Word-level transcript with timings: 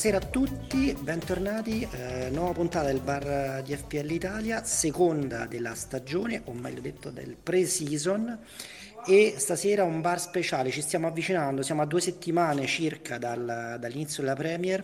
Buonasera 0.00 0.26
a 0.26 0.30
tutti, 0.30 0.96
bentornati. 0.98 1.86
Eh, 1.92 2.30
nuova 2.30 2.52
puntata 2.52 2.86
del 2.86 3.02
bar 3.02 3.62
di 3.62 3.76
FPL 3.76 4.10
Italia, 4.10 4.64
seconda 4.64 5.44
della 5.44 5.74
stagione, 5.74 6.40
o 6.46 6.54
meglio 6.54 6.80
detto 6.80 7.10
del 7.10 7.36
pre-season. 7.36 8.38
E 9.06 9.34
stasera 9.36 9.84
un 9.84 10.00
bar 10.00 10.18
speciale, 10.18 10.70
ci 10.70 10.80
stiamo 10.80 11.06
avvicinando, 11.06 11.60
siamo 11.60 11.82
a 11.82 11.84
due 11.84 12.00
settimane 12.00 12.64
circa 12.64 13.18
dal, 13.18 13.76
dall'inizio 13.78 14.22
della 14.22 14.36
Premier, 14.36 14.82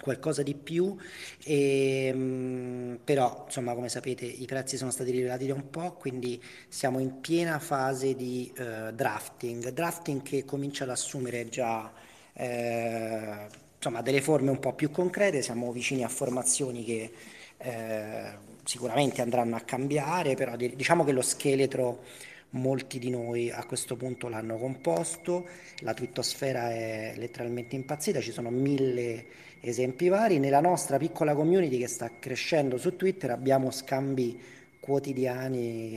qualcosa 0.00 0.42
di 0.42 0.54
più, 0.54 0.96
e, 1.44 2.10
mh, 2.10 3.00
però 3.04 3.42
insomma 3.44 3.74
come 3.74 3.90
sapete 3.90 4.24
i 4.24 4.46
prezzi 4.46 4.78
sono 4.78 4.90
stati 4.90 5.10
rivelati 5.10 5.46
da 5.46 5.52
un 5.52 5.68
po', 5.68 5.92
quindi 5.92 6.42
siamo 6.70 7.00
in 7.00 7.20
piena 7.20 7.58
fase 7.58 8.16
di 8.16 8.50
eh, 8.56 8.94
drafting, 8.94 9.68
drafting 9.72 10.22
che 10.22 10.46
comincia 10.46 10.84
ad 10.84 10.90
assumere 10.90 11.50
già 11.50 11.92
eh, 12.32 13.60
insomma, 13.82 14.00
delle 14.00 14.20
forme 14.20 14.50
un 14.50 14.60
po' 14.60 14.74
più 14.74 14.92
concrete, 14.92 15.42
siamo 15.42 15.72
vicini 15.72 16.04
a 16.04 16.08
formazioni 16.08 16.84
che 16.84 17.10
eh, 17.58 18.24
sicuramente 18.62 19.22
andranno 19.22 19.56
a 19.56 19.60
cambiare, 19.60 20.36
però 20.36 20.54
diciamo 20.54 21.02
che 21.02 21.10
lo 21.10 21.20
scheletro 21.20 22.04
molti 22.50 23.00
di 23.00 23.10
noi 23.10 23.50
a 23.50 23.64
questo 23.64 23.96
punto 23.96 24.28
l'hanno 24.28 24.56
composto, 24.56 25.46
la 25.80 25.94
twittosfera 25.94 26.70
è 26.70 27.14
letteralmente 27.16 27.74
impazzita, 27.74 28.20
ci 28.20 28.30
sono 28.30 28.50
mille 28.50 29.24
esempi 29.58 30.06
vari. 30.06 30.38
Nella 30.38 30.60
nostra 30.60 30.96
piccola 30.96 31.34
community 31.34 31.78
che 31.78 31.88
sta 31.88 32.08
crescendo 32.20 32.78
su 32.78 32.94
Twitter 32.94 33.30
abbiamo 33.30 33.72
scambi 33.72 34.40
quotidiani 34.78 35.92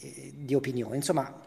eh, 0.00 0.32
di 0.34 0.54
opinioni. 0.54 0.96
Insomma, 0.96 1.41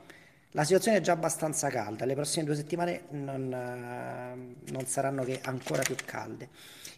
la 0.55 0.63
situazione 0.63 0.97
è 0.97 1.01
già 1.01 1.11
abbastanza 1.11 1.67
calda, 1.67 2.05
le 2.05 2.13
prossime 2.13 2.45
due 2.45 2.55
settimane 2.55 3.03
non, 3.09 3.51
eh, 3.51 4.71
non 4.71 4.85
saranno 4.85 5.25
che 5.25 5.41
ancora 5.43 5.81
più 5.81 5.95
calde. 6.05 6.47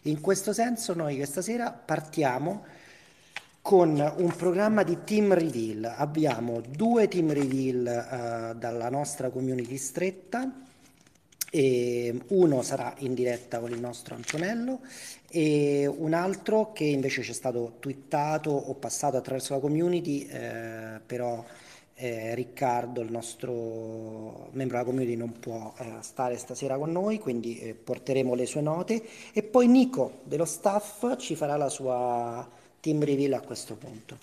In 0.02 0.20
questo 0.20 0.52
senso 0.52 0.94
noi 0.94 1.16
questa 1.16 1.42
sera 1.42 1.72
partiamo 1.72 2.64
con 3.60 4.14
un 4.18 4.36
programma 4.36 4.84
di 4.84 4.98
team 5.02 5.34
reveal. 5.34 5.92
Abbiamo 5.96 6.60
due 6.60 7.08
team 7.08 7.32
reveal 7.32 8.52
uh, 8.54 8.56
dalla 8.56 8.88
nostra 8.90 9.28
community 9.28 9.76
stretta. 9.76 10.50
Uno 11.50 12.62
sarà 12.62 12.94
in 12.98 13.14
diretta 13.14 13.58
con 13.58 13.72
il 13.72 13.80
nostro 13.80 14.14
Antonello 14.14 14.80
e 15.28 15.86
un 15.86 16.14
altro 16.14 16.72
che 16.72 16.84
invece 16.84 17.22
ci 17.22 17.32
è 17.32 17.34
stato 17.34 17.76
twittato 17.80 18.50
o 18.50 18.74
passato 18.74 19.16
attraverso 19.16 19.54
la 19.54 19.60
community, 19.60 20.26
eh, 20.26 21.00
però 21.04 21.44
eh, 22.00 22.34
Riccardo, 22.34 23.00
il 23.00 23.10
nostro 23.10 24.50
membro 24.52 24.76
della 24.76 24.84
community, 24.84 25.16
non 25.16 25.40
può 25.40 25.74
eh, 25.78 25.96
stare 26.00 26.36
stasera 26.36 26.78
con 26.78 26.92
noi, 26.92 27.18
quindi 27.18 27.58
eh, 27.58 27.74
porteremo 27.74 28.34
le 28.34 28.46
sue 28.46 28.60
note 28.60 29.02
e 29.32 29.42
poi 29.42 29.66
Nico 29.66 30.20
dello 30.22 30.44
staff 30.44 31.16
ci 31.16 31.34
farà 31.34 31.56
la 31.56 31.68
sua 31.68 32.48
team 32.78 33.02
reveal 33.02 33.32
a 33.32 33.40
questo 33.40 33.74
punto. 33.74 34.18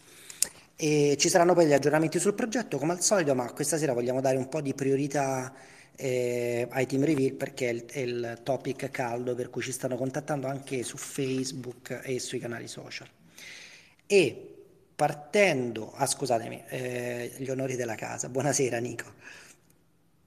E 0.77 1.15
ci 1.19 1.27
saranno 1.27 1.53
poi 1.53 1.67
gli 1.67 1.73
aggiornamenti 1.73 2.17
sul 2.17 2.33
progetto 2.33 2.77
come 2.77 2.93
al 2.93 3.01
solito, 3.01 3.35
ma 3.35 3.51
questa 3.51 3.77
sera 3.77 3.91
vogliamo 3.93 4.21
dare 4.21 4.37
un 4.37 4.47
po' 4.47 4.61
di 4.61 4.73
priorità 4.73 5.53
eh, 5.97 6.67
ai 6.69 6.85
team 6.85 7.03
reveal 7.03 7.33
perché 7.33 7.67
è 7.69 7.71
il, 7.73 7.85
è 7.85 7.99
il, 7.99 8.39
topic 8.43 8.89
caldo 8.89 9.35
per 9.35 9.49
cui 9.49 9.61
ci 9.61 9.71
stanno 9.71 9.97
contattando 9.97 10.47
anche 10.47 10.83
su 10.83 10.95
Facebook 10.95 12.01
e 12.03 12.19
sui 12.19 12.39
canali 12.39 12.67
social. 12.67 13.07
E 14.05 14.54
partendo, 14.95 15.93
ah 15.95 16.05
scusatemi, 16.05 16.63
eh, 16.67 17.33
gli 17.37 17.49
onori 17.49 17.75
della 17.75 17.95
casa, 17.95 18.29
buonasera 18.29 18.77
Nico. 18.79 19.13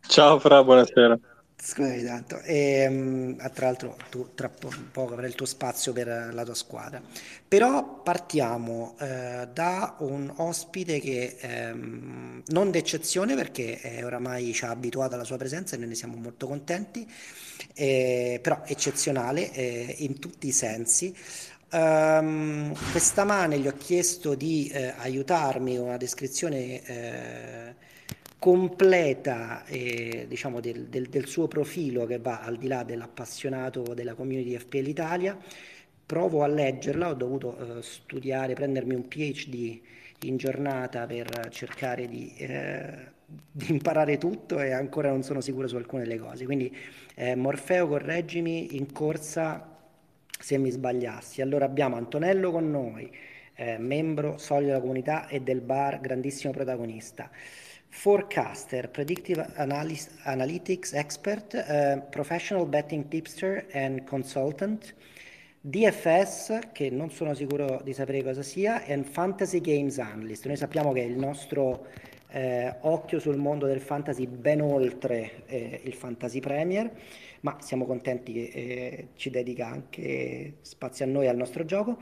Ciao 0.09 0.41
Fra, 0.41 0.65
buonasera. 0.65 1.17
Scusami 1.61 2.05
tanto, 2.05 2.41
e, 2.43 2.87
um, 2.87 3.37
tra 3.53 3.67
l'altro 3.67 3.97
tu 4.11 4.33
tra 4.35 4.49
po- 4.49 4.71
poco 4.93 5.15
avrai 5.15 5.29
il 5.29 5.35
tuo 5.35 5.45
spazio 5.45 5.93
per 5.93 6.31
la 6.33 6.45
tua 6.45 6.55
squadra, 6.55 7.03
però 7.49 8.01
partiamo 8.01 8.95
eh, 9.01 9.49
da 9.53 9.97
un 9.99 10.33
ospite 10.37 11.01
che 11.01 11.37
ehm, 11.41 12.43
non 12.47 12.71
d'eccezione 12.71 13.35
perché 13.35 13.81
eh, 13.81 14.05
oramai 14.05 14.53
ci 14.53 14.65
ha 14.67 14.71
abituato 14.71 15.15
alla 15.15 15.25
sua 15.25 15.37
presenza 15.37 15.75
e 15.75 15.79
noi 15.81 15.89
ne 15.89 15.95
siamo 15.97 16.15
molto 16.17 16.47
contenti, 16.47 17.05
eh, 17.75 18.39
però 18.41 18.63
eccezionale 18.65 19.53
eh, 19.53 19.97
in 19.99 20.21
tutti 20.21 20.47
i 20.47 20.53
sensi. 20.53 21.13
Um, 21.71 22.75
questa 22.93 23.25
mane 23.25 23.59
gli 23.59 23.67
ho 23.69 23.75
chiesto 23.77 24.35
di 24.35 24.69
eh, 24.69 24.95
aiutarmi 24.97 25.77
con 25.77 25.89
una 25.89 25.99
descrizione 25.99 26.83
eh, 26.87 27.75
completa 28.39 29.67
eh, 29.67 30.25
diciamo 30.27 30.61
del, 30.61 30.87
del, 30.87 31.09
del, 31.09 31.27
suo 31.27 31.47
profilo 31.47 32.07
che 32.07 32.19
va 32.21 32.41
al 32.41 32.57
di 32.57 32.69
là 32.69 32.85
dell'appassionato 32.85 33.83
della 33.93 34.15
community 34.15 34.57
FPL 34.57 34.87
Italia. 34.87 35.37
Provo 36.07 36.43
a 36.43 36.47
leggerla, 36.47 37.11
ho 37.11 37.15
dovuto 37.15 37.59
eh, 37.59 37.83
studiare, 37.83 38.55
prendermi 38.55 38.95
un 38.95 39.07
PhD 39.07 39.81
in 40.23 40.39
giornata 40.39 41.07
per 41.07 41.49
cercare 41.51 42.09
di, 42.09 42.35
eh, 42.39 43.13
di, 43.27 43.67
imparare 43.71 44.17
tutto 44.17 44.59
e 44.59 44.73
ancora 44.73 45.11
non 45.11 45.23
sono 45.23 45.43
sicuro 45.43 45.69
su 45.69 45.77
alcune 45.77 46.05
delle 46.05 46.19
cose. 46.19 46.47
Quindi 46.47 46.75
eh, 47.15 47.35
Morfeo, 47.35 47.87
correggimi 47.89 48.77
in 48.77 48.91
corsa 48.91 49.68
se 50.39 50.59
mi 50.59 50.71
sbagliassi. 50.71 51.43
Allora 51.43 51.65
abbiamo 51.65 51.97
Antonello 51.97 52.51
con 52.51 52.71
noi, 52.71 53.11
eh, 53.55 53.79
membro 53.79 54.39
solido 54.39 54.69
della 54.69 54.81
comunità 54.81 55.29
e 55.29 55.41
del 55.41 55.61
bar, 55.61 56.01
grandissimo 56.01 56.53
protagonista. 56.53 57.31
Forecaster, 57.89 58.91
Predictive 58.91 59.51
Analysis, 59.55 60.11
Analytics 60.23 60.93
Expert, 60.93 61.55
uh, 61.55 62.09
Professional 62.11 62.67
Betting 62.67 63.09
Tipster 63.09 63.67
and 63.73 64.05
Consultant, 64.05 64.95
DFS, 65.61 66.71
che 66.73 66.91
non 66.91 67.11
sono 67.11 67.35
sicuro 67.35 67.81
di 67.83 67.93
sapere 67.93 68.23
cosa 68.23 68.43
sia, 68.43 68.85
e 68.85 69.03
Fantasy 69.03 69.61
Games 69.61 69.99
Analyst. 69.99 70.47
Noi 70.47 70.57
sappiamo 70.57 70.93
che 70.93 71.01
il 71.01 71.17
nostro 71.17 71.87
eh, 72.31 72.75
occhio 72.81 73.19
sul 73.19 73.37
mondo 73.37 73.67
del 73.67 73.81
fantasy 73.81 74.27
ben 74.27 74.61
oltre 74.61 75.43
eh, 75.47 75.81
il 75.85 75.95
Fantasy 75.95 76.41
Premier, 76.41 76.91
ma 77.41 77.57
siamo 77.61 77.87
contenti 77.87 78.33
che 78.33 78.51
eh, 78.53 79.09
ci 79.17 79.31
dedica 79.31 79.67
anche 79.67 80.55
spazio 80.61 81.05
a 81.05 81.09
noi 81.09 81.27
e 81.27 81.29
al 81.29 81.37
nostro 81.37 81.65
gioco. 81.65 81.99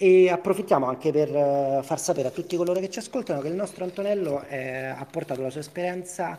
E 0.00 0.30
approfittiamo 0.30 0.86
anche 0.86 1.10
per 1.10 1.28
uh, 1.28 1.82
far 1.82 1.98
sapere 1.98 2.28
a 2.28 2.30
tutti 2.30 2.56
coloro 2.56 2.78
che 2.78 2.88
ci 2.88 3.00
ascoltano 3.00 3.40
che 3.40 3.48
il 3.48 3.54
nostro 3.54 3.82
Antonello 3.82 4.44
eh, 4.46 4.84
ha 4.84 5.04
portato 5.10 5.42
la 5.42 5.50
sua 5.50 5.60
esperienza 5.60 6.38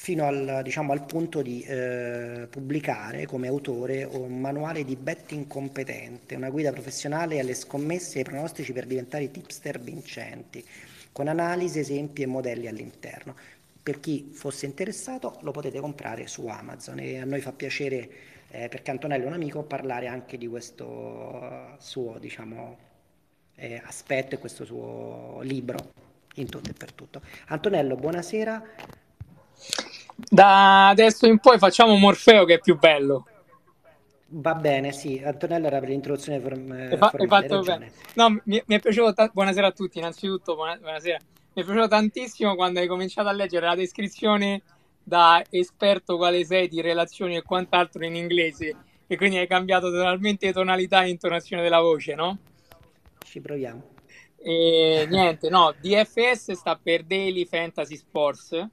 fino 0.00 0.26
al, 0.26 0.60
diciamo, 0.62 0.92
al 0.92 1.04
punto 1.04 1.42
di 1.42 1.62
eh, 1.62 2.46
pubblicare 2.50 3.26
come 3.26 3.48
autore 3.48 4.04
un 4.04 4.40
manuale 4.40 4.82
di 4.82 4.96
betting 4.96 5.46
competente, 5.46 6.36
una 6.36 6.48
guida 6.48 6.72
professionale 6.72 7.38
alle 7.38 7.54
scommesse 7.54 8.16
e 8.16 8.18
ai 8.18 8.24
pronostici 8.24 8.72
per 8.72 8.86
diventare 8.86 9.30
tipster 9.30 9.78
vincenti, 9.78 10.64
con 11.12 11.28
analisi, 11.28 11.78
esempi 11.78 12.22
e 12.22 12.26
modelli 12.26 12.66
all'interno. 12.66 13.34
Per 13.82 14.00
chi 14.00 14.30
fosse 14.32 14.66
interessato 14.66 15.38
lo 15.42 15.50
potete 15.50 15.80
comprare 15.80 16.26
su 16.26 16.46
Amazon 16.46 16.98
e 16.98 17.18
a 17.18 17.24
noi 17.24 17.40
fa 17.40 17.52
piacere, 17.52 18.10
eh, 18.50 18.68
perché 18.68 18.90
Antonello 18.90 19.24
è 19.24 19.26
un 19.26 19.32
amico, 19.32 19.62
parlare 19.62 20.06
anche 20.06 20.36
di 20.38 20.46
questo 20.46 21.76
suo 21.78 22.18
diciamo, 22.18 22.76
eh, 23.56 23.80
aspetto 23.84 24.34
e 24.34 24.38
questo 24.38 24.64
suo 24.64 25.40
libro 25.42 25.92
in 26.34 26.48
tutto 26.48 26.70
e 26.70 26.74
per 26.74 26.92
tutto. 26.92 27.20
Antonello, 27.48 27.96
buonasera. 27.96 28.62
Da 30.14 30.88
adesso 30.88 31.26
in 31.26 31.38
poi 31.38 31.58
facciamo 31.58 31.96
Morfeo 31.96 32.44
che 32.44 32.54
è 32.54 32.60
più 32.60 32.78
bello. 32.78 33.26
Va 34.32 34.54
bene, 34.54 34.92
sì, 34.92 35.20
Antonello 35.24 35.66
era 35.66 35.80
per 35.80 35.88
l'introduzione 35.88 36.38
form- 36.38 36.70
hai 36.70 36.96
fa- 36.96 37.12
hai 37.16 37.26
fatto 37.26 37.60
bene. 37.62 37.90
No, 38.14 38.30
mi, 38.30 38.62
mi, 38.64 38.76
è 38.76 38.78
piaciuto, 38.78 39.12
ta- 39.12 39.30
buonasera 39.32 39.66
a 39.66 39.72
tutti, 39.72 39.98
innanzitutto, 39.98 40.54
buona- 40.54 40.76
buonasera. 40.76 41.18
Mi 41.52 41.62
è 41.62 41.64
piaciuto 41.64 41.88
tantissimo 41.88 42.54
quando 42.54 42.78
hai 42.78 42.86
cominciato 42.86 43.26
a 43.28 43.32
leggere 43.32 43.66
la 43.66 43.74
descrizione 43.74 44.62
da 45.02 45.42
esperto 45.50 46.16
quale 46.16 46.44
sei 46.44 46.68
di 46.68 46.80
relazioni 46.80 47.34
e 47.34 47.42
quant'altro 47.42 48.04
in 48.04 48.14
inglese 48.14 48.76
e 49.08 49.16
quindi 49.16 49.36
hai 49.38 49.48
cambiato 49.48 49.90
totalmente 49.90 50.52
tonalità 50.52 51.02
e 51.02 51.08
intonazione 51.08 51.62
della 51.62 51.80
voce, 51.80 52.14
no? 52.14 52.38
Ci 53.24 53.40
proviamo. 53.40 53.82
E 54.36 55.06
niente, 55.10 55.48
no, 55.50 55.74
DFS 55.80 56.52
sta 56.52 56.78
per 56.80 57.02
Daily 57.02 57.46
Fantasy 57.46 57.96
Sports, 57.96 58.68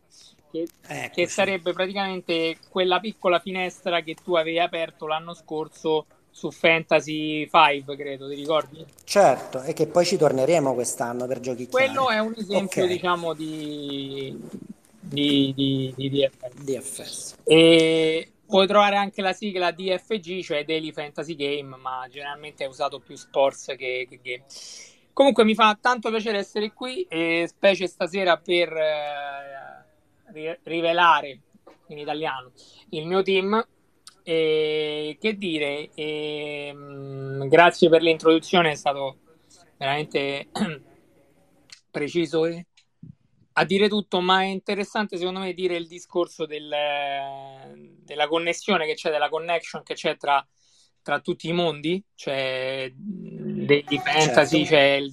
che, 0.66 1.04
ecco, 1.04 1.14
che 1.16 1.28
sarebbe 1.28 1.74
praticamente 1.74 2.58
quella 2.70 3.00
piccola 3.00 3.40
finestra 3.40 4.02
che 4.02 4.16
tu 4.16 4.36
avevi 4.36 4.60
aperto 4.60 5.08
l'anno 5.08 5.34
scorso 5.34 6.06
su 6.32 6.52
Fantasy 6.52 7.50
5, 7.50 7.96
credo, 7.96 8.30
ti 8.30 8.36
ricordi? 8.36 8.86
Certo, 9.04 9.62
e 9.64 9.74
che 9.74 9.88
poi 9.88 10.06
ci 10.06 10.18
torneremo 10.18 10.74
quest'anno 10.74 11.26
per 11.26 11.40
giochi 11.40 11.68
Quello 11.68 12.10
è 12.10 12.20
un 12.20 12.34
esempio, 12.38 12.84
okay. 12.84 12.88
diciamo, 12.88 13.34
di, 13.34 14.38
di, 15.00 15.54
di, 15.56 15.94
di 15.96 16.10
DFS. 16.10 16.64
DFS. 16.64 17.36
E 17.44 18.32
Puoi 18.48 18.66
trovare 18.66 18.96
anche 18.96 19.22
la 19.22 19.34
sigla 19.34 19.72
DFG, 19.72 20.42
cioè 20.42 20.64
Daily 20.64 20.94
Fantasy 20.94 21.36
Game, 21.36 21.76
ma 21.76 22.08
generalmente 22.10 22.64
è 22.64 22.68
usato 22.68 23.00
più 23.00 23.18
sports 23.18 23.74
che, 23.78 24.08
che 24.10 24.20
game. 24.24 24.44
Comunque 25.12 25.44
mi 25.44 25.54
fa 25.54 25.78
tanto 25.80 26.10
piacere 26.10 26.38
essere 26.38 26.72
qui, 26.72 27.06
e 27.10 27.44
specie 27.50 27.88
stasera 27.88 28.38
per 28.38 28.72
eh, 28.72 29.86
rivelare 30.64 31.40
in 31.88 31.98
italiano 31.98 32.52
il 32.90 33.06
mio 33.06 33.22
team. 33.22 33.66
E, 34.24 35.18
che 35.22 35.38
dire, 35.38 35.90
e, 35.94 36.74
mh, 36.74 37.48
grazie 37.48 37.88
per 37.88 38.02
l'introduzione, 38.02 38.72
è 38.72 38.76
stato 38.76 39.20
veramente 39.78 40.50
preciso 41.90 42.46
e 42.46 42.66
a 43.60 43.66
dire 43.66 43.90
tutto, 43.90 44.22
ma 44.22 44.42
è 44.42 44.46
interessante 44.46 45.18
secondo 45.18 45.40
me 45.40 45.54
dire 45.54 45.76
il 45.76 45.88
discorso 45.88 46.46
del, 46.46 46.70
della 48.04 48.28
connessione 48.28 48.86
che 48.86 48.94
c'è, 48.94 49.10
della 49.10 49.30
connection 49.30 49.82
che 49.82 49.96
c'è 49.96 50.16
tra, 50.16 50.46
tra 51.02 51.20
tutti 51.22 51.48
i 51.48 51.54
mondi, 51.54 52.04
cioè 52.14 52.92
degli 52.94 53.98
fantasy, 53.98 54.64
certo. 54.64 54.76
c'è 54.76 54.92
il, 54.98 55.12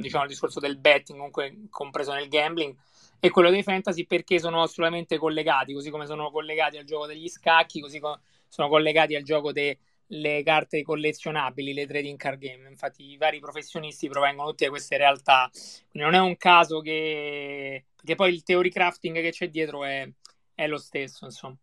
diciamo, 0.00 0.22
il 0.22 0.30
discorso 0.30 0.60
del 0.60 0.78
betting, 0.78 1.18
comunque 1.18 1.62
compreso 1.68 2.12
nel 2.12 2.28
gambling, 2.28 2.76
e 3.20 3.30
quello 3.30 3.50
dei 3.50 3.62
fantasy 3.62 4.06
perché 4.06 4.38
sono 4.38 4.62
assolutamente 4.62 5.18
collegati, 5.18 5.74
così 5.74 5.90
come 5.90 6.06
sono 6.06 6.30
collegati 6.30 6.78
al 6.78 6.84
gioco 6.84 7.06
degli 7.06 7.28
scacchi, 7.28 7.80
così 7.80 8.00
come 8.00 8.18
sono 8.48 8.68
collegati 8.68 9.14
al 9.14 9.22
gioco 9.22 9.52
delle 9.52 10.42
carte 10.42 10.82
collezionabili, 10.82 11.74
le 11.74 11.86
trading 11.86 12.18
card 12.18 12.38
game. 12.40 12.68
Infatti 12.68 13.04
i 13.04 13.16
vari 13.18 13.38
professionisti 13.38 14.08
provengono 14.08 14.48
tutti 14.48 14.64
da 14.64 14.70
queste 14.70 14.96
realtà. 14.96 15.50
Quindi 15.90 16.10
non 16.10 16.14
è 16.14 16.18
un 16.18 16.36
caso 16.38 16.80
che... 16.80 17.84
perché 17.94 18.14
poi 18.14 18.32
il 18.32 18.42
theory 18.42 18.70
crafting 18.70 19.20
che 19.20 19.30
c'è 19.30 19.50
dietro 19.50 19.84
è, 19.84 20.08
è 20.54 20.66
lo 20.66 20.78
stesso, 20.78 21.26
insomma. 21.26 21.56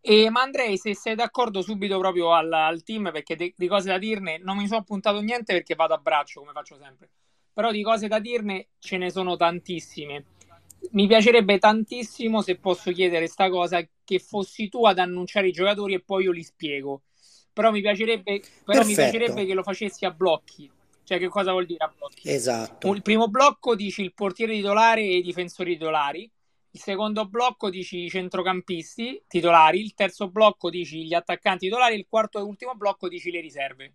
E, 0.00 0.30
ma 0.30 0.40
andrei, 0.40 0.78
se 0.78 0.94
sei 0.94 1.14
d'accordo, 1.14 1.60
subito 1.60 1.98
proprio 1.98 2.32
al, 2.32 2.52
al 2.52 2.82
team, 2.82 3.10
perché 3.12 3.36
de, 3.36 3.52
di 3.54 3.66
cose 3.66 3.88
da 3.90 3.98
dirne 3.98 4.38
non 4.38 4.56
mi 4.56 4.66
sono 4.66 4.80
appuntato 4.80 5.20
niente 5.20 5.52
perché 5.52 5.74
vado 5.74 5.92
a 5.92 5.98
braccio, 5.98 6.40
come 6.40 6.52
faccio 6.52 6.78
sempre. 6.78 7.10
Però 7.52 7.70
di 7.70 7.82
cose 7.82 8.08
da 8.08 8.18
dirne 8.20 8.68
ce 8.78 8.96
ne 8.96 9.10
sono 9.10 9.36
tantissime. 9.36 10.24
Mi 10.92 11.06
piacerebbe 11.06 11.58
tantissimo, 11.58 12.40
se 12.40 12.56
posso 12.56 12.92
chiedere 12.92 13.24
questa 13.24 13.50
cosa, 13.50 13.86
che 14.04 14.18
fossi 14.18 14.68
tu 14.68 14.84
ad 14.86 14.98
annunciare 14.98 15.48
i 15.48 15.52
giocatori 15.52 15.94
e 15.94 16.00
poi 16.00 16.24
io 16.24 16.32
li 16.32 16.42
spiego. 16.42 17.02
Però 17.52 17.70
mi 17.70 17.80
piacerebbe, 17.80 18.40
però 18.64 18.84
mi 18.84 18.94
piacerebbe 18.94 19.44
che 19.44 19.54
lo 19.54 19.62
facessi 19.62 20.04
a 20.04 20.10
blocchi. 20.10 20.70
Cioè, 21.04 21.18
che 21.18 21.28
cosa 21.28 21.52
vuol 21.52 21.66
dire 21.66 21.84
a 21.84 21.92
blocchi? 21.94 22.28
Esatto. 22.30 22.92
Il 22.92 23.02
primo 23.02 23.28
blocco 23.28 23.74
dici 23.74 24.02
il 24.02 24.12
portiere 24.12 24.54
titolare 24.54 25.00
e 25.00 25.16
i 25.16 25.22
difensori 25.22 25.72
titolari 25.72 26.30
il 26.70 26.80
secondo 26.80 27.26
blocco 27.26 27.70
dici 27.70 28.04
i 28.04 28.10
centrocampisti 28.10 29.22
titolari, 29.26 29.80
il 29.80 29.94
terzo 29.94 30.28
blocco 30.28 30.68
dici 30.68 31.04
gli 31.04 31.14
attaccanti 31.14 31.66
titolari, 31.66 31.96
il 31.96 32.06
quarto 32.08 32.38
e 32.38 32.42
ultimo 32.42 32.74
blocco 32.74 33.08
dici 33.08 33.30
le 33.30 33.40
riserve. 33.40 33.94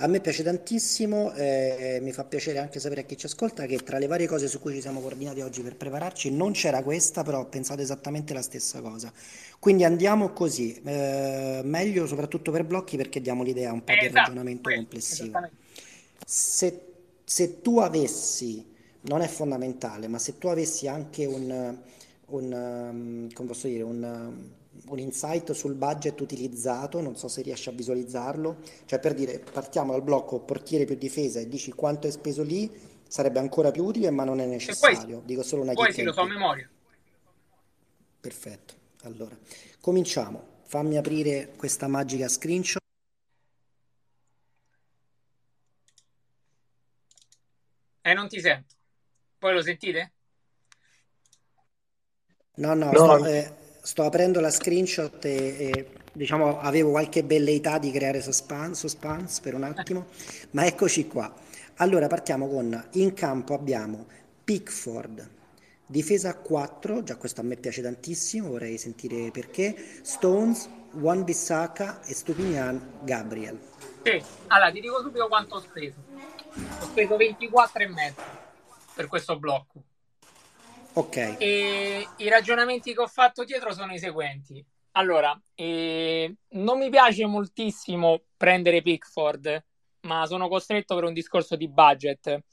A 0.00 0.06
me 0.08 0.20
piace 0.20 0.42
tantissimo, 0.42 1.32
eh, 1.32 1.98
mi 2.02 2.12
fa 2.12 2.24
piacere 2.24 2.58
anche 2.58 2.78
sapere 2.80 3.00
a 3.00 3.04
chi 3.04 3.16
ci 3.16 3.24
ascolta 3.24 3.64
che 3.64 3.78
tra 3.78 3.96
le 3.98 4.06
varie 4.06 4.26
cose 4.26 4.46
su 4.46 4.60
cui 4.60 4.74
ci 4.74 4.82
siamo 4.82 5.00
coordinati 5.00 5.40
oggi 5.40 5.62
per 5.62 5.74
prepararci 5.76 6.30
non 6.30 6.52
c'era 6.52 6.82
questa, 6.82 7.22
però 7.22 7.40
ho 7.40 7.46
pensato 7.46 7.80
esattamente 7.80 8.34
la 8.34 8.42
stessa 8.42 8.82
cosa. 8.82 9.10
Quindi 9.58 9.84
andiamo 9.84 10.34
così, 10.34 10.78
eh, 10.84 11.62
meglio 11.64 12.06
soprattutto 12.06 12.50
per 12.50 12.64
blocchi 12.64 12.98
perché 12.98 13.22
diamo 13.22 13.42
l'idea 13.42 13.72
un 13.72 13.84
po' 13.84 13.92
eh, 13.92 13.96
del 13.96 14.04
esatto, 14.08 14.18
ragionamento 14.18 14.70
complessivo. 14.70 15.40
Se, 16.26 16.80
se 17.24 17.62
tu 17.62 17.78
avessi 17.78 18.66
non 19.02 19.22
è 19.22 19.28
fondamentale, 19.28 20.08
ma 20.08 20.18
se 20.18 20.36
tu 20.36 20.48
avessi 20.48 20.88
anche 20.88 21.24
un, 21.24 21.78
un, 22.26 23.28
come 23.32 23.48
posso 23.48 23.66
dire, 23.66 23.82
un, 23.82 24.52
un 24.88 24.98
insight 24.98 25.52
sul 25.52 25.74
budget 25.74 26.20
utilizzato, 26.20 27.00
non 27.00 27.16
so 27.16 27.28
se 27.28 27.42
riesci 27.42 27.68
a 27.68 27.72
visualizzarlo, 27.72 28.58
cioè 28.84 28.98
per 28.98 29.14
dire 29.14 29.38
partiamo 29.38 29.92
dal 29.92 30.02
blocco 30.02 30.40
portiere 30.40 30.84
più 30.84 30.96
difesa 30.96 31.40
e 31.40 31.48
dici 31.48 31.72
quanto 31.72 32.06
è 32.06 32.10
speso 32.10 32.42
lì, 32.42 32.70
sarebbe 33.08 33.38
ancora 33.38 33.70
più 33.70 33.84
utile, 33.84 34.10
ma 34.10 34.24
non 34.24 34.40
è 34.40 34.46
necessario. 34.46 35.18
Poi, 35.18 35.26
Dico 35.26 35.42
solo 35.42 35.62
una 35.62 35.72
Poi 35.72 35.92
sì, 35.92 36.02
lo 36.02 36.12
so 36.12 36.20
a 36.20 36.26
memoria. 36.26 36.68
Perfetto. 38.20 38.74
Allora, 39.02 39.36
cominciamo. 39.80 40.54
Fammi 40.64 40.96
aprire 40.96 41.52
questa 41.56 41.86
magica 41.86 42.28
screenshot. 42.28 42.82
Eh, 48.02 48.14
non 48.14 48.28
ti 48.28 48.40
sento. 48.40 48.74
Poi 49.38 49.54
lo 49.54 49.62
sentite? 49.62 50.12
No, 52.56 52.74
no, 52.74 52.90
no. 52.90 52.98
Sto, 52.98 53.26
eh, 53.26 53.52
sto, 53.86 54.02
aprendo 54.02 54.40
la 54.40 54.50
screenshot 54.50 55.24
e, 55.24 55.30
e, 55.30 55.90
diciamo 56.12 56.58
avevo 56.58 56.90
qualche 56.90 57.22
velleità 57.22 57.78
di 57.78 57.92
creare 57.92 58.20
suspense, 58.20 58.88
suspense 58.88 59.40
per 59.40 59.54
un 59.54 59.62
attimo, 59.62 60.06
ma 60.50 60.66
eccoci 60.66 61.06
qua. 61.06 61.32
Allora 61.76 62.08
partiamo 62.08 62.48
con 62.48 62.88
in 62.92 63.14
campo 63.14 63.54
abbiamo 63.54 64.06
Pickford, 64.42 65.30
difesa 65.86 66.30
a 66.30 66.34
4, 66.34 67.04
già 67.04 67.16
questo 67.16 67.42
a 67.42 67.44
me 67.44 67.54
piace 67.56 67.80
tantissimo, 67.80 68.48
vorrei 68.48 68.76
sentire 68.76 69.30
perché, 69.30 69.76
Stones, 70.02 70.68
Juan 70.92 71.22
Bissaka 71.22 72.02
e 72.02 72.12
Stupinian 72.12 73.00
Gabriel. 73.02 73.58
Sì, 74.02 74.20
allora 74.48 74.72
ti 74.72 74.80
dico 74.80 75.00
subito 75.00 75.28
quanto 75.28 75.56
ho 75.56 75.60
speso. 75.60 75.94
Ho 76.80 76.84
speso 76.86 77.16
24 77.16 77.82
e 77.82 77.88
mezzo 77.88 78.22
per 78.94 79.06
questo 79.06 79.38
blocco. 79.38 79.82
Ok. 80.96 81.36
E 81.38 82.08
i 82.16 82.28
ragionamenti 82.28 82.94
che 82.94 83.00
ho 83.00 83.06
fatto 83.06 83.44
dietro 83.44 83.72
sono 83.74 83.92
i 83.92 83.98
seguenti. 83.98 84.64
Allora, 84.92 85.38
eh, 85.54 86.34
non 86.50 86.78
mi 86.78 86.88
piace 86.88 87.26
moltissimo 87.26 88.22
prendere 88.34 88.80
Pickford, 88.80 89.62
ma 90.00 90.24
sono 90.24 90.48
costretto 90.48 90.94
per 90.94 91.04
un 91.04 91.12
discorso 91.12 91.54
di 91.54 91.68
budget. 91.68 92.44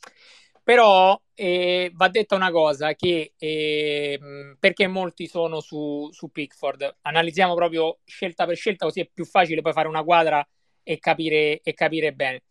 Però 0.62 1.17
eh, 1.33 1.89
va 1.93 2.09
detta 2.09 2.35
una 2.35 2.51
cosa, 2.51 2.93
che 2.95 3.33
eh, 3.38 4.19
perché 4.59 4.88
molti 4.88 5.27
sono 5.27 5.62
su, 5.62 6.09
su 6.12 6.29
Pickford, 6.29 6.97
analizziamo 7.01 7.53
proprio 7.53 8.00
scelta 8.03 8.45
per 8.45 8.57
scelta, 8.57 8.85
così 8.85 9.00
è 9.01 9.09
più 9.12 9.25
facile 9.25 9.62
poi 9.62 9.71
fare 9.71 9.88
una 9.88 10.03
quadra 10.03 10.45
e 10.83 11.00
capire, 11.00 11.62
e 11.63 11.73
capire 11.73 12.12
bene 12.12 12.43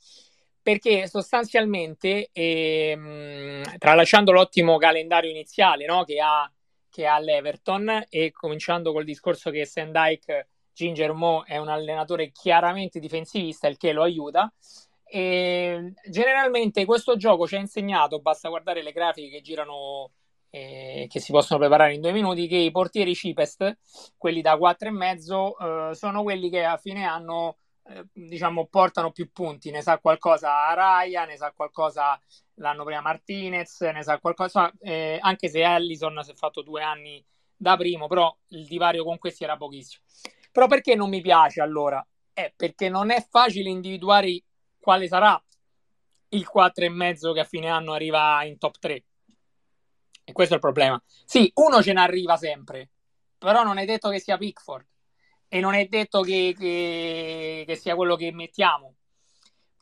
perché 0.63 1.09
sostanzialmente, 1.09 2.29
ehm, 2.33 3.79
tralasciando 3.79 4.31
l'ottimo 4.31 4.79
calendario 4.79 5.31
iniziale 5.31 5.87
no, 5.87 6.05
che, 6.05 6.21
ha, 6.21 6.51
che 6.89 7.07
ha 7.07 7.19
l'Everton 7.19 8.07
e 8.09 8.31
cominciando 8.31 8.93
col 8.93 9.05
discorso 9.05 9.51
che 9.51 9.65
Sandike 9.65 10.49
Ginger 10.73 11.13
Mo 11.13 11.45
è 11.45 11.59
un 11.59 11.69
allenatore 11.69 12.31
chiaramente 12.31 13.01
difensivista, 13.01 13.67
il 13.67 13.77
che 13.77 13.93
lo 13.93 14.03
aiuta. 14.03 14.53
E 15.05 15.93
generalmente 16.09 16.85
questo 16.87 17.17
gioco 17.17 17.47
ci 17.47 17.57
ha 17.57 17.59
insegnato, 17.59 18.21
basta 18.21 18.49
guardare 18.49 18.83
le 18.83 18.93
grafiche 18.93 19.29
che 19.29 19.41
girano, 19.43 20.13
eh, 20.49 21.07
che 21.11 21.21
si 21.21 21.33
possono 21.33 21.59
preparare 21.59 21.95
in 21.95 22.01
due 22.01 22.13
minuti, 22.13 22.47
che 22.47 22.57
i 22.57 22.71
portieri 22.71 23.15
cheapest, 23.15 23.79
quelli 24.17 24.41
da 24.41 24.57
4,5, 24.57 25.91
eh, 25.91 25.95
sono 25.95 26.23
quelli 26.23 26.49
che 26.49 26.65
a 26.65 26.79
fine 26.79 27.05
anno 27.05 27.59
eh, 27.85 28.05
diciamo, 28.13 28.67
portano 28.67 29.11
più 29.11 29.31
punti. 29.33 29.71
Ne 29.71 29.83
sa 29.83 29.99
qualcosa 29.99 30.69
Araya, 30.69 31.25
ne 31.25 31.37
sa 31.37 31.53
qualcosa 31.53 32.21
l'anno 32.55 32.85
prima 32.85 33.01
Martinez, 33.01 33.81
ne 33.81 34.03
sa 34.03 34.19
qualcosa, 34.19 34.73
eh, 34.81 35.19
anche 35.21 35.49
se 35.49 35.65
Allison 35.65 36.23
si 36.23 36.31
è 36.31 36.35
fatto 36.35 36.63
due 36.63 36.83
anni 36.83 37.25
da 37.57 37.77
primo, 37.77 38.07
però 38.07 38.35
il 38.49 38.67
divario 38.67 39.05
con 39.05 39.19
questi 39.19 39.45
era 39.45 39.57
pochissimo. 39.57 40.05
Però 40.51 40.67
perché 40.67 40.95
non 40.95 41.09
mi 41.09 41.21
piace 41.21 41.61
allora? 41.61 42.05
Eh, 42.35 42.53
perché 42.55 42.89
non 42.89 43.11
è 43.11 43.27
facile 43.29 43.69
individuare 43.69 44.43
quale 44.79 45.07
sarà 45.07 45.41
il 46.31 46.49
4,5 46.53 47.33
che 47.35 47.41
a 47.41 47.45
fine 47.45 47.69
anno 47.69 47.93
arriva 47.93 48.43
in 48.45 48.59
top 48.59 48.79
3. 48.79 49.05
E 50.25 50.33
questo 50.33 50.55
è 50.55 50.57
il 50.57 50.63
problema. 50.63 51.03
Sì, 51.25 51.51
uno 51.55 51.83
ce 51.83 51.93
ne 51.93 52.01
arriva 52.01 52.37
sempre, 52.37 52.91
però 53.39 53.65
non 53.65 53.79
è 53.79 53.85
detto 53.85 54.09
che 54.09 54.21
sia 54.21 54.37
Pickford 54.37 54.87
e 55.55 55.61
non 55.61 55.75
è 55.75 55.85
detto 55.85 56.23
che, 56.23 56.55
che, 56.59 57.65
che, 57.67 57.77
sia 57.77 57.95
quello 57.95 58.17
che 58.17 58.33
mettiamo. 58.33 58.95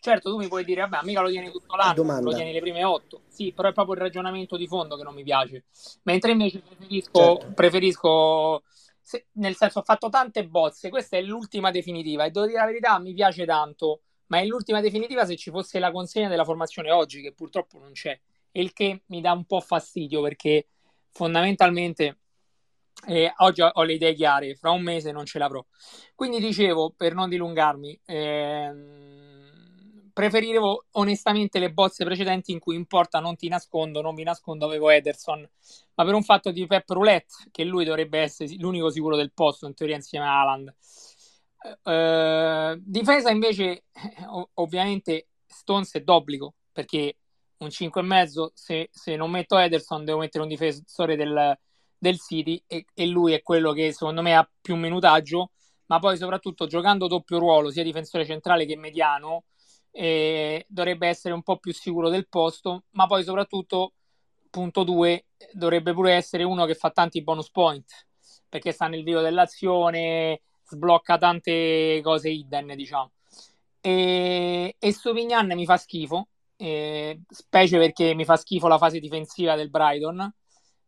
Certo, 0.01 0.29
tu 0.29 0.37
mi 0.37 0.49
puoi 0.49 0.65
dire, 0.65 0.81
vabbè, 0.81 1.07
mica 1.07 1.21
lo 1.21 1.31
tieni 1.31 1.49
tutto 1.49 1.77
l'anno, 1.77 1.95
Domanda. 1.95 2.29
lo 2.29 2.35
tieni 2.35 2.53
le 2.53 2.59
prime 2.59 2.83
otto. 2.83 3.23
Sì, 3.29 3.53
però 3.53 3.69
è 3.69 3.73
proprio 3.73 3.95
il 3.95 4.01
ragionamento 4.01 4.57
di 4.57 4.67
fondo 4.67 4.97
che 4.97 5.05
non 5.05 5.15
mi 5.15 5.23
piace. 5.23 5.67
Mentre 6.03 6.33
invece 6.33 6.59
preferisco, 6.59 7.37
certo. 7.37 7.53
preferisco 7.55 8.63
se, 9.01 9.27
nel 9.35 9.55
senso, 9.55 9.79
ho 9.79 9.83
fatto 9.83 10.09
tante 10.09 10.45
bozze, 10.45 10.89
questa 10.89 11.19
è 11.19 11.23
l'ultima 11.23 11.71
definitiva 11.71 12.25
e 12.25 12.33
devo 12.33 12.47
dire 12.47 12.59
la 12.59 12.67
verità, 12.67 12.99
mi 12.99 13.15
piace 13.15 13.45
tanto, 13.45 14.01
ma 14.27 14.41
è 14.41 14.47
l'ultima 14.47 14.81
definitiva 14.81 15.25
se 15.25 15.37
ci 15.37 15.51
fosse 15.51 15.79
la 15.79 15.93
consegna 15.93 16.29
della 16.29 16.45
formazione 16.45 16.91
oggi, 16.91 17.23
che 17.23 17.33
purtroppo 17.33 17.79
non 17.79 17.93
c'è, 17.93 18.19
il 18.53 18.73
che 18.73 19.03
mi 19.07 19.21
dà 19.21 19.31
un 19.31 19.45
po' 19.45 19.61
fastidio 19.61 20.21
perché 20.21 20.67
fondamentalmente 21.11 22.20
eh, 23.07 23.33
oggi 23.39 23.63
ho, 23.63 23.83
le 23.83 23.95
idee 23.95 24.15
chiare, 24.15 24.55
fra 24.55 24.71
un 24.71 24.83
mese 24.83 25.13
non 25.13 25.25
ce 25.25 25.39
l'avrò. 25.39 25.65
Quindi 26.15 26.39
dicevo, 26.39 26.93
per 26.97 27.15
non 27.15 27.29
dilungarmi, 27.29 28.01
ehm, 28.05 29.41
preferivo 30.13 30.87
onestamente 30.93 31.59
le 31.59 31.73
bozze 31.73 32.05
precedenti 32.05 32.53
in 32.53 32.59
cui 32.59 32.77
in 32.77 32.87
porta 32.87 33.21
non 33.21 33.37
ti 33.37 33.49
nascondo, 33.49 34.03
non 34.03 34.15
vi 34.15 34.23
nascondo, 34.23 34.67
avevo 34.67 34.91
Ederson, 34.91 35.49
ma 35.95 36.05
per 36.05 36.15
un 36.15 36.23
fatto 36.23 36.51
di 36.51 36.67
Pep 36.67 36.89
Roulette, 36.91 37.35
che 37.51 37.65
lui 37.65 37.85
dovrebbe 37.85 38.19
essere 38.21 38.55
l'unico 38.59 38.91
sicuro 38.91 39.17
del 39.17 39.33
posto, 39.33 39.67
in 39.67 39.75
teoria 39.75 39.97
insieme 39.97 40.27
a 40.27 40.41
Haaland. 40.41 40.75
Eh, 41.83 42.79
difesa 42.83 43.31
invece, 43.31 43.85
ov- 44.29 44.49
ovviamente, 44.55 45.29
Stones 45.47 45.93
è 45.93 46.01
d'obbligo, 46.01 46.55
perché 46.73 47.17
un 47.59 47.69
5,5, 47.69 48.51
se, 48.55 48.89
se 48.93 49.17
non 49.17 49.31
metto 49.31 49.59
Ederson 49.59 50.05
devo 50.05 50.19
mettere 50.19 50.43
un 50.43 50.49
difensore 50.49 51.17
del 51.17 51.59
del 52.01 52.19
City 52.19 52.61
e, 52.67 52.87
e, 52.93 53.07
lui 53.07 53.35
è 53.35 53.43
quello 53.43 53.73
che 53.73 53.93
secondo 53.93 54.23
me 54.23 54.35
ha 54.35 54.51
più 54.61 54.75
minutaggio 54.75 55.53
ma 55.91 55.99
poi 55.99 56.17
soprattutto 56.17 56.67
giocando 56.67 57.09
doppio 57.09 57.39
ruolo, 57.39 57.71
sia 57.71 57.83
difensore 57.83 58.25
centrale 58.25 58.65
che 58.65 58.77
mediano, 58.77 59.45
eh, 59.91 60.65
dovrebbe 60.69 61.09
essere 61.09 61.35
un 61.35 61.43
po' 61.43 61.59
più 61.59 61.73
sicuro 61.73 62.09
del 62.09 62.29
posto, 62.29 62.85
ma 62.91 63.07
poi 63.07 63.25
soprattutto, 63.25 63.95
punto 64.51 64.85
2, 64.85 65.27
dovrebbe 65.53 65.93
pure 65.93 66.13
essere 66.13 66.45
uno 66.45 66.65
che 66.65 66.77
fa 66.77 66.91
tanti 66.91 67.23
bonus 67.23 67.51
point, 67.51 68.07
perché 68.49 68.71
sta 68.71 68.87
nel 68.87 69.03
vivo 69.03 69.21
dell'azione, 69.21 70.43
sblocca 70.65 71.19
tante 71.19 72.01
cose 72.05 72.31
hidden, 72.31 72.75
diciamo. 72.77 73.11
E, 73.81 74.77
e 74.79 74.93
Sovignan 74.93 75.49
mi 75.55 75.65
fa 75.65 75.77
schifo, 75.77 76.29
eh, 76.57 77.21
specie 77.29 77.79
perché 77.79 78.15
mi 78.15 78.25
fa 78.25 78.37
schifo 78.37 78.69
la 78.69 78.79
fase 78.79 79.01
difensiva 79.01 79.57
del 79.57 79.71
Brighton. 79.71 80.33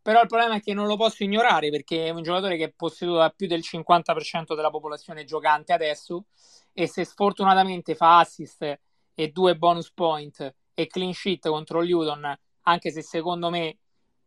Però 0.03 0.21
il 0.21 0.27
problema 0.27 0.57
è 0.57 0.61
che 0.61 0.75
non 0.75 0.89
lo 0.89 0.97
posso 0.97 1.23
ignorare 1.23 1.71
perché 1.71 2.07
è 2.07 2.11
un 2.11 2.23
giocatore 2.23 2.57
che 2.57 2.65
è 2.65 2.73
posseduto 2.73 3.19
da 3.19 3.31
più 3.31 3.47
del 3.47 3.61
50% 3.61 4.57
della 4.57 4.71
popolazione 4.71 5.25
giocante 5.25 5.73
adesso 5.73 6.25
e 6.73 6.89
se 6.89 7.05
sfortunatamente 7.05 7.95
fa 7.95 8.19
assist 8.19 8.81
e 9.15 9.29
due 9.29 9.57
bonus 9.57 9.93
point 9.93 10.55
e 10.75 10.87
clean 10.89 11.13
sheet 11.13 11.49
contro 11.49 11.83
Luton, 11.83 12.37
anche 12.63 12.91
se 12.91 13.03
secondo 13.03 13.49
me 13.49 13.79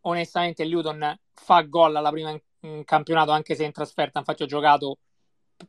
onestamente 0.01 0.63
Luton 0.65 1.19
fa 1.33 1.61
gol 1.63 1.95
alla 1.95 2.11
prima 2.11 2.29
in, 2.29 2.39
in 2.61 2.83
campionato 2.85 3.31
anche 3.31 3.55
se 3.55 3.65
in 3.65 3.71
trasferta, 3.73 4.19
infatti 4.19 4.43
ho 4.43 4.47
giocato 4.47 4.99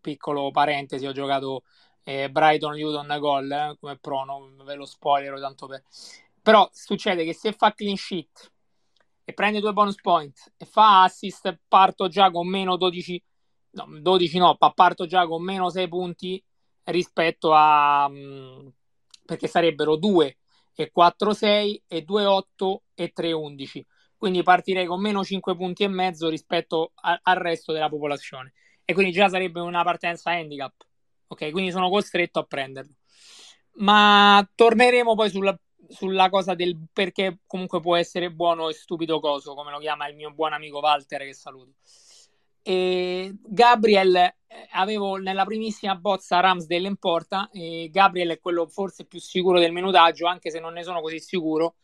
piccolo 0.00 0.50
parentesi, 0.52 1.06
ho 1.06 1.12
giocato 1.12 1.64
eh, 2.04 2.30
Brighton 2.30 2.76
Luton 2.78 3.16
gol 3.18 3.50
eh, 3.50 3.76
come 3.80 3.98
prono, 3.98 4.52
ve 4.62 4.74
lo 4.74 4.84
spoiler 4.84 5.40
tanto 5.40 5.66
per 5.66 5.82
però 6.40 6.68
succede 6.72 7.24
che 7.24 7.34
se 7.34 7.52
fa 7.52 7.72
clean 7.72 7.96
sheet 7.96 8.52
e 9.28 9.32
prende 9.32 9.58
due 9.58 9.72
bonus 9.72 9.96
point 9.96 10.52
e 10.56 10.64
fa 10.64 11.02
assist, 11.02 11.58
parto 11.66 12.06
già 12.06 12.30
con 12.30 12.48
meno 12.48 12.76
12, 12.76 13.22
no, 13.70 13.86
12 14.00 14.38
no, 14.38 14.56
parto 14.56 15.04
già 15.04 15.26
con 15.26 15.42
meno 15.42 15.68
6 15.68 15.88
punti 15.88 16.42
rispetto 16.84 17.52
a... 17.52 18.08
Mm, 18.08 18.68
perché 19.24 19.48
sarebbero 19.48 19.96
2 19.96 20.36
e 20.76 20.90
4 20.92 21.32
6 21.32 21.82
e 21.88 22.02
2 22.02 22.24
8 22.24 22.82
e 22.94 23.10
3 23.10 23.32
11. 23.32 23.84
Quindi 24.16 24.44
partirei 24.44 24.86
con 24.86 25.00
meno 25.00 25.24
5 25.24 25.56
punti 25.56 25.82
e 25.82 25.88
mezzo 25.88 26.28
rispetto 26.28 26.92
a, 26.94 27.18
al 27.20 27.36
resto 27.36 27.72
della 27.72 27.88
popolazione. 27.88 28.52
E 28.84 28.94
quindi 28.94 29.10
già 29.10 29.28
sarebbe 29.28 29.58
una 29.58 29.82
partenza 29.82 30.30
handicap. 30.30 30.74
Ok, 31.26 31.50
quindi 31.50 31.72
sono 31.72 31.90
costretto 31.90 32.38
a 32.38 32.44
prenderlo. 32.44 32.94
Ma 33.78 34.48
torneremo 34.54 35.16
poi 35.16 35.30
sulla, 35.30 35.58
sulla 35.88 36.28
cosa 36.28 36.54
del 36.54 36.76
perché 36.92 37.40
comunque 37.46 37.80
può 37.80 37.96
essere 37.96 38.30
buono 38.30 38.68
e 38.68 38.74
stupido 38.74 39.20
coso, 39.20 39.54
come 39.54 39.70
lo 39.70 39.78
chiama 39.78 40.08
il 40.08 40.16
mio 40.16 40.32
buon 40.32 40.52
amico 40.52 40.78
Walter, 40.78 41.22
che 41.22 41.34
saluto. 41.34 41.74
E 42.62 43.34
Gabriel, 43.44 44.16
eh, 44.16 44.34
avevo 44.72 45.16
nella 45.16 45.44
primissima 45.44 45.94
bozza 45.94 46.40
Ramsdale 46.40 46.88
in 46.88 46.96
porta, 46.96 47.48
e 47.52 47.88
Gabriel 47.92 48.30
è 48.30 48.40
quello 48.40 48.66
forse 48.66 49.04
più 49.04 49.20
sicuro 49.20 49.58
del 49.60 49.72
minutaggio, 49.72 50.26
anche 50.26 50.50
se 50.50 50.58
non 50.58 50.72
ne 50.72 50.82
sono 50.82 51.00
così 51.00 51.20
sicuro. 51.20 51.76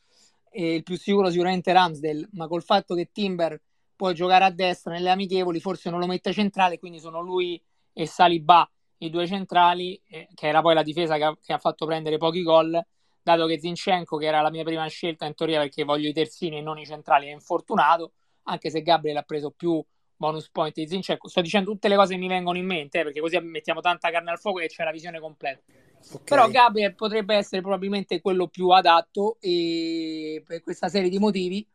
E 0.50 0.74
il 0.74 0.82
più 0.82 0.98
sicuro 0.98 1.30
sicuramente 1.30 1.72
Ramsdale, 1.72 2.28
ma 2.32 2.48
col 2.48 2.62
fatto 2.62 2.94
che 2.94 3.10
Timber 3.12 3.60
può 3.94 4.12
giocare 4.12 4.44
a 4.44 4.50
destra 4.50 4.92
nelle 4.92 5.10
amichevoli, 5.10 5.60
forse 5.60 5.88
non 5.88 6.00
lo 6.00 6.06
mette 6.06 6.32
centrale, 6.32 6.78
quindi 6.78 6.98
sono 6.98 7.20
lui 7.20 7.62
e 7.92 8.06
Saliba 8.06 8.68
i 8.98 9.10
due 9.10 9.26
centrali, 9.26 10.00
eh, 10.08 10.28
che 10.34 10.48
era 10.48 10.60
poi 10.60 10.74
la 10.74 10.82
difesa 10.82 11.16
che 11.16 11.24
ha, 11.24 11.38
che 11.40 11.52
ha 11.52 11.58
fatto 11.58 11.86
prendere 11.86 12.18
pochi 12.18 12.42
gol 12.42 12.84
dato 13.22 13.46
che 13.46 13.60
Zinchenko, 13.60 14.16
che 14.16 14.26
era 14.26 14.40
la 14.40 14.50
mia 14.50 14.64
prima 14.64 14.86
scelta 14.86 15.26
in 15.26 15.34
teoria 15.34 15.60
perché 15.60 15.84
voglio 15.84 16.08
i 16.08 16.12
terzini 16.12 16.58
e 16.58 16.60
non 16.60 16.78
i 16.78 16.86
centrali, 16.86 17.28
è 17.28 17.32
infortunato, 17.32 18.12
anche 18.44 18.70
se 18.70 18.82
Gabriel 18.82 19.18
ha 19.18 19.22
preso 19.22 19.50
più 19.50 19.82
bonus 20.16 20.48
point 20.50 20.74
di 20.74 20.86
Zinchenko. 20.86 21.28
Sto 21.28 21.40
dicendo 21.40 21.70
tutte 21.70 21.88
le 21.88 21.96
cose 21.96 22.14
che 22.14 22.20
mi 22.20 22.28
vengono 22.28 22.58
in 22.58 22.66
mente, 22.66 23.00
eh, 23.00 23.02
perché 23.04 23.20
così 23.20 23.38
mettiamo 23.40 23.80
tanta 23.80 24.10
carne 24.10 24.30
al 24.30 24.38
fuoco 24.38 24.60
e 24.60 24.68
c'è 24.68 24.84
la 24.84 24.90
visione 24.90 25.20
completa. 25.20 25.62
Okay. 26.04 26.24
Però 26.24 26.48
Gabriel 26.48 26.94
potrebbe 26.94 27.36
essere 27.36 27.60
probabilmente 27.60 28.20
quello 28.20 28.48
più 28.48 28.68
adatto 28.70 29.36
e 29.40 30.42
per 30.46 30.62
questa 30.62 30.88
serie 30.88 31.08
di 31.08 31.18
motivi. 31.18 31.66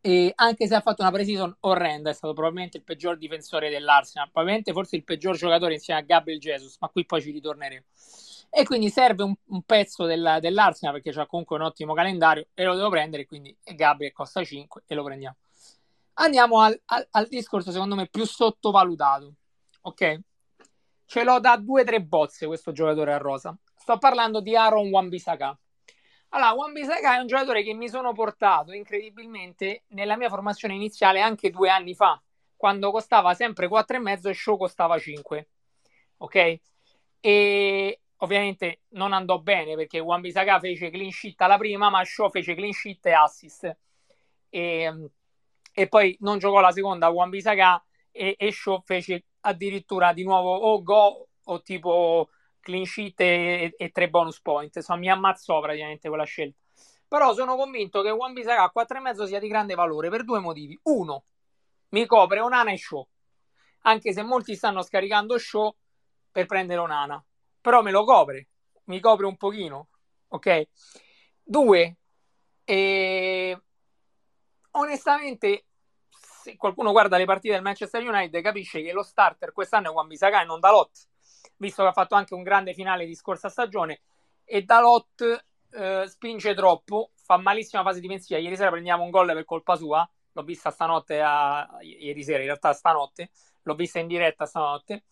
E 0.00 0.32
anche 0.34 0.66
se 0.66 0.74
ha 0.74 0.80
fatto 0.82 1.00
una 1.00 1.10
pre-season 1.10 1.56
orrenda, 1.60 2.10
è 2.10 2.12
stato 2.12 2.34
probabilmente 2.34 2.76
il 2.76 2.82
peggior 2.82 3.16
difensore 3.16 3.70
dell'Arsenal, 3.70 4.30
probabilmente 4.30 4.72
forse 4.72 4.96
il 4.96 5.02
peggior 5.04 5.34
giocatore 5.34 5.72
insieme 5.72 6.00
a 6.00 6.02
Gabriel 6.02 6.38
Jesus, 6.38 6.76
ma 6.78 6.88
qui 6.88 7.06
poi 7.06 7.22
ci 7.22 7.30
ritorneremo 7.30 7.84
e 8.50 8.64
quindi 8.64 8.90
serve 8.90 9.22
un, 9.22 9.34
un 9.46 9.62
pezzo 9.62 10.04
del, 10.04 10.38
dell'Arsenal 10.40 10.94
perché 10.94 11.12
c'ha 11.12 11.26
comunque 11.26 11.56
un 11.56 11.62
ottimo 11.62 11.94
calendario 11.94 12.46
e 12.54 12.64
lo 12.64 12.74
devo 12.74 12.88
prendere 12.88 13.26
quindi 13.26 13.56
Gabriel 13.62 14.12
costa 14.12 14.42
5 14.42 14.84
e 14.86 14.94
lo 14.94 15.04
prendiamo 15.04 15.36
andiamo 16.14 16.60
al, 16.60 16.80
al, 16.86 17.06
al 17.10 17.26
discorso 17.28 17.70
secondo 17.70 17.94
me 17.94 18.08
più 18.08 18.24
sottovalutato 18.24 19.34
ok 19.82 20.20
ce 21.06 21.24
l'ho 21.24 21.40
da 21.40 21.56
due 21.56 21.82
o 21.82 21.84
tre 21.84 22.02
bozze 22.02 22.46
questo 22.46 22.72
giocatore 22.72 23.12
a 23.12 23.18
rosa 23.18 23.56
sto 23.76 23.98
parlando 23.98 24.40
di 24.40 24.56
Aaron 24.56 24.88
Wan-Bissaka 24.88 25.58
allora, 26.34 26.52
Wan-Bissaka 26.52 27.14
è 27.14 27.18
un 27.20 27.28
giocatore 27.28 27.62
che 27.62 27.74
mi 27.74 27.88
sono 27.88 28.12
portato 28.12 28.72
incredibilmente 28.72 29.84
nella 29.90 30.16
mia 30.16 30.28
formazione 30.28 30.74
iniziale 30.74 31.20
anche 31.20 31.50
due 31.50 31.70
anni 31.70 31.94
fa, 31.94 32.20
quando 32.56 32.90
costava 32.90 33.34
sempre 33.34 33.68
4,5 33.68 34.28
e 34.28 34.34
Show 34.34 34.56
costava 34.56 34.98
5. 34.98 35.48
Ok? 36.18 36.58
E 37.20 38.00
ovviamente 38.24 38.80
non 38.90 39.12
andò 39.12 39.38
bene 39.38 39.74
perché 39.76 40.00
Wan 40.00 40.20
Bisaka 40.20 40.58
fece 40.58 40.90
clean 40.90 41.10
sheet 41.10 41.40
alla 41.42 41.58
prima, 41.58 41.90
ma 41.90 42.04
Shaw 42.04 42.30
fece 42.30 42.54
clean 42.54 42.72
sheet 42.72 43.06
e 43.06 43.12
assist. 43.12 43.76
E, 44.48 45.10
e 45.72 45.88
poi 45.88 46.16
non 46.20 46.38
giocò 46.38 46.60
la 46.60 46.72
seconda 46.72 47.08
Wan 47.08 47.30
Bisaka 47.30 47.82
e, 48.10 48.34
e 48.38 48.52
Shaw 48.52 48.82
fece 48.84 49.26
addirittura 49.40 50.12
di 50.12 50.24
nuovo 50.24 50.54
o 50.54 50.82
go 50.82 51.28
o 51.44 51.62
tipo 51.62 52.30
clean 52.60 52.84
sheet 52.84 53.20
e, 53.20 53.74
e, 53.76 53.90
tre 53.90 54.08
bonus 54.08 54.40
point. 54.40 54.74
Insomma, 54.74 54.98
mi 54.98 55.10
ammazzò 55.10 55.60
praticamente 55.60 56.08
quella 56.08 56.24
scelta. 56.24 56.58
Però 57.06 57.34
sono 57.34 57.56
convinto 57.56 58.02
che 58.02 58.10
Wan 58.10 58.32
Bisaka 58.32 58.64
a 58.64 58.72
4,5 58.74 59.26
sia 59.26 59.38
di 59.38 59.48
grande 59.48 59.74
valore 59.74 60.08
per 60.08 60.24
due 60.24 60.40
motivi. 60.40 60.78
Uno, 60.84 61.24
mi 61.90 62.06
copre 62.06 62.40
Onana 62.40 62.72
e 62.72 62.78
Shaw. 62.78 63.06
Anche 63.82 64.12
se 64.14 64.22
molti 64.22 64.56
stanno 64.56 64.82
scaricando 64.82 65.36
Shaw 65.38 65.74
per 66.32 66.46
prendere 66.46 66.80
Onana 66.80 67.22
però 67.64 67.80
me 67.80 67.90
lo 67.90 68.04
copre, 68.04 68.48
mi 68.84 69.00
copre 69.00 69.24
un 69.24 69.38
pochino, 69.38 69.88
ok? 70.28 70.68
Due, 71.42 71.96
e... 72.62 73.62
onestamente, 74.72 75.64
se 76.10 76.58
qualcuno 76.58 76.90
guarda 76.90 77.16
le 77.16 77.24
partite 77.24 77.54
del 77.54 77.62
Manchester 77.62 78.06
United 78.06 78.42
capisce 78.42 78.82
che 78.82 78.92
lo 78.92 79.02
starter 79.02 79.52
quest'anno 79.52 79.88
è 79.88 79.92
Juan 79.92 80.08
Bisacca 80.08 80.42
e 80.42 80.44
non 80.44 80.60
Dalot, 80.60 81.08
visto 81.56 81.82
che 81.82 81.88
ha 81.88 81.92
fatto 81.92 82.14
anche 82.14 82.34
un 82.34 82.42
grande 82.42 82.74
finale 82.74 83.06
di 83.06 83.14
scorsa 83.14 83.48
stagione, 83.48 84.02
e 84.44 84.60
Dalot 84.60 85.44
eh, 85.70 86.04
spinge 86.06 86.54
troppo, 86.54 87.12
fa 87.14 87.38
malissima 87.38 87.82
fase 87.82 87.98
difensiva, 88.00 88.38
ieri 88.38 88.56
sera 88.56 88.68
prendiamo 88.68 89.04
un 89.04 89.10
gol 89.10 89.32
per 89.32 89.46
colpa 89.46 89.74
sua, 89.76 90.06
l'ho 90.32 90.42
vista 90.42 90.70
stanotte, 90.70 91.22
a... 91.22 91.78
ieri 91.80 92.22
sera 92.22 92.40
in 92.40 92.44
realtà 92.44 92.74
stanotte, 92.74 93.30
l'ho 93.62 93.74
vista 93.74 94.00
in 94.00 94.06
diretta 94.06 94.44
stanotte, 94.44 95.04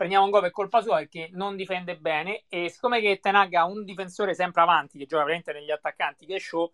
prendiamo 0.00 0.24
un 0.24 0.30
gol 0.30 0.40
per 0.40 0.50
colpa 0.50 0.80
sua 0.80 0.96
perché 0.96 1.28
non 1.32 1.56
difende 1.56 1.98
bene 1.98 2.44
e 2.48 2.70
siccome 2.70 3.02
che 3.02 3.18
Tenag 3.20 3.52
ha 3.52 3.66
un 3.66 3.84
difensore 3.84 4.32
sempre 4.32 4.62
avanti 4.62 4.96
che 4.96 5.04
gioca 5.04 5.24
veramente 5.24 5.52
negli 5.52 5.70
attaccanti 5.70 6.24
che 6.24 6.36
è 6.36 6.38
Show 6.38 6.70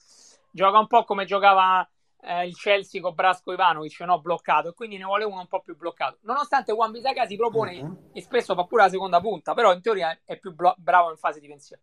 gioca 0.49 0.79
un 0.79 0.87
po' 0.87 1.03
come 1.03 1.25
giocava 1.25 1.85
eh, 2.21 2.47
il 2.47 2.55
Chelsea 2.55 3.01
con 3.01 3.17
Brasco 3.17 3.53
Ivanovic 3.53 3.99
no? 4.03 4.21
bloccato 4.21 4.69
e 4.69 4.75
quindi 4.75 4.97
ne 4.97 5.03
vuole 5.03 5.25
uno 5.25 5.41
un 5.41 5.49
po' 5.49 5.61
più 5.61 5.77
bloccato 5.77 6.19
nonostante 6.21 6.73
Juan 6.73 6.93
Bisaka 6.93 7.27
si 7.27 7.35
propone 7.35 7.81
uh-huh. 7.81 8.11
e 8.13 8.21
spesso 8.23 8.55
fa 8.55 8.63
pure 8.63 8.85
la 8.85 8.91
seconda 8.91 9.21
punta 9.21 9.55
però 9.55 9.73
in 9.73 9.83
teoria 9.83 10.17
è 10.25 10.39
più 10.39 10.55
blo- 10.55 10.77
bravo 10.79 11.11
in 11.11 11.17
fase 11.17 11.41
difensiva 11.41 11.81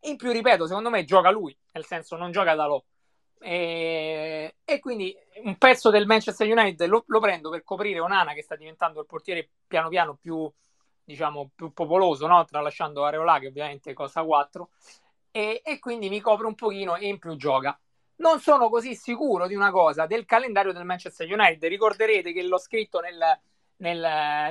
in 0.00 0.16
più 0.16 0.32
ripeto 0.32 0.66
secondo 0.66 0.90
me 0.90 1.04
gioca 1.04 1.30
lui 1.30 1.56
nel 1.74 1.84
senso 1.84 2.16
non 2.16 2.32
gioca 2.32 2.56
da 2.56 2.66
Lo 2.66 2.86
e, 3.38 4.56
e, 4.64 4.78
quindi 4.80 5.16
un 5.44 5.56
pezzo 5.58 5.90
del 5.90 6.06
Manchester 6.06 6.48
United 6.48 6.88
lo, 6.88 7.04
lo, 7.06 7.20
prendo 7.20 7.50
per 7.50 7.62
coprire 7.62 8.00
Onana 8.00 8.34
che 8.34 8.42
sta 8.42 8.56
diventando 8.56 9.00
il 9.00 9.06
portiere 9.06 9.48
piano 9.66 9.88
piano 9.88 10.14
più 10.14 10.50
diciamo, 11.12 11.50
più 11.54 11.72
popoloso, 11.72 12.26
no? 12.26 12.44
tralasciando 12.44 13.04
Areola 13.04 13.38
che 13.38 13.48
ovviamente 13.48 13.92
costa 13.92 14.24
4, 14.24 14.70
e, 15.30 15.60
e 15.62 15.78
quindi 15.78 16.08
mi 16.08 16.20
copre 16.20 16.46
un 16.46 16.54
pochino 16.54 16.96
e 16.96 17.06
in 17.06 17.18
più 17.18 17.36
gioca. 17.36 17.78
Non 18.16 18.40
sono 18.40 18.70
così 18.70 18.94
sicuro 18.94 19.46
di 19.46 19.54
una 19.54 19.70
cosa, 19.70 20.06
del 20.06 20.24
calendario 20.24 20.72
del 20.72 20.84
Manchester 20.84 21.30
United. 21.30 21.62
Ricorderete 21.68 22.32
che 22.32 22.42
l'ho 22.42 22.58
scritto 22.58 23.00
nel, 23.00 23.18
nel, 23.76 23.98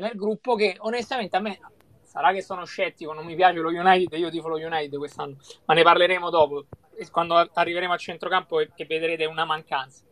nel 0.02 0.12
gruppo 0.16 0.56
che 0.56 0.76
onestamente 0.80 1.36
a 1.36 1.40
me 1.40 1.60
sarà 2.04 2.32
che 2.32 2.42
sono 2.42 2.66
scettico, 2.66 3.14
non 3.14 3.26
mi 3.26 3.36
piace 3.36 3.60
lo 3.60 3.70
United, 3.70 4.20
io 4.20 4.30
tifo 4.30 4.50
lo 4.50 4.58
United 4.58 4.98
quest'anno, 4.98 5.38
ma 5.66 5.74
ne 5.74 5.84
parleremo 5.84 6.30
dopo, 6.30 6.66
quando 7.10 7.36
arriveremo 7.36 7.94
al 7.94 8.00
centrocampo 8.00 8.60
e, 8.60 8.70
e 8.76 8.86
vedrete 8.86 9.26
una 9.26 9.46
mancanza. 9.46 10.04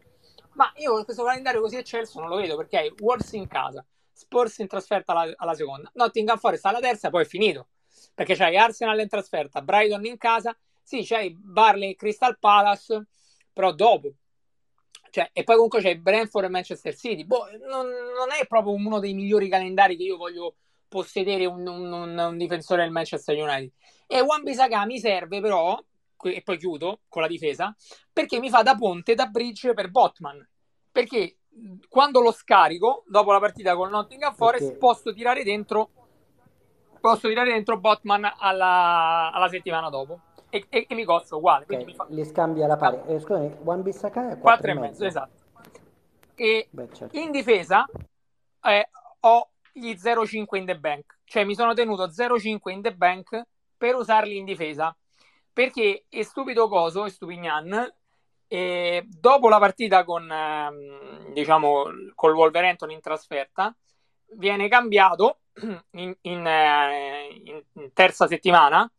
Ma 0.53 0.71
io 0.77 1.03
questo 1.03 1.23
calendario 1.23 1.61
così 1.61 1.75
eccelso 1.75 2.19
non 2.21 2.29
lo 2.29 2.37
vedo 2.37 2.55
perché 2.55 2.77
hai 2.77 2.93
Wolves 2.99 3.33
in 3.33 3.47
casa, 3.47 3.85
Spurs 4.19 4.57
in 4.57 4.67
trasferta 4.67 5.13
alla, 5.13 5.33
alla 5.37 5.53
seconda, 5.53 5.89
Nottingham 5.93 6.37
Forest 6.37 6.65
alla 6.65 6.81
terza, 6.81 7.09
poi 7.09 7.23
è 7.23 7.25
finito. 7.25 7.69
Perché 8.13 8.35
c'hai 8.35 8.57
Arsenal 8.57 8.99
in 8.99 9.07
trasferta, 9.07 9.61
Brighton 9.61 10.05
in 10.05 10.17
casa, 10.17 10.55
sì, 10.83 11.05
c'hai 11.05 11.33
Barley 11.33 11.95
Crystal 11.95 12.37
Palace, 12.37 13.07
però 13.53 13.71
dopo. 13.71 14.11
Cioè, 15.09 15.29
e 15.31 15.43
poi 15.43 15.55
comunque 15.55 15.81
c'è 15.81 15.95
Brentford 15.97 16.45
e 16.45 16.49
Manchester 16.49 16.95
City. 16.95 17.25
Boh, 17.25 17.45
non, 17.67 17.87
non, 17.87 18.31
è 18.39 18.45
proprio 18.45 18.73
uno 18.73 18.99
dei 18.99 19.13
migliori 19.13 19.47
calendari 19.47 19.95
che 19.95 20.03
io 20.03 20.17
voglio 20.17 20.55
possedere 20.87 21.45
un, 21.45 21.65
un, 21.65 22.17
un, 22.17 22.37
difensore 22.37 22.83
del 22.83 22.91
Manchester 22.91 23.37
United. 23.37 23.71
E 24.05 24.19
Wan 24.19 24.43
Bissaka 24.43 24.85
mi 24.85 24.99
serve 24.99 25.39
però, 25.39 25.81
e 26.23 26.41
poi 26.43 26.57
chiudo 26.57 27.01
con 27.07 27.21
la 27.21 27.27
difesa, 27.27 27.73
perché 28.11 28.39
mi 28.39 28.49
fa 28.49 28.63
da 28.63 28.75
ponte, 28.75 29.15
da 29.15 29.27
bridge 29.27 29.73
per 29.73 29.89
Botman. 29.89 30.45
Perché 30.91 31.38
quando 31.87 32.21
lo 32.21 32.31
scarico, 32.31 33.03
dopo 33.07 33.31
la 33.31 33.39
partita 33.39 33.75
con 33.75 33.89
Nottingham 33.89 34.33
Forest, 34.33 34.65
okay. 34.65 34.77
posso 34.77 35.13
tirare 35.13 35.43
dentro 35.43 35.89
posso 36.99 37.27
tirare 37.29 37.51
dentro 37.51 37.79
Botman 37.79 38.29
alla, 38.37 39.31
alla 39.31 39.47
settimana 39.47 39.89
dopo 39.89 40.19
e, 40.49 40.65
e, 40.69 40.85
e, 40.87 40.95
mi 40.95 41.03
costa 41.03 41.35
uguale. 41.35 41.65
Okay. 41.65 41.93
Fa... 41.93 42.05
Li 42.09 42.25
scambia 42.25 42.67
la 42.67 42.75
pari. 42.75 42.99
Eh, 43.07 43.19
scusami, 43.19 43.57
Wan 43.63 43.81
Bissaka 43.81 44.31
è 44.31 44.39
4 44.39 44.71
e 44.71 44.73
mezzo, 44.73 45.05
esatto. 45.05 45.37
E 46.35 46.67
Beh, 46.69 46.89
certo. 46.93 47.17
in 47.17 47.31
difesa 47.31 47.85
eh, 48.63 48.89
ho 49.21 49.49
gli 49.71 49.93
0,5 49.93 50.57
in 50.57 50.65
the 50.65 50.77
bank, 50.77 51.19
cioè 51.25 51.43
mi 51.43 51.55
sono 51.55 51.73
tenuto 51.73 52.07
0,5 52.07 52.69
in 52.69 52.81
the 52.81 52.93
bank 52.93 53.41
per 53.77 53.95
usarli 53.95 54.37
in 54.37 54.45
difesa. 54.45 54.95
Perché 55.51 56.05
è 56.07 56.21
stupido 56.23 56.67
coso, 56.67 57.05
è 57.05 57.09
stupignan, 57.09 57.93
e 58.49 59.05
dopo 59.07 59.47
la 59.47 59.59
partita 59.59 60.03
con, 60.03 60.29
ehm, 60.29 61.31
diciamo, 61.33 61.85
col 62.15 62.33
Wolverhampton 62.33 62.89
in 62.89 62.99
trasferta, 62.99 63.73
viene 64.33 64.67
cambiato 64.67 65.41
in, 65.91 66.15
in, 66.21 66.47
eh, 66.47 67.41
in, 67.73 67.93
terza 67.93 68.27
settimana 68.27 68.91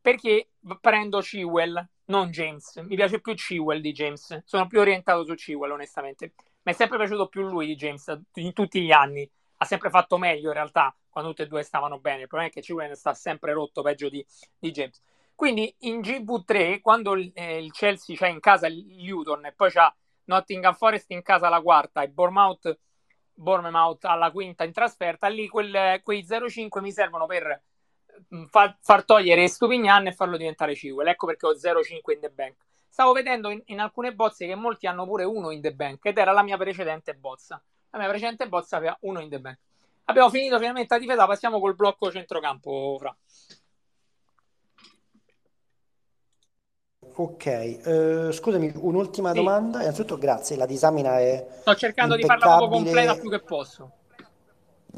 perché 0.00 0.50
prendo 0.80 1.20
Chilwell, 1.20 1.82
non 2.06 2.30
James. 2.30 2.76
Mi 2.76 2.94
piace 2.94 3.20
più 3.20 3.34
Chilwell 3.34 3.80
di 3.80 3.92
James. 3.92 4.42
Sono 4.44 4.66
più 4.66 4.80
orientato 4.80 5.24
su 5.24 5.34
Chilwell, 5.34 5.72
onestamente. 5.72 6.34
Mi 6.62 6.72
è 6.72 6.74
sempre 6.74 6.98
piaciuto 6.98 7.28
più 7.28 7.42
lui 7.42 7.66
di 7.66 7.76
James 7.76 8.20
in 8.34 8.52
tutti 8.52 8.82
gli 8.82 8.92
anni 8.92 9.28
ha 9.62 9.64
sempre 9.64 9.90
fatto 9.90 10.18
meglio 10.18 10.48
in 10.48 10.54
realtà 10.54 10.94
quando 11.08 11.30
tutti 11.30 11.42
e 11.42 11.46
due 11.46 11.62
stavano 11.62 11.98
bene. 11.98 12.22
Il 12.22 12.28
problema 12.28 12.50
è 12.50 12.52
che 12.52 12.62
Ciwen 12.62 12.94
sta 12.94 13.14
sempre 13.14 13.52
rotto 13.52 13.82
peggio 13.82 14.08
di, 14.08 14.24
di 14.58 14.70
James. 14.70 15.00
Quindi 15.40 15.74
in 15.78 16.00
GV3, 16.00 16.82
quando 16.82 17.14
eh, 17.14 17.64
il 17.64 17.72
Chelsea 17.72 18.14
c'ha 18.14 18.26
in 18.26 18.40
casa 18.40 18.66
il 18.66 19.06
Luton 19.06 19.46
e 19.46 19.52
poi 19.52 19.70
c'ha 19.70 19.90
Nottingham 20.24 20.74
Forest 20.74 21.10
in 21.12 21.22
casa 21.22 21.48
la 21.48 21.62
quarta 21.62 22.02
e 22.02 22.10
Bournemouth, 22.10 22.78
Bournemouth 23.32 24.04
alla 24.04 24.30
quinta 24.32 24.64
in 24.64 24.72
trasferta, 24.72 25.28
lì 25.28 25.48
quel, 25.48 26.02
quei 26.02 26.26
0,5 26.28 26.82
mi 26.82 26.92
servono 26.92 27.24
per 27.24 27.62
mm, 28.34 28.44
far, 28.48 28.76
far 28.82 29.02
togliere 29.06 29.48
Stupignan 29.48 30.08
e 30.08 30.12
farlo 30.12 30.36
diventare 30.36 30.74
Ciwell. 30.74 31.08
Ecco 31.08 31.24
perché 31.24 31.46
ho 31.46 31.52
0,5 31.52 32.12
in 32.12 32.20
the 32.20 32.28
bank. 32.28 32.56
Stavo 32.86 33.12
vedendo 33.14 33.48
in, 33.48 33.62
in, 33.64 33.80
alcune 33.80 34.12
bozze 34.12 34.46
che 34.46 34.54
molti 34.54 34.86
hanno 34.86 35.06
pure 35.06 35.24
uno 35.24 35.52
in 35.52 35.62
the 35.62 35.72
bank 35.72 36.04
ed 36.04 36.18
era 36.18 36.32
la 36.32 36.42
mia 36.42 36.58
precedente 36.58 37.14
bozza. 37.14 37.58
La 37.88 37.98
mia 37.98 38.08
precedente 38.10 38.46
bozza 38.46 38.76
aveva 38.76 38.98
uno 39.00 39.20
in 39.20 39.30
the 39.30 39.40
bank. 39.40 39.58
Abbiamo 40.04 40.28
finito 40.28 40.58
finalmente 40.58 40.92
la 40.92 41.00
difesa, 41.00 41.24
passiamo 41.24 41.60
col 41.60 41.74
blocco 41.74 42.10
centrocampo, 42.10 42.98
Fra. 42.98 43.16
Ok, 47.14 47.78
uh, 47.84 48.30
scusami, 48.30 48.72
un'ultima 48.76 49.30
sì. 49.30 49.36
domanda. 49.36 49.80
Innanzitutto, 49.80 50.18
grazie, 50.18 50.56
la 50.56 50.66
disamina 50.66 51.18
è. 51.18 51.46
Sto 51.60 51.74
cercando 51.74 52.16
di 52.16 52.22
farla 52.24 52.56
proprio 52.56 52.68
completa 52.68 53.14
più 53.16 53.30
che 53.30 53.40
posso. 53.40 53.90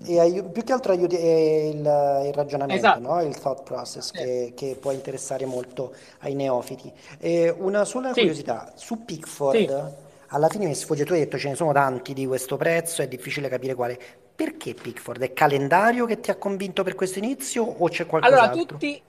E 0.04 0.18
ai- 0.18 0.42
più 0.42 0.64
che 0.64 0.72
altro 0.72 0.92
aiuti 0.92 1.16
il, 1.16 1.78
il 1.78 2.32
ragionamento, 2.32 2.86
esatto. 2.86 3.00
no? 3.00 3.22
il 3.22 3.38
thought 3.38 3.62
process 3.62 4.10
sì. 4.10 4.12
che, 4.12 4.52
che, 4.56 4.76
può 4.80 4.90
interessare 4.90 5.44
molto 5.44 5.92
ai 6.20 6.34
neofiti. 6.34 6.90
E 7.18 7.54
una 7.56 7.84
sola 7.84 8.08
sì. 8.12 8.20
curiosità, 8.20 8.72
su 8.74 9.04
Pickford. 9.04 9.94
Alla 10.28 10.48
fine 10.48 10.66
mi 10.66 10.74
sfugge, 10.74 11.04
tu 11.04 11.12
hai 11.12 11.18
detto 11.18 11.36
ce 11.36 11.50
ne 11.50 11.54
sono 11.54 11.72
tanti 11.72 12.14
di 12.14 12.26
questo 12.26 12.56
prezzo, 12.56 13.02
è 13.02 13.08
difficile 13.08 13.48
capire 13.48 13.74
quale. 13.74 13.98
Perché 14.34 14.72
Pickford? 14.72 15.20
È 15.20 15.32
calendario 15.34 16.06
che 16.06 16.20
ti 16.20 16.30
ha 16.30 16.36
convinto 16.36 16.82
per 16.82 16.94
questo 16.94 17.18
inizio 17.18 17.62
o 17.62 17.86
c'è 17.88 18.06
qualcos'altro? 18.06 18.50
Allora, 18.50 18.66
tutti, 18.66 19.02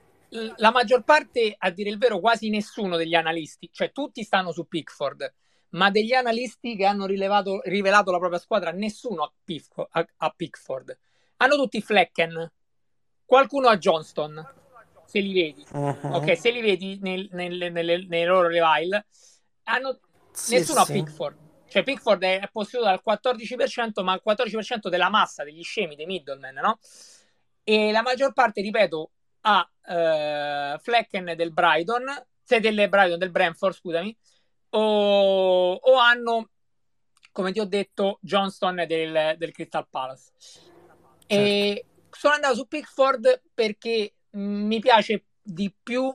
la 0.57 0.71
maggior 0.71 1.03
parte, 1.03 1.55
a 1.57 1.69
dire 1.69 1.89
il 1.89 1.97
vero, 1.97 2.19
quasi 2.19 2.49
nessuno 2.49 2.97
degli 2.97 3.13
analisti, 3.13 3.69
cioè 3.71 3.91
tutti 3.91 4.23
stanno 4.23 4.51
su 4.51 4.67
Pickford, 4.67 5.33
ma 5.69 5.89
degli 5.89 6.13
analisti 6.13 6.75
che 6.75 6.85
hanno 6.85 7.05
rilevato, 7.05 7.61
rivelato 7.65 8.11
la 8.11 8.17
propria 8.19 8.39
squadra, 8.39 8.71
nessuno 8.71 9.23
a, 9.23 9.33
Pickford, 9.43 9.87
a, 9.91 10.07
a 10.17 10.33
Pickford. 10.35 10.97
Hanno 11.37 11.55
tutti 11.55 11.81
Flecken, 11.81 12.51
qualcuno 13.25 13.67
a 13.67 13.77
Johnston, 13.77 14.45
se 15.05 15.19
li 15.19 15.33
vedi. 15.33 15.65
Uh-huh. 15.71 16.15
Ok, 16.15 16.37
se 16.37 16.51
li 16.51 16.61
vedi 16.61 16.97
nel, 17.01 17.27
nel, 17.31 17.71
nel, 17.71 18.07
nei 18.07 18.25
loro 18.25 18.47
revival. 18.47 19.03
Hanno 19.63 19.99
sì, 20.31 20.55
nessuno 20.55 20.83
sì. 20.83 20.91
ha 20.91 20.93
Pickford. 20.93 21.37
Cioè, 21.67 21.83
Pickford 21.83 22.23
è 22.23 22.49
posseduto 22.51 22.89
dal 22.89 23.01
14%, 23.05 24.03
ma 24.03 24.13
il 24.13 24.21
14% 24.25 24.89
della 24.89 25.09
massa 25.09 25.43
degli 25.43 25.63
scemi, 25.63 25.95
dei 25.95 26.05
middlemen, 26.05 26.55
no? 26.55 26.77
E 27.63 27.91
la 27.91 28.03
maggior 28.03 28.31
parte, 28.33 28.61
ripeto, 28.61 29.09
ha 29.45 29.69
uh, 29.85 30.79
Flecken 30.79 31.33
del 31.35 31.51
Brighton, 31.51 32.05
se 32.41 32.59
del 32.59 32.89
Brighton, 32.89 33.17
del 33.17 33.31
Brentford, 33.31 33.73
scusami, 33.73 34.15
o, 34.69 35.73
o, 35.73 35.97
hanno, 35.97 36.49
come 37.31 37.51
ti 37.51 37.59
ho 37.59 37.65
detto, 37.65 38.19
Johnston 38.21 38.85
del, 38.87 39.35
del 39.37 39.51
Crystal 39.51 39.87
Palace. 39.89 40.31
Certo. 40.39 41.25
E 41.27 41.85
sono 42.09 42.33
andato 42.35 42.55
su 42.55 42.67
Pickford 42.67 43.41
perché 43.53 44.13
mi 44.31 44.79
piace 44.79 45.25
di 45.41 45.73
più 45.81 46.13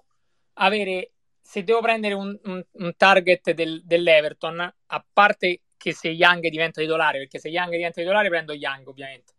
avere 0.55 1.13
se 1.41 1.65
devo 1.65 1.81
prendere 1.81 2.15
un, 2.15 2.39
un, 2.45 2.63
un 2.71 2.97
target 2.97 3.53
del, 3.53 3.83
dell'Everton, 3.85 4.61
a 4.61 5.07
parte 5.13 5.63
che 5.79 5.95
se 5.95 6.09
Young 6.09 6.47
diventa 6.49 6.81
titolare, 6.81 7.19
perché 7.19 7.39
se 7.39 7.49
Young 7.49 7.71
diventa 7.71 8.01
titolare 8.01 8.29
prendo 8.29 8.53
Young 8.53 8.87
ovviamente, 8.87 9.33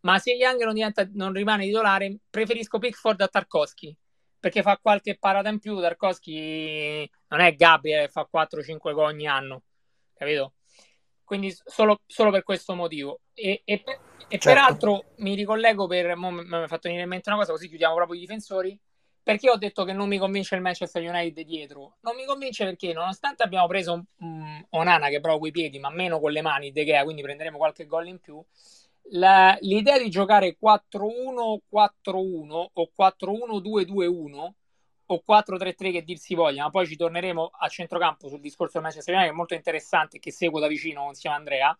ma 0.00 0.18
se 0.18 0.32
Young 0.32 0.62
non, 0.62 0.74
diventa, 0.74 1.08
non 1.12 1.32
rimane 1.32 1.64
titolare 1.64 2.18
preferisco 2.28 2.78
Pickford 2.78 3.20
a 3.20 3.28
Tarkovsky, 3.28 3.96
perché 4.38 4.62
fa 4.62 4.78
qualche 4.78 5.18
parata 5.18 5.48
in 5.48 5.58
più, 5.58 5.80
Tarkovsky 5.80 7.08
non 7.28 7.40
è 7.40 7.54
Gabriel 7.54 8.10
fa 8.10 8.28
4-5 8.30 8.92
gol 8.92 9.04
ogni 9.04 9.26
anno, 9.26 9.62
capito? 10.14 10.54
Quindi 11.24 11.54
solo, 11.64 12.00
solo 12.06 12.30
per 12.30 12.42
questo 12.42 12.74
motivo. 12.74 13.20
E, 13.34 13.62
e, 13.64 13.84
e 13.84 13.84
certo. 14.28 14.48
peraltro 14.48 15.04
mi 15.18 15.34
ricollego 15.34 15.86
per, 15.86 16.16
mi 16.16 16.54
ha 16.54 16.66
fatto 16.66 16.88
venire 16.88 17.04
in 17.04 17.08
mente 17.08 17.28
una 17.28 17.38
cosa, 17.38 17.52
così 17.52 17.68
chiudiamo 17.68 17.94
proprio 17.94 18.16
i 18.16 18.20
difensori 18.20 18.78
perché 19.22 19.50
ho 19.50 19.56
detto 19.56 19.84
che 19.84 19.92
non 19.92 20.08
mi 20.08 20.18
convince 20.18 20.54
il 20.54 20.62
Manchester 20.62 21.02
United 21.02 21.46
dietro? 21.46 21.98
Non 22.00 22.16
mi 22.16 22.24
convince 22.24 22.64
perché, 22.64 22.92
nonostante 22.92 23.42
abbiamo 23.42 23.66
preso 23.66 23.92
un, 23.92 24.04
um, 24.18 24.66
Onana 24.70 25.08
che 25.08 25.20
prova 25.20 25.38
coi 25.38 25.50
piedi, 25.50 25.78
ma 25.78 25.90
meno 25.90 26.18
con 26.18 26.32
le 26.32 26.40
mani, 26.40 26.72
De 26.72 26.84
Gea, 26.84 27.04
quindi 27.04 27.22
prenderemo 27.22 27.58
qualche 27.58 27.86
gol 27.86 28.08
in 28.08 28.18
più. 28.18 28.42
La, 29.12 29.56
l'idea 29.60 29.98
di 29.98 30.08
giocare 30.08 30.56
4-1-4-1 30.60 32.66
o 32.72 32.90
4-1-2-2-1 32.96 34.50
o 35.06 35.22
4-3-3 35.26 35.92
che 35.92 36.04
dir 36.04 36.18
si 36.18 36.34
voglia, 36.34 36.64
ma 36.64 36.70
poi 36.70 36.86
ci 36.86 36.96
torneremo 36.96 37.50
a 37.58 37.68
centrocampo 37.68 38.28
sul 38.28 38.40
discorso 38.40 38.74
del 38.74 38.82
Manchester 38.82 39.14
United, 39.14 39.30
che 39.30 39.34
è 39.34 39.38
molto 39.38 39.54
interessante 39.54 40.16
e 40.16 40.20
che 40.20 40.30
seguo 40.30 40.60
da 40.60 40.68
vicino 40.68 41.06
insieme 41.08 41.34
a 41.34 41.38
Andrea. 41.38 41.78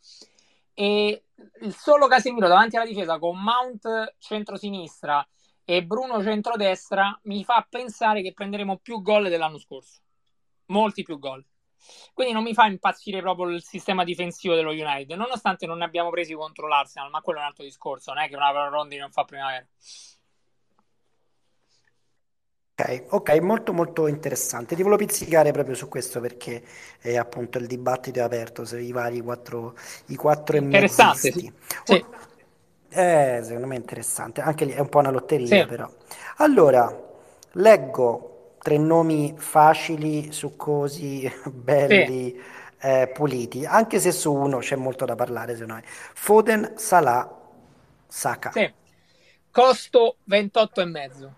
E 0.74 1.24
il 1.60 1.74
solo 1.74 2.08
Casemiro 2.08 2.48
davanti 2.48 2.76
alla 2.76 2.86
difesa 2.86 3.18
con 3.18 3.40
Mount 3.40 4.16
centro-sinistra 4.18 5.26
e 5.64 5.84
Bruno 5.84 6.22
centrodestra 6.22 7.18
mi 7.24 7.44
fa 7.44 7.64
pensare 7.68 8.22
che 8.22 8.32
prenderemo 8.32 8.78
più 8.78 9.02
gol 9.02 9.28
dell'anno 9.28 9.58
scorso. 9.58 10.00
Molti 10.66 11.02
più 11.02 11.18
gol. 11.18 11.44
Quindi 12.12 12.32
non 12.32 12.42
mi 12.42 12.54
fa 12.54 12.66
impazzire 12.66 13.20
proprio 13.20 13.48
il 13.48 13.62
sistema 13.62 14.04
difensivo 14.04 14.54
dello 14.54 14.70
United, 14.70 15.16
nonostante 15.16 15.66
non 15.66 15.78
ne 15.78 15.84
abbiamo 15.84 16.10
presi 16.10 16.34
contro 16.34 16.66
l'Arsenal, 16.66 17.10
ma 17.10 17.20
quello 17.20 17.38
è 17.38 17.42
un 17.42 17.48
altro 17.48 17.64
discorso, 17.64 18.12
non 18.12 18.22
è 18.22 18.28
che 18.28 18.36
una 18.36 18.68
Rondi 18.68 18.96
non 18.96 19.10
fa 19.10 19.24
primavera. 19.24 19.66
Ok, 22.80 23.04
ok, 23.10 23.30
molto 23.40 23.72
molto 23.74 24.06
interessante. 24.06 24.74
Ti 24.74 24.82
volevo 24.82 25.04
pizzicare 25.04 25.50
proprio 25.52 25.74
su 25.74 25.86
questo 25.88 26.18
perché 26.20 26.62
è 26.98 27.16
appunto 27.16 27.58
il 27.58 27.66
dibattito 27.66 28.20
è 28.20 28.22
aperto 28.22 28.64
sui 28.64 28.90
vari 28.90 29.20
quattro, 29.20 29.76
i 30.06 30.16
quattro 30.16 30.56
Interessante, 30.56 31.30
sì. 31.32 31.52
sì. 31.84 32.04
Eh, 32.92 33.40
secondo 33.42 33.66
me 33.66 33.74
è 33.74 33.78
interessante, 33.78 34.40
anche 34.40 34.64
lì 34.64 34.72
è 34.72 34.80
un 34.80 34.88
po' 34.88 34.98
una 34.98 35.10
lotteria 35.10 35.60
sì. 35.60 35.66
però. 35.66 35.88
Allora, 36.38 36.90
leggo 37.52 38.29
tre 38.62 38.78
nomi 38.78 39.34
facili, 39.36 40.32
succosi, 40.32 41.30
belli, 41.50 42.30
sì. 42.30 42.40
eh, 42.86 43.10
puliti, 43.12 43.64
anche 43.64 43.98
se 43.98 44.12
su 44.12 44.32
uno 44.32 44.58
c'è 44.58 44.76
molto 44.76 45.04
da 45.04 45.14
parlare, 45.14 45.54
secondo 45.54 45.74
me. 45.74 45.82
Foden, 45.84 46.72
Salah, 46.76 47.28
Saka. 48.06 48.50
Sì. 48.52 48.72
Costo 49.50 50.16
28,5. 50.28 51.30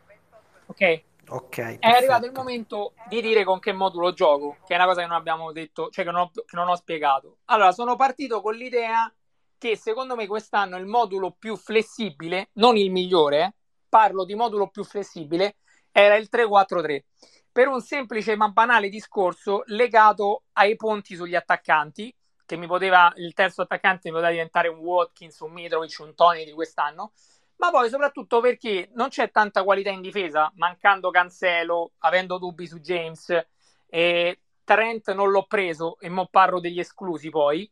Ok? 0.67 1.03
Ok. 1.29 1.79
È 1.79 1.89
arrivato 1.89 2.27
il 2.27 2.33
momento 2.33 2.93
di 3.09 3.23
dire 3.23 3.45
con 3.45 3.59
che 3.59 3.73
modulo 3.73 4.13
gioco, 4.13 4.59
che 4.67 4.75
è 4.75 4.77
una 4.77 4.87
cosa 4.87 5.01
che 5.01 5.07
non 5.07 5.17
abbiamo 5.17 5.53
detto, 5.53 5.89
cioè 5.91 6.05
che 6.05 6.11
non 6.11 6.23
ho, 6.23 6.31
che 6.31 6.57
non 6.57 6.69
ho 6.69 6.77
spiegato. 6.77 7.39
Allora, 7.47 7.73
sono 7.73 7.97
partito 7.97 8.43
con 8.43 8.55
l'idea 8.55 9.11
che 9.57 9.77
secondo 9.77 10.17
me 10.17 10.27
quest'anno 10.27 10.77
il 10.77 10.87
modulo 10.87 11.35
più 11.39 11.57
flessibile, 11.57 12.51
non 12.55 12.77
il 12.77 12.91
migliore, 12.91 13.45
eh, 13.45 13.53
parlo 13.89 14.25
di 14.25 14.35
modulo 14.35 14.69
più 14.69 14.85
flessibile, 14.85 15.57
era 15.93 16.17
il 16.17 16.29
3-4-3. 16.33 17.05
Per 17.53 17.69
un 17.69 17.83
semplice 17.83 18.35
ma 18.35 18.49
banale 18.49 18.89
discorso 18.89 19.63
legato 19.67 20.45
ai 20.55 20.75
ponti 20.75 21.15
sugli 21.15 21.35
attaccanti, 21.35 22.15
che 22.47 22.57
mi 22.57 22.67
poteva, 22.67 23.13
il 23.17 23.35
terzo 23.35 23.63
attaccante 23.63 24.09
mi 24.09 24.15
poteva 24.15 24.31
diventare 24.31 24.69
un 24.69 24.79
Watkins, 24.79 25.39
un 25.41 25.53
Mitrovic, 25.53 25.97
un 26.01 26.15
Tony 26.15 26.45
di 26.45 26.53
quest'anno, 26.53 27.13
ma 27.57 27.71
poi 27.71 27.89
soprattutto 27.89 28.41
perché 28.41 28.89
non 28.95 29.09
c'è 29.09 29.31
tanta 29.31 29.63
qualità 29.63 29.91
in 29.91 30.01
difesa, 30.01 30.51
mancando 30.57 31.11
Cancelo, 31.11 31.93
avendo 31.99 32.39
dubbi 32.39 32.67
su 32.67 32.81
James, 32.81 33.47
e 33.87 34.41
Trent 34.65 35.13
non 35.13 35.31
l'ho 35.31 35.45
preso 35.45 35.99
e 36.01 36.09
mo 36.09 36.27
parlo 36.27 36.59
degli 36.59 36.81
esclusi 36.81 37.31
poi, 37.31 37.71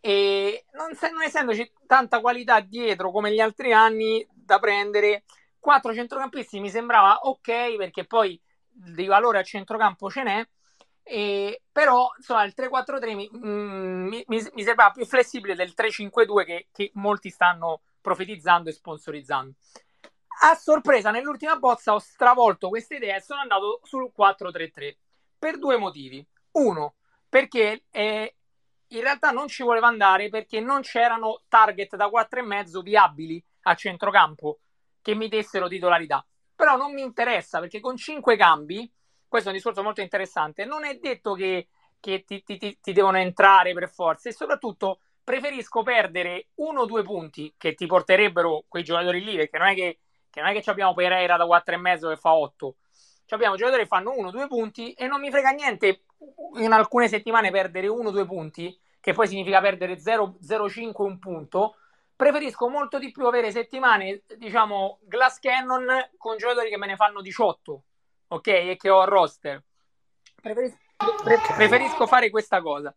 e 0.00 0.64
non, 0.72 0.90
non 1.12 1.22
essendoci 1.22 1.70
tanta 1.86 2.20
qualità 2.20 2.60
dietro 2.60 3.10
come 3.10 3.32
gli 3.32 3.40
altri 3.40 3.72
anni 3.72 4.26
da 4.32 4.58
prendere, 4.58 5.24
quattro 5.58 5.94
centrocampisti 5.94 6.60
mi 6.60 6.70
sembrava 6.70 7.20
ok 7.22 7.76
perché 7.76 8.04
poi 8.04 8.40
di 8.68 9.06
valore 9.06 9.38
a 9.38 9.42
centrocampo 9.42 10.10
ce 10.10 10.22
n'è, 10.22 10.48
e, 11.02 11.62
però 11.72 12.10
insomma 12.16 12.44
il 12.44 12.52
3-4-3 12.54 13.14
mi, 13.14 13.30
mm, 13.34 14.06
mi, 14.08 14.24
mi, 14.26 14.46
mi 14.52 14.62
sembrava 14.62 14.90
più 14.90 15.06
flessibile 15.06 15.54
del 15.54 15.72
3-5-2 15.74 16.44
che, 16.44 16.68
che 16.70 16.90
molti 16.94 17.30
stanno 17.30 17.80
profetizzando 18.00 18.68
e 18.68 18.72
sponsorizzando. 18.72 19.54
A 20.42 20.54
sorpresa, 20.54 21.10
nell'ultima 21.10 21.56
bozza 21.56 21.94
ho 21.94 21.98
stravolto 21.98 22.68
queste 22.68 22.96
idee 22.96 23.16
e 23.16 23.20
sono 23.20 23.40
andato 23.40 23.80
sul 23.82 24.12
4-3-3 24.16 24.96
per 25.38 25.58
due 25.58 25.76
motivi. 25.78 26.24
Uno, 26.52 26.94
perché 27.28 27.84
eh, 27.90 28.36
in 28.88 29.00
realtà 29.00 29.30
non 29.30 29.48
ci 29.48 29.62
voleva 29.62 29.88
andare 29.88 30.28
perché 30.28 30.60
non 30.60 30.82
c'erano 30.82 31.42
target 31.48 31.96
da 31.96 32.06
4,5 32.06 32.82
viabili 32.82 33.42
a 33.62 33.74
centrocampo 33.74 34.60
che 35.08 35.14
mi 35.14 35.28
dessero 35.28 35.68
titolarità. 35.68 36.22
Però 36.54 36.76
non 36.76 36.92
mi 36.92 37.00
interessa 37.00 37.60
perché 37.60 37.80
con 37.80 37.96
5 37.96 38.36
cambi, 38.36 38.92
questo 39.26 39.48
è 39.48 39.52
un 39.52 39.56
discorso 39.56 39.82
molto 39.82 40.02
interessante, 40.02 40.66
non 40.66 40.84
è 40.84 40.96
detto 40.96 41.32
che, 41.32 41.68
che 41.98 42.24
ti, 42.26 42.42
ti, 42.42 42.58
ti, 42.58 42.92
devono 42.92 43.16
entrare 43.16 43.72
per 43.72 43.88
forza 43.88 44.28
e 44.28 44.32
soprattutto 44.32 45.00
preferisco 45.24 45.82
perdere 45.82 46.48
uno 46.56 46.82
o 46.82 46.84
due 46.84 47.02
punti 47.02 47.54
che 47.56 47.72
ti 47.72 47.86
porterebbero 47.86 48.64
quei 48.68 48.82
giocatori 48.82 49.24
lì, 49.24 49.36
perché 49.36 49.56
non 49.56 49.68
è 49.68 49.74
che, 49.74 50.00
che, 50.28 50.42
non 50.42 50.50
è 50.50 50.60
che 50.60 50.70
abbiamo 50.70 50.92
Pereira 50.92 51.38
da 51.38 51.46
4,5 51.46 52.08
che 52.10 52.16
fa 52.16 52.34
8. 52.34 52.76
Ci 53.24 53.34
abbiamo 53.34 53.56
giocatori 53.56 53.82
che 53.84 53.88
fanno 53.88 54.12
uno 54.14 54.28
o 54.28 54.30
due 54.30 54.46
punti 54.46 54.92
e 54.92 55.06
non 55.06 55.20
mi 55.20 55.30
frega 55.30 55.50
niente 55.50 56.02
in 56.58 56.72
alcune 56.72 57.08
settimane 57.08 57.50
perdere 57.50 57.86
uno 57.88 58.08
o 58.08 58.12
due 58.12 58.26
punti, 58.26 58.78
che 59.00 59.14
poi 59.14 59.26
significa 59.26 59.60
perdere 59.62 59.94
0,05 59.94 61.02
un 61.02 61.18
punto. 61.18 61.76
Preferisco 62.18 62.68
molto 62.68 62.98
di 62.98 63.12
più 63.12 63.26
avere 63.26 63.52
settimane, 63.52 64.24
diciamo, 64.38 64.98
glass 65.02 65.38
cannon 65.38 65.86
con 66.16 66.36
giocatori 66.36 66.68
che 66.68 66.76
me 66.76 66.88
ne 66.88 66.96
fanno 66.96 67.20
18, 67.20 67.82
ok? 68.26 68.46
E 68.48 68.74
che 68.76 68.90
ho 68.90 68.98
a 68.98 69.04
roster. 69.04 69.62
Preferisco, 70.34 70.78
pre- 71.22 71.38
preferisco 71.54 72.08
fare 72.08 72.28
questa 72.30 72.60
cosa. 72.60 72.92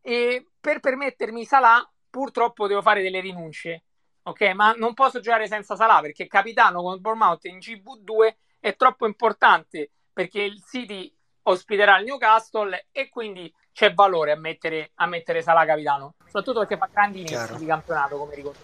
E 0.00 0.52
per 0.58 0.80
permettermi 0.80 1.44
Salah, 1.44 1.86
purtroppo 2.08 2.66
devo 2.66 2.80
fare 2.80 3.02
delle 3.02 3.20
rinunce. 3.20 3.84
Ok, 4.22 4.40
ma 4.54 4.72
non 4.72 4.94
posso 4.94 5.20
giocare 5.20 5.46
senza 5.46 5.76
Salah 5.76 6.00
perché 6.00 6.26
capitano 6.26 6.80
con 6.80 6.98
Bournemouth 6.98 7.44
in 7.44 7.58
GB2 7.58 8.36
è 8.58 8.74
troppo 8.74 9.04
importante 9.04 9.90
perché 10.10 10.40
il 10.40 10.64
City 10.64 11.14
ospiterà 11.44 11.98
il 11.98 12.04
Newcastle 12.04 12.88
e 12.92 13.08
quindi 13.08 13.52
c'è 13.72 13.94
valore 13.94 14.32
a 14.32 14.36
mettere, 14.36 14.90
a 14.96 15.06
mettere 15.06 15.42
Salah 15.42 15.64
capitano, 15.64 16.14
soprattutto 16.24 16.60
perché 16.60 16.76
fa 16.76 16.88
grandi 16.92 17.20
inizi 17.20 17.56
di 17.56 17.66
campionato, 17.66 18.16
come 18.16 18.34
ricordo. 18.34 18.58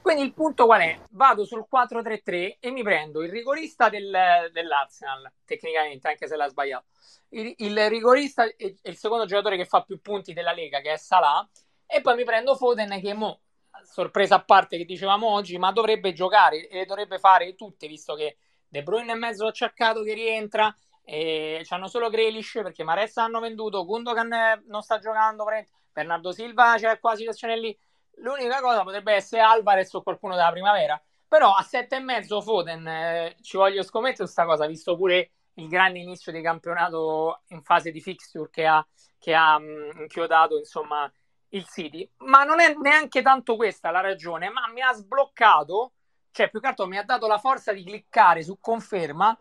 Quindi 0.00 0.22
il 0.22 0.34
punto 0.34 0.66
qual 0.66 0.82
è? 0.82 1.00
Vado 1.10 1.44
sul 1.44 1.66
4-3-3 1.68 2.58
e 2.60 2.70
mi 2.70 2.84
prendo 2.84 3.24
il 3.24 3.30
rigorista 3.30 3.88
del, 3.88 4.50
dell'Arsenal, 4.52 5.32
tecnicamente, 5.44 6.06
anche 6.06 6.28
se 6.28 6.36
l'ha 6.36 6.46
sbagliato. 6.48 6.84
Il, 7.30 7.52
il 7.56 7.88
rigorista 7.88 8.44
è 8.44 8.54
il 8.82 8.96
secondo 8.96 9.24
giocatore 9.24 9.56
che 9.56 9.64
fa 9.64 9.82
più 9.82 10.00
punti 10.00 10.32
della 10.32 10.52
Lega, 10.52 10.80
che 10.80 10.92
è 10.92 10.96
Salah, 10.96 11.48
e 11.86 12.00
poi 12.02 12.14
mi 12.14 12.22
prendo 12.22 12.54
Foden 12.54 13.00
che 13.00 13.14
mo, 13.14 13.40
sorpresa 13.82 14.36
a 14.36 14.44
parte 14.44 14.76
che 14.76 14.84
dicevamo 14.84 15.26
oggi, 15.26 15.58
ma 15.58 15.72
dovrebbe 15.72 16.12
giocare 16.12 16.68
e 16.68 16.76
le 16.76 16.86
dovrebbe 16.86 17.18
fare 17.18 17.56
tutte, 17.56 17.88
visto 17.88 18.14
che 18.14 18.36
De 18.68 18.82
Bruyne 18.82 19.12
è 19.12 19.16
mezzo 19.16 19.46
acciaccato 19.46 20.02
che 20.02 20.14
rientra, 20.14 20.74
e 21.08 21.64
hanno 21.68 21.86
solo 21.86 22.10
Grealish 22.10 22.60
perché 22.62 22.82
Maressa 22.82 23.22
hanno 23.22 23.40
venduto, 23.40 23.84
Gundogan 23.84 24.64
non 24.66 24.82
sta 24.82 24.98
giocando, 24.98 25.44
Bernardo 25.92 26.32
Silva 26.32 26.74
c'è 26.76 26.98
qua 26.98 27.14
situazione 27.14 27.58
lì 27.58 27.78
L'unica 28.16 28.60
cosa 28.60 28.82
potrebbe 28.82 29.12
essere 29.12 29.42
Alvarez 29.42 29.92
o 29.94 30.02
qualcuno 30.02 30.34
della 30.34 30.50
primavera. 30.50 31.00
Però 31.28 31.52
a 31.52 31.62
sette 31.62 31.96
e 31.96 32.00
mezzo 32.00 32.40
Foden 32.40 32.86
eh, 32.86 33.36
ci 33.42 33.56
voglio 33.56 33.82
scommettere 33.82 34.24
questa 34.24 34.44
cosa, 34.44 34.66
visto 34.66 34.96
pure 34.96 35.30
il 35.54 35.68
grande 35.68 35.98
inizio 35.98 36.30
di 36.32 36.40
campionato 36.40 37.42
in 37.48 37.62
fase 37.62 37.90
di 37.90 38.00
fixture 38.00 38.48
che 38.50 38.64
ha, 38.66 38.86
che 39.18 39.34
ha 39.34 39.58
mh, 39.58 39.64
mm, 39.64 40.00
inchiodato 40.02 40.56
insomma 40.56 41.10
il 41.50 41.66
City. 41.66 42.08
Ma 42.18 42.44
non 42.44 42.60
è 42.60 42.74
neanche 42.74 43.22
tanto 43.22 43.56
questa 43.56 43.90
la 43.90 44.00
ragione, 44.00 44.50
ma 44.50 44.68
mi 44.68 44.80
ha 44.80 44.92
sbloccato, 44.92 45.92
cioè 46.30 46.48
più 46.48 46.60
che 46.60 46.68
altro 46.68 46.86
mi 46.86 46.96
ha 46.96 47.02
dato 47.02 47.26
la 47.26 47.38
forza 47.38 47.72
di 47.72 47.84
cliccare 47.84 48.42
su 48.42 48.58
conferma 48.60 49.36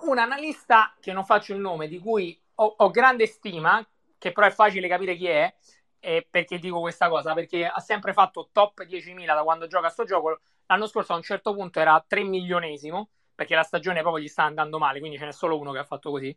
un 0.00 0.18
analista 0.18 0.94
che 1.00 1.12
non 1.12 1.24
faccio 1.24 1.52
il 1.52 1.60
nome, 1.60 1.88
di 1.88 1.98
cui 1.98 2.38
ho, 2.56 2.74
ho 2.76 2.90
grande 2.90 3.26
stima, 3.26 3.86
che 4.18 4.32
però 4.32 4.46
è 4.46 4.50
facile 4.50 4.88
capire 4.88 5.16
chi 5.16 5.26
è, 5.26 5.54
e 5.98 6.26
perché 6.28 6.58
dico 6.58 6.80
questa 6.80 7.08
cosa? 7.08 7.34
Perché 7.34 7.66
ha 7.66 7.80
sempre 7.80 8.12
fatto 8.12 8.48
top 8.52 8.84
10.000 8.84 9.34
da 9.34 9.42
quando 9.42 9.66
gioca 9.66 9.88
a 9.88 9.90
sto 9.90 10.04
gioco. 10.04 10.40
L'anno 10.66 10.86
scorso 10.86 11.12
a 11.12 11.16
un 11.16 11.22
certo 11.22 11.54
punto 11.54 11.80
era 11.80 12.02
3 12.06 12.22
milionesimo, 12.24 13.08
perché 13.34 13.54
la 13.54 13.62
stagione 13.62 14.00
proprio 14.00 14.22
gli 14.22 14.28
sta 14.28 14.44
andando 14.44 14.78
male, 14.78 15.00
quindi 15.00 15.18
ce 15.18 15.26
n'è 15.26 15.32
solo 15.32 15.58
uno 15.58 15.72
che 15.72 15.78
ha 15.78 15.84
fatto 15.84 16.10
così. 16.10 16.36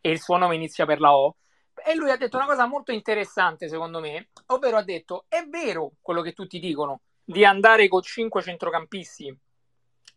E 0.00 0.10
il 0.10 0.20
suo 0.20 0.36
nome 0.36 0.54
inizia 0.54 0.86
per 0.86 1.00
la 1.00 1.16
O. 1.16 1.36
E 1.84 1.94
lui 1.94 2.10
ha 2.10 2.16
detto 2.16 2.36
una 2.36 2.46
cosa 2.46 2.66
molto 2.66 2.92
interessante, 2.92 3.68
secondo 3.68 4.00
me, 4.00 4.28
ovvero 4.46 4.76
ha 4.76 4.82
detto: 4.82 5.26
è 5.28 5.44
vero 5.44 5.92
quello 6.00 6.22
che 6.22 6.32
tutti 6.32 6.58
dicono 6.58 7.00
di 7.24 7.44
andare 7.44 7.88
con 7.88 8.02
5 8.02 8.40
centrocampisti 8.40 9.38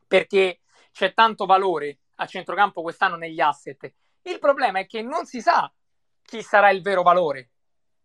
perché 0.08 0.62
c'è 0.92 1.14
tanto 1.14 1.46
valore 1.46 2.00
a 2.16 2.26
centrocampo 2.26 2.82
quest'anno 2.82 3.16
negli 3.16 3.40
asset. 3.40 3.94
Il 4.24 4.40
problema 4.40 4.80
è 4.80 4.86
che 4.86 5.02
non 5.02 5.26
si 5.26 5.42
sa 5.42 5.72
chi 6.22 6.42
sarà 6.42 6.70
il 6.70 6.82
vero 6.82 7.02
valore 7.02 7.52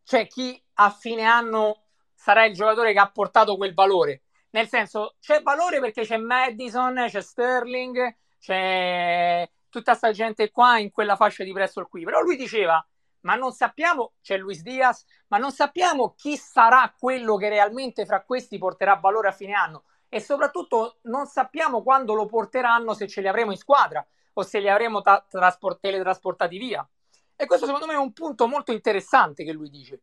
cioè 0.07 0.29
chi 0.29 0.63
a 0.75 0.91
fine 0.91 1.25
anno 1.25 1.83
sarà 2.15 2.45
il 2.45 2.55
giocatore 2.55 2.93
che 2.93 3.01
ha 3.01 3.11
portato 3.11 3.57
quel 3.57 3.75
valore. 3.75 4.23
Nel 4.51 4.69
senso, 4.69 5.17
c'è 5.21 5.43
valore 5.43 5.81
perché 5.81 6.03
c'è 6.03 6.17
Madison, 6.17 7.07
c'è 7.09 7.21
Sterling, 7.21 8.17
c'è 8.39 9.51
tutta 9.69 9.91
questa 9.91 10.13
gente 10.13 10.51
qua 10.53 10.79
in 10.79 10.93
quella 10.93 11.17
fascia 11.17 11.43
di 11.43 11.53
prezzo 11.53 11.85
qui. 11.87 12.05
Però 12.05 12.21
lui 12.21 12.37
diceva, 12.37 12.85
ma 13.23 13.35
non 13.35 13.51
sappiamo, 13.51 14.13
c'è 14.23 14.39
Luis 14.39 14.63
Diaz, 14.63 15.05
ma 15.27 15.39
non 15.39 15.51
sappiamo 15.51 16.15
chi 16.17 16.37
sarà 16.37 16.95
quello 16.97 17.37
che 17.37 17.49
realmente 17.49 18.07
fra 18.07 18.23
questi 18.23 18.59
porterà 18.59 18.95
valore 18.95 19.29
a 19.29 19.33
fine 19.33 19.55
anno. 19.55 19.83
E 20.09 20.21
soprattutto 20.21 20.99
non 21.03 21.27
sappiamo 21.27 21.83
quando 21.83 22.15
lo 22.15 22.27
porteranno, 22.27 22.95
se 22.95 23.07
ce 23.07 23.21
li 23.21 23.29
avremo 23.29 23.51
in 23.51 23.57
squadra 23.57 24.07
o 24.35 24.43
se 24.43 24.61
li 24.61 24.69
avremo 24.69 25.01
ta- 25.01 25.25
trasport- 25.29 25.81
teletrasportati 25.81 26.59
via. 26.59 26.87
E 27.35 27.47
questo 27.47 27.67
secondo 27.67 27.87
me 27.87 27.95
è 27.95 27.99
un 27.99 28.13
punto 28.13 28.47
molto 28.47 28.73
interessante 28.73 29.45
che 29.45 29.53
lui 29.53 29.69
dice. 29.69 30.01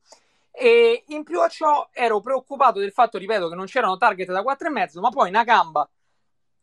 E 0.51 1.03
in 1.07 1.23
più 1.23 1.41
a 1.41 1.47
ciò 1.47 1.89
ero 1.91 2.19
preoccupato 2.19 2.79
del 2.79 2.91
fatto, 2.91 3.17
ripeto, 3.17 3.49
che 3.49 3.55
non 3.55 3.65
c'erano 3.65 3.97
target 3.97 4.31
da 4.31 4.41
4,5, 4.41 4.99
ma 4.99 5.09
poi 5.09 5.31
Nakamba, 5.31 5.89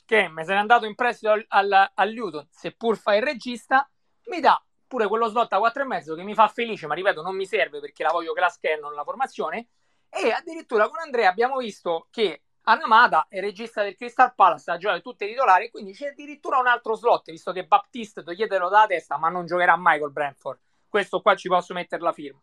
che 0.04 0.28
me 0.28 0.44
se 0.44 0.52
n'è 0.52 0.58
andato 0.58 0.86
in 0.86 0.94
prestito 0.94 1.32
al, 1.32 1.44
al, 1.48 1.90
al 1.94 2.10
Luton, 2.10 2.46
seppur 2.50 2.96
fa 2.96 3.16
il 3.16 3.22
regista, 3.22 3.88
mi 4.26 4.40
dà 4.40 4.62
pure 4.86 5.06
quello 5.06 5.28
slot 5.28 5.52
a 5.52 5.58
4,5 5.58 6.16
che 6.16 6.22
mi 6.22 6.34
fa 6.34 6.48
felice, 6.48 6.86
ma 6.86 6.94
ripeto, 6.94 7.22
non 7.22 7.36
mi 7.36 7.46
serve 7.46 7.80
perché 7.80 8.02
la 8.02 8.10
voglio 8.10 8.32
class 8.32 8.58
cannon 8.58 8.94
la 8.94 9.04
formazione. 9.04 9.68
E 10.08 10.32
addirittura 10.32 10.88
con 10.88 10.98
Andrea 10.98 11.28
abbiamo 11.28 11.58
visto 11.58 12.08
che 12.10 12.42
Anamada 12.62 13.26
è 13.28 13.40
regista 13.40 13.82
del 13.82 13.96
Crystal 13.96 14.34
Palace, 14.34 14.70
ha 14.70 14.76
giocato 14.76 15.00
tutte 15.00 15.24
i 15.24 15.28
titolari, 15.28 15.70
quindi 15.70 15.92
c'è 15.92 16.08
addirittura 16.08 16.58
un 16.58 16.66
altro 16.66 16.94
slot, 16.94 17.30
visto 17.30 17.52
che 17.52 17.64
Baptiste 17.64 18.22
toglietelo 18.22 18.68
dalla 18.68 18.86
testa, 18.86 19.18
ma 19.18 19.28
non 19.28 19.46
giocherà 19.46 19.76
mai 19.76 19.98
col 19.98 20.12
Brentford. 20.12 20.58
Questo 20.88 21.20
qua 21.22 21.34
ci 21.34 21.48
posso 21.48 21.72
mettere 21.72 22.02
la 22.02 22.12
firma. 22.12 22.40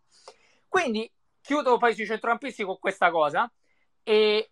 Quindi 0.66 1.10
chiudo 1.40 1.78
poi 1.78 1.94
sui 1.94 2.06
centrocampisti 2.06 2.64
con 2.64 2.78
questa 2.78 3.10
cosa 3.10 3.50
e 4.02 4.50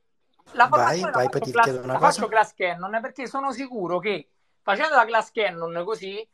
la 0.53 0.67
vai, 0.69 1.01
vai, 1.01 1.13
la, 1.13 1.29
faccio, 1.29 1.51
class, 1.51 1.85
la 1.85 1.99
faccio 1.99 2.29
class 2.29 2.55
cannon 2.55 2.99
perché 3.01 3.27
sono 3.27 3.53
sicuro 3.53 3.99
che 3.99 4.31
facendo 4.63 4.95
la 4.95 5.05
class 5.05 5.31
cannon 5.33 5.83
così 5.85 6.27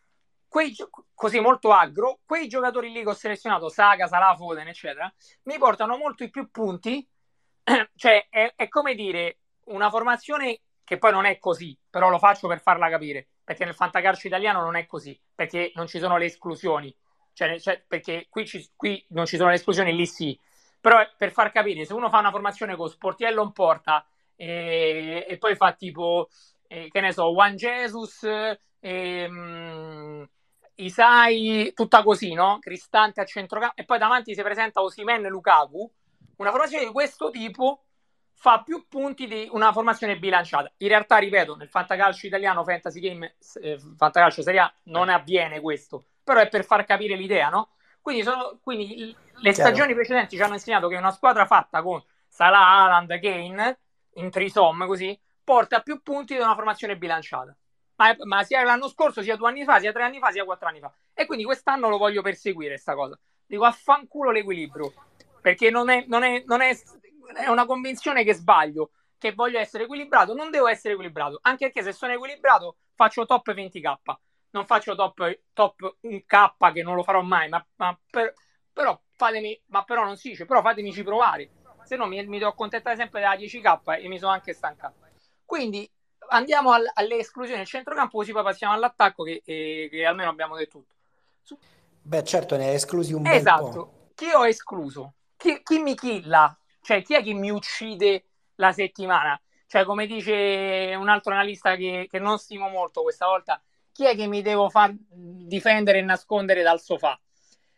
quei, 0.47 0.77
così 1.15 1.41
molto 1.41 1.73
agro, 1.73 2.21
quei 2.27 2.47
giocatori 2.47 2.93
lì 2.93 3.03
che 3.03 3.09
ho 3.09 3.15
selezionato, 3.15 3.71
Saga, 3.71 4.07
Salah, 4.07 4.37
Foden, 4.37 4.69
eccetera, 4.69 5.11
mi 5.45 5.57
portano 5.57 5.97
molti 5.97 6.29
più 6.29 6.51
punti 6.51 7.09
cioè 7.97 8.27
è, 8.29 8.53
è, 8.57 8.69
come 8.69 8.95
dire 8.95 9.39
una 9.65 9.91
formazione 9.91 10.61
che 10.85 10.99
poi 10.99 11.13
non 11.13 11.25
è 11.25 11.39
così, 11.39 11.77
però 11.89 12.09
lo 12.09 12.19
faccio 12.19 12.49
per 12.49 12.61
farla 12.61 12.89
capire, 12.91 13.29
perché 13.45 13.65
nel 13.65 13.75
fantacalcio 13.75 14.27
italiano 14.27 14.61
non 14.61 14.77
è 14.77 14.87
così, 14.87 15.19
perché 15.35 15.73
non 15.75 15.87
ci 15.87 15.99
sono 15.99 16.17
le 16.17 16.27
esclusioni, 16.27 16.95
cioè, 17.33 17.59
cioè 17.61 17.83
perché 17.87 18.27
qui, 18.29 18.47
ci, 18.47 18.69
qui, 18.77 19.05
non 19.11 19.27
ci 19.27 19.37
sono 19.37 19.51
le 19.51 19.57
esclusioni, 19.57 19.95
lì 19.95 20.07
sì, 20.07 20.39
però 20.81 20.99
per 21.17 21.31
far 21.31 21.53
capire, 21.53 21.85
se 21.85 21.95
uno 21.95 22.11
fa 22.11 22.19
una 22.19 22.31
formazione 22.31 22.77
con 22.77 22.89
Sportiello 22.89 23.43
in 23.43 23.53
porta 23.53 24.05
e, 24.35 25.25
e 25.29 25.39
poi 25.39 25.55
fa 25.55 25.73
tipo, 25.73 26.29
eh, 26.67 26.89
che 26.91 27.01
ne 27.01 27.13
so, 27.13 27.31
Juan 27.31 27.55
Jesus, 27.55 28.27
eh, 28.81 30.29
Isai, 30.75 31.73
tutta 31.75 32.03
così, 32.03 32.33
no? 32.33 32.59
Cristante 32.59 33.21
a 33.21 33.25
centrocampo, 33.25 33.77
e 33.77 33.85
poi 33.85 33.99
davanti 33.99 34.35
si 34.35 34.43
presenta 34.43 34.83
Osimen 34.83 35.23
Lukaku, 35.23 35.91
una 36.37 36.51
formazione 36.51 36.85
di 36.85 36.93
questo 36.93 37.31
tipo 37.31 37.85
fa 38.35 38.63
più 38.63 38.87
punti 38.89 39.27
di 39.27 39.49
una 39.53 39.73
formazione 39.73 40.19
bilanciata. 40.19 40.73
In 40.79 40.89
realtà, 40.89 41.19
ripeto, 41.19 41.55
nel 41.57 41.69
fantacalcio 41.69 42.27
italiano, 42.27 42.65
fantasy 42.65 43.01
game, 43.01 43.37
eh, 43.61 43.79
fantacalcio 43.97 44.43
serie 44.43 44.61
A, 44.61 44.75
non 44.85 45.09
avviene 45.09 45.61
questo, 45.61 46.07
però 46.25 46.41
è 46.41 46.49
per 46.49 46.65
far 46.65 46.85
capire 46.85 47.15
l'idea, 47.15 47.49
no? 47.49 47.71
Quindi, 48.01 48.25
sono, 48.25 48.59
quindi 48.61 49.15
le 49.35 49.53
stagioni 49.53 49.95
precedenti 49.95 50.35
ci 50.37 50.43
hanno 50.43 50.55
insegnato 50.55 50.89
che 50.89 50.97
una 50.97 51.13
squadra 51.13 51.47
fatta 51.47 51.83
con 51.83 52.03
Salah, 52.27 52.67
Haaland, 52.67 53.21
Kane, 53.21 53.79
in 54.15 54.31
trisom 54.31 54.87
così, 54.87 55.17
porta 55.45 55.81
più 55.83 56.03
punti 56.03 56.35
di 56.35 56.41
una 56.41 56.55
formazione 56.55 56.97
bilanciata. 56.97 57.57
Ma, 57.97 58.17
ma, 58.25 58.43
sia 58.43 58.65
l'anno 58.65 58.89
scorso, 58.89 59.23
sia 59.23 59.37
due 59.37 59.49
anni 59.49 59.65
fa, 59.65 59.79
sia 59.79 59.93
tre 59.93 60.03
anni 60.03 60.19
fa, 60.19 60.33
sia 60.33 60.45
quattro 60.45 60.67
anni 60.67 60.81
fa. 60.81 60.93
E 61.15 61.27
quindi 61.27 61.45
quest'anno 61.45 61.89
lo 61.89 61.99
voglio 61.99 62.23
perseguire, 62.23 62.71
questa 62.71 62.95
cosa. 62.95 63.17
Dico, 63.47 63.65
affanculo 63.65 64.31
l'equilibrio. 64.31 64.93
Perché 65.43 65.69
non 65.71 65.91
è, 65.91 66.05
non 66.07 66.23
è, 66.23 66.43
non 66.47 66.63
è, 66.63 66.75
è 67.35 67.49
una 67.49 67.67
convinzione 67.67 68.25
che 68.25 68.33
sbaglio, 68.33 68.93
che 69.19 69.35
voglio 69.35 69.59
essere 69.59 69.85
equilibrato. 69.85 70.35
Non 70.35 70.51
devo 70.51 70.69
essere 70.69 70.95
equilibrato, 70.95 71.41
anche 71.43 71.67
perché 71.67 71.83
se 71.83 71.93
sono 71.93 72.13
equilibrato 72.13 72.77
faccio 72.95 73.27
top 73.27 73.53
20k. 73.53 73.95
Non 74.51 74.65
faccio 74.65 74.95
top, 74.95 75.41
top 75.53 75.97
1k 76.03 76.73
che 76.73 76.83
non 76.83 76.95
lo 76.95 77.03
farò 77.03 77.23
mai, 77.23 77.49
ma, 77.49 77.67
ma 77.77 77.99
per, 78.11 78.33
però 78.73 78.99
fatemi, 79.17 79.61
ma 79.67 79.83
però 79.83 80.05
non 80.05 80.17
si 80.17 80.31
dice, 80.31 80.47
però 80.47 80.63
fatemici 80.63 81.03
provare. 81.03 81.51
Se 81.85 81.97
no 81.97 82.07
mi, 82.07 82.25
mi 82.27 82.39
devo 82.39 82.51
accontentare 82.51 82.97
sempre 82.97 83.21
della 83.21 83.35
10k 83.35 84.01
e 84.01 84.09
mi 84.09 84.19
sono 84.19 84.33
anche 84.33 84.53
stancato. 84.53 85.01
Quindi 85.45 85.91
andiamo 86.29 86.71
al, 86.73 86.89
alle 86.95 87.17
esclusioni 87.17 87.59
del 87.59 87.67
centrocampo, 87.67 88.19
così 88.19 88.33
poi 88.33 88.43
passiamo 88.43 88.73
all'attacco 88.73 89.25
che, 89.25 89.43
che, 89.45 89.89
che 89.91 90.05
almeno 90.05 90.31
abbiamo 90.31 90.57
detto 90.57 90.79
tutto. 90.79 91.59
Beh, 92.03 92.25
certo, 92.25 92.57
ne 92.57 92.69
hai 92.69 92.75
esclusi 92.75 93.13
un 93.13 93.27
esatto. 93.27 93.63
bel 93.63 93.73
po'. 93.73 94.11
Chi 94.15 94.31
ho 94.33 94.47
escluso? 94.47 95.15
Chi, 95.43 95.61
chi 95.65 95.81
mi 95.81 95.97
killa? 95.97 96.57
Cioè, 96.81 97.03
chi 97.03 97.15
è 97.17 97.23
che 97.25 97.33
mi 97.35 97.51
uccide 97.51 98.27
la 98.55 98.71
settimana? 98.71 99.41
Cioè, 99.67 99.83
come 99.83 100.07
dice 100.07 100.95
un 100.97 101.09
altro 101.09 101.33
analista 101.33 101.75
che, 101.75 102.07
che 102.09 102.21
non 102.21 102.39
stimo 102.39 102.69
molto 102.69 103.03
questa 103.03 103.27
volta, 103.27 103.61
chi 103.91 104.07
è 104.07 104.15
che 104.15 104.29
mi 104.29 104.41
devo 104.41 104.69
far 104.69 104.95
difendere 104.95 105.99
e 105.99 106.03
nascondere 106.03 106.63
dal 106.63 106.81
sofà? 106.81 107.21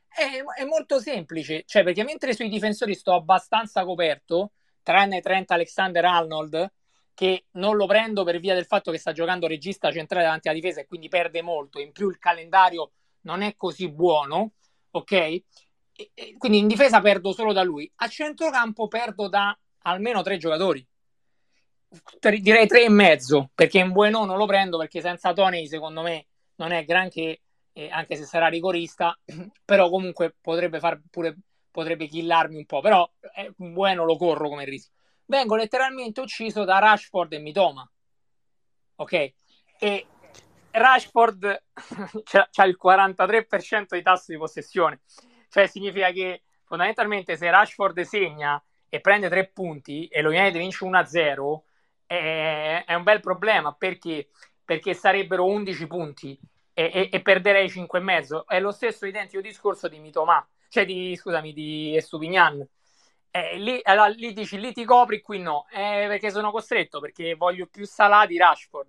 È, 0.07 0.43
è, 0.61 0.65
molto 0.65 1.01
semplice, 1.01 1.63
cioè 1.65 1.83
perché 1.85 2.05
mentre 2.05 2.35
sui 2.35 2.51
difensori 2.51 2.95
sto 2.95 3.15
abbastanza 3.15 3.83
coperto, 3.87 4.53
tranne 4.83 5.23
Trent 5.23 5.51
Alexander 5.51 6.05
Arnold, 6.05 6.71
che 7.15 7.47
non 7.53 7.77
lo 7.77 7.87
prendo 7.87 8.25
per 8.25 8.41
via 8.41 8.53
del 8.53 8.67
fatto 8.67 8.91
che 8.91 8.99
sta 8.99 9.13
giocando 9.13 9.47
regista 9.47 9.91
centrale 9.91 10.25
davanti 10.25 10.49
alla 10.49 10.59
difesa 10.59 10.83
e 10.83 10.87
quindi 10.87 11.09
perde 11.09 11.41
molto. 11.41 11.81
In 11.81 11.93
più 11.93 12.11
il 12.11 12.19
calendario 12.19 12.91
non 13.23 13.41
è 13.41 13.57
così 13.57 13.89
buono, 13.89 14.53
ok? 14.91 15.43
Quindi 16.39 16.59
in 16.59 16.67
difesa 16.67 17.01
perdo 17.01 17.33
solo 17.33 17.53
da 17.53 17.63
lui. 17.63 17.91
A 17.97 18.09
centrocampo 18.09 18.89
perdo 18.89 19.29
da 19.29 19.57
almeno 19.83 20.23
tre 20.23 20.37
giocatori. 20.37 20.87
Direi 22.41 22.67
tre 22.67 22.85
e 22.85 22.89
mezzo, 22.89 23.51
perché 23.55 23.79
in 23.79 23.93
Bueno 23.93 24.25
non 24.25 24.37
lo 24.37 24.47
prendo 24.47 24.79
perché 24.79 25.01
senza 25.01 25.33
Tony 25.33 25.69
secondo 25.69 26.03
me 26.03 26.27
non 26.57 26.73
è 26.73 26.85
granché, 26.85 27.43
eh, 27.73 27.89
anche 27.89 28.17
se 28.17 28.25
sarà 28.25 28.49
rigorista, 28.49 29.17
però 29.65 29.89
comunque 29.89 30.35
potrebbe 30.41 30.81
far 30.81 31.01
pure 31.09 31.37
potrebbe 31.71 32.07
killarmi 32.07 32.57
un 32.57 32.67
po', 32.67 32.81
però 32.81 33.09
eh, 33.37 33.53
Bueno 33.57 34.05
lo 34.05 34.17
corro 34.17 34.49
come 34.49 34.65
rischio 34.65 34.95
vengo 35.27 35.57
letteralmente 35.57 36.21
ucciso 36.21 36.65
da 36.65 36.79
Rashford 36.79 37.33
e 37.33 37.39
Mitoma. 37.39 37.89
Ok? 38.97 39.33
E 39.79 40.07
Rashford 40.71 41.45
ha 42.53 42.65
il 42.67 42.79
43% 42.83 43.87
di 43.91 44.03
tasso 44.03 44.33
di 44.33 44.39
possessione, 44.39 45.01
cioè 45.55 45.69
significa 45.69 46.11
che 46.11 46.43
fondamentalmente 46.65 47.37
se 47.37 47.49
Rashford 47.49 48.01
segna 48.01 48.61
e 48.89 49.01
prende 49.01 49.29
tre 49.29 49.47
punti 49.47 50.09
e 50.09 50.21
lo 50.21 50.31
United 50.31 50.57
vince 50.57 50.85
1-0 50.85 51.61
è, 52.07 52.83
è 52.85 52.95
un 52.95 53.05
bel 53.05 53.21
problema 53.21 53.73
perché, 53.73 54.31
perché 54.65 54.95
sarebbero 54.95 55.45
11 55.45 55.87
punti 55.87 56.37
e, 56.73 56.91
e, 56.93 57.09
e 57.13 57.23
perderei 57.23 57.69
5,5. 57.69 58.47
È 58.47 58.59
lo 58.59 58.73
stesso 58.73 59.07
identico 59.07 59.41
discorso 59.41 59.87
di 59.87 60.01
Mitoma, 60.01 60.45
cioè 60.69 60.85
di, 60.85 61.15
scusami, 61.15 61.53
di 61.53 61.97
Estupignan 61.97 62.67
eh, 63.31 63.57
lì, 63.59 63.81
allora, 63.85 64.09
lì 64.09 64.33
dici 64.33 64.59
lì 64.59 64.73
ti 64.73 64.85
copri, 64.85 65.21
qui 65.21 65.39
no, 65.39 65.67
eh, 65.71 66.07
perché 66.09 66.33
sono 66.33 66.51
costretto, 66.51 66.99
perché 66.99 67.37
voglio 67.37 67.67
più 67.67 67.87
salati 67.87 68.37
Rashford. 68.37 68.89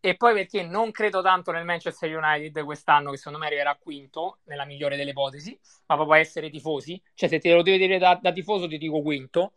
E 0.00 0.16
poi 0.16 0.32
perché 0.32 0.62
non 0.62 0.92
credo 0.92 1.22
tanto 1.22 1.50
nel 1.50 1.64
Manchester 1.64 2.16
United 2.16 2.64
quest'anno, 2.64 3.10
che 3.10 3.16
secondo 3.16 3.38
me 3.38 3.46
arriverà 3.46 3.76
quinto, 3.76 4.38
nella 4.44 4.64
migliore 4.64 4.96
delle 4.96 5.10
ipotesi, 5.10 5.58
ma 5.86 5.96
proprio 5.96 6.20
essere 6.20 6.50
tifosi. 6.50 7.00
Cioè, 7.14 7.28
se 7.28 7.38
te 7.40 7.52
lo 7.52 7.62
devi 7.62 7.78
dire 7.78 7.98
da, 7.98 8.18
da 8.20 8.32
tifoso, 8.32 8.68
ti 8.68 8.78
dico 8.78 9.02
quinto. 9.02 9.54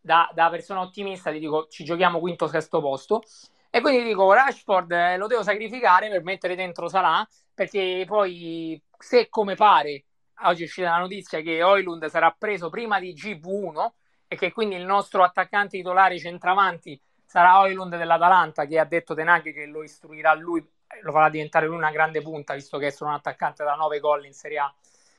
Da, 0.00 0.30
da, 0.32 0.48
persona 0.48 0.80
ottimista, 0.80 1.30
ti 1.30 1.38
dico 1.40 1.66
ci 1.68 1.84
giochiamo 1.84 2.20
quinto, 2.20 2.46
sesto 2.46 2.80
posto. 2.80 3.22
E 3.68 3.80
quindi 3.80 4.04
dico 4.04 4.32
Rashford 4.32 4.90
eh, 4.92 5.16
lo 5.16 5.26
devo 5.26 5.42
sacrificare 5.42 6.08
per 6.08 6.22
mettere 6.22 6.54
dentro 6.54 6.88
Salah, 6.88 7.26
perché 7.52 8.04
poi 8.06 8.80
se 8.98 9.28
come 9.28 9.54
pare 9.54 10.04
oggi 10.42 10.62
è 10.62 10.64
uscita 10.66 10.90
la 10.90 10.98
notizia 10.98 11.40
che 11.40 11.62
Oilund 11.62 12.04
sarà 12.06 12.34
preso 12.36 12.70
prima 12.70 12.98
di 12.98 13.12
GV1 13.12 13.88
e 14.26 14.36
che 14.36 14.52
quindi 14.52 14.76
il 14.76 14.84
nostro 14.84 15.22
attaccante 15.22 15.76
titolare 15.76 16.18
centravanti 16.18 17.00
sarà 17.30 17.60
Oilund 17.60 17.96
dell'Atalanta 17.96 18.66
che 18.66 18.76
ha 18.76 18.84
detto 18.84 19.14
Tenaghi 19.14 19.52
che 19.52 19.66
lo 19.66 19.84
istruirà 19.84 20.34
lui 20.34 20.68
lo 21.02 21.12
farà 21.12 21.30
diventare 21.30 21.66
lui 21.66 21.76
una 21.76 21.92
grande 21.92 22.20
punta 22.22 22.54
visto 22.54 22.76
che 22.76 22.88
è 22.88 22.90
solo 22.90 23.10
un 23.10 23.16
attaccante 23.16 23.62
da 23.62 23.76
9 23.76 24.00
gol 24.00 24.26
in 24.26 24.32
Serie 24.32 24.58
A 24.58 24.74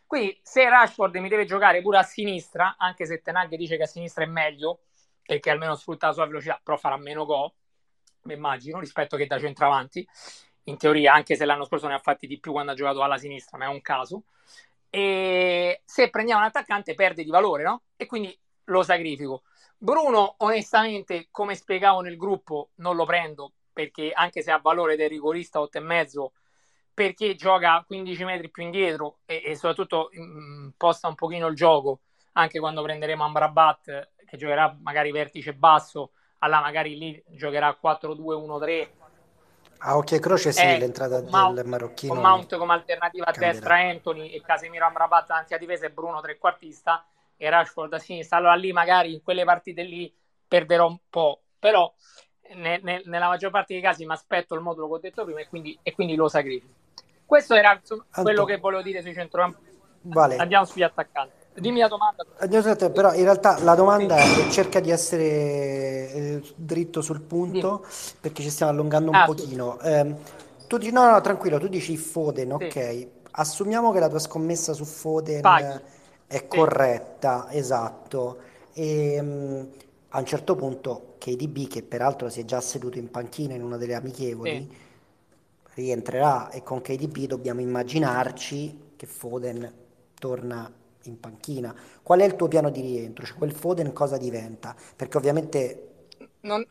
quindi 0.06 0.38
se 0.44 0.68
Rashford 0.68 1.16
mi 1.16 1.30
deve 1.30 1.46
giocare 1.46 1.82
pure 1.82 2.00
a 2.00 2.04
sinistra 2.04 2.76
anche 2.78 3.06
se 3.06 3.22
Tenaghi 3.22 3.56
dice 3.56 3.78
che 3.78 3.84
a 3.84 3.88
sinistra 3.88 4.26
è 4.26 4.28
meglio 4.28 4.82
perché 5.24 5.52
almeno 5.52 5.74
sfrutta 5.76 6.08
la 6.08 6.14
sua 6.14 6.26
velocità 6.26 6.60
però 6.62 6.76
farà 6.76 6.98
meno 6.98 7.24
gol 7.24 7.50
mi 8.24 8.34
immagino 8.34 8.82
rispetto 8.82 9.16
che 9.16 9.26
da 9.26 9.40
centravanti 9.40 10.06
in 10.64 10.76
teoria 10.76 11.14
anche 11.14 11.38
se 11.38 11.46
l'anno 11.46 11.64
scorso 11.64 11.88
ne 11.88 11.94
ha 11.94 12.00
fatti 12.00 12.28
di 12.28 12.42
più 12.42 12.52
quando 12.52 12.74
ha 12.74 12.76
giocato 12.76 13.02
alla 13.04 13.18
sinistra 13.18 13.58
ma 13.58 13.66
è 13.66 13.70
un 13.70 13.80
caso 13.80 14.24
e 14.90 15.82
se 15.86 16.10
prendiamo 16.10 16.42
un 16.42 16.48
attaccante 16.48 16.94
perde 16.96 17.24
di 17.24 17.30
valore, 17.30 17.64
no? 17.64 17.84
E 17.96 18.06
quindi 18.06 18.38
lo 18.66 18.84
sacrifico. 18.84 19.44
Bruno, 19.84 20.36
onestamente, 20.38 21.30
come 21.32 21.56
spiegavo 21.56 22.02
nel 22.02 22.16
gruppo, 22.16 22.70
non 22.76 22.96
lo 22.96 23.04
prendo 23.04 23.54
perché 23.74 24.12
anche 24.14 24.44
se 24.44 24.52
ha 24.52 24.60
valore 24.60 24.96
del 24.96 25.10
rigorista 25.10 25.60
8 25.60 25.80
e 25.80 25.82
mezzo, 25.82 26.34
perché 26.94 27.34
gioca 27.34 27.84
15 27.88 28.24
metri 28.24 28.52
più 28.52 28.62
indietro 28.62 29.22
e, 29.26 29.42
e 29.44 29.56
soprattutto 29.56 30.10
mh, 30.12 30.22
mm, 30.22 30.70
posta 30.78 31.08
un 31.08 31.16
pochino 31.16 31.48
il 31.48 31.56
gioco, 31.56 32.02
anche 32.34 32.60
quando 32.60 32.84
prenderemo 32.84 33.24
Amrabat 33.24 34.10
che 34.24 34.38
giocherà 34.38 34.78
magari 34.84 35.12
vertice 35.12 35.56
basso, 35.56 36.12
allora 36.40 36.62
magari 36.62 36.96
lì 36.96 37.24
giocherà 37.30 37.76
4-2-1-3 37.82 38.90
a 39.84 39.98
occhio 39.98 40.16
e 40.16 40.20
croce 40.20 40.52
sì, 40.52 40.62
eh, 40.62 40.78
l'entrata 40.78 41.24
Mount, 41.24 41.56
del 41.56 41.66
marocchino. 41.66 42.14
Con 42.14 42.22
Mount 42.22 42.56
come 42.56 42.74
alternativa 42.74 43.26
a 43.26 43.32
destra 43.32 43.78
Anthony 43.78 44.30
e 44.30 44.42
Casemiro 44.42 44.86
Amrabat 44.86 45.26
davanti 45.26 45.56
a 45.56 45.58
difesa 45.58 45.88
e 45.88 45.90
Bruno 45.90 46.22
trequartista 46.22 47.04
e 47.42 47.50
Rashford 47.50 47.92
a 47.94 47.98
sinistra. 47.98 48.38
Allora 48.38 48.54
lì 48.54 48.72
magari 48.72 49.14
in 49.14 49.24
quelle 49.24 49.44
partite 49.44 49.82
lì 49.82 50.14
perderò 50.48 50.86
un 50.88 51.00
po', 51.10 51.42
però 51.58 51.92
ne, 52.54 52.80
ne, 52.84 53.02
nella 53.06 53.28
maggior 53.28 53.50
parte 53.50 53.74
dei 53.74 53.82
casi 53.82 54.06
mi 54.06 54.14
aspetto 54.14 54.54
il 54.54 54.62
modulo 54.62 54.88
che 54.88 54.94
ho 54.94 55.00
detto 55.00 55.26
prima 55.26 55.40
e 55.40 55.48
quindi, 55.50 55.78
e 55.82 55.92
quindi 55.94 56.14
lo 56.14 56.30
sacrifico. 56.30 56.74
Questo 57.26 57.56
era 57.56 57.74
insomma, 57.74 58.06
quello 58.12 58.46
che 58.46 58.58
volevo 58.58 58.84
dire 58.84 59.02
sui 59.02 59.14
centrocampi. 59.14 59.70
Vale. 60.02 60.36
Andiamo 60.36 60.66
sugli 60.66 60.84
attaccanti. 60.84 61.34
Dimmi 61.56 61.80
la 61.80 61.88
domanda. 61.88 62.24
Però 62.92 63.14
in 63.14 63.24
realtà 63.24 63.60
la 63.64 63.74
domanda 63.74 64.18
è 64.18 64.48
cerca 64.50 64.80
di 64.80 64.92
essere 64.92 65.24
eh, 65.24 66.44
dritto 66.56 67.02
sul 67.02 67.22
punto 67.22 67.84
sì. 67.88 68.14
perché 68.20 68.44
ci 68.44 68.52
stiamo 68.52 68.72
allungando 68.72 69.10
un 69.10 69.16
ah, 69.16 69.26
pochino. 69.26 69.80
Sì. 69.82 69.88
Eh, 69.88 70.16
tu 70.68 70.78
dici, 70.78 70.92
no, 70.92 71.10
no, 71.10 71.20
tranquillo, 71.22 71.58
tu 71.58 71.68
dici 71.68 71.98
Foden, 71.98 72.56
sì. 72.60 72.66
ok. 72.66 73.08
Assumiamo 73.32 73.92
che 73.92 74.00
la 74.00 74.10
tua 74.10 74.20
scommessa 74.20 74.74
su 74.74 74.86
Foden 74.86 75.42
Paghi. 75.42 76.00
È 76.32 76.48
corretta, 76.48 77.52
esatto. 77.52 78.40
E 78.72 79.20
um, 79.20 79.70
a 80.10 80.20
un 80.20 80.26
certo 80.26 80.56
punto 80.56 81.16
KDB, 81.18 81.68
che 81.68 81.84
peraltro 81.84 82.30
si 82.30 82.40
è 82.40 82.46
già 82.46 82.62
seduto 82.62 82.98
in 82.98 83.12
panchina 83.12 83.54
in 83.54 83.62
una 83.62 83.76
delle 83.76 83.96
amichevoli, 83.96 84.78
rientrerà 85.74 86.50
e 86.50 86.64
con 86.64 86.80
KDB 86.80 87.26
dobbiamo 87.26 87.60
immaginarci 87.60 88.94
che 88.96 89.06
Foden 89.06 89.74
torna 90.18 90.72
in 91.04 91.20
panchina. 91.20 91.76
Qual 92.02 92.22
è 92.22 92.24
il 92.24 92.38
tuo 92.38 92.48
piano 92.48 92.70
di 92.70 92.80
rientro? 92.80 93.26
Cioè, 93.26 93.38
quel 93.38 93.52
Foden 93.52 93.92
cosa 93.92 94.18
diventa? 94.18 94.74
Perché 94.96 95.18
ovviamente 95.18 95.90
non... 96.42 96.66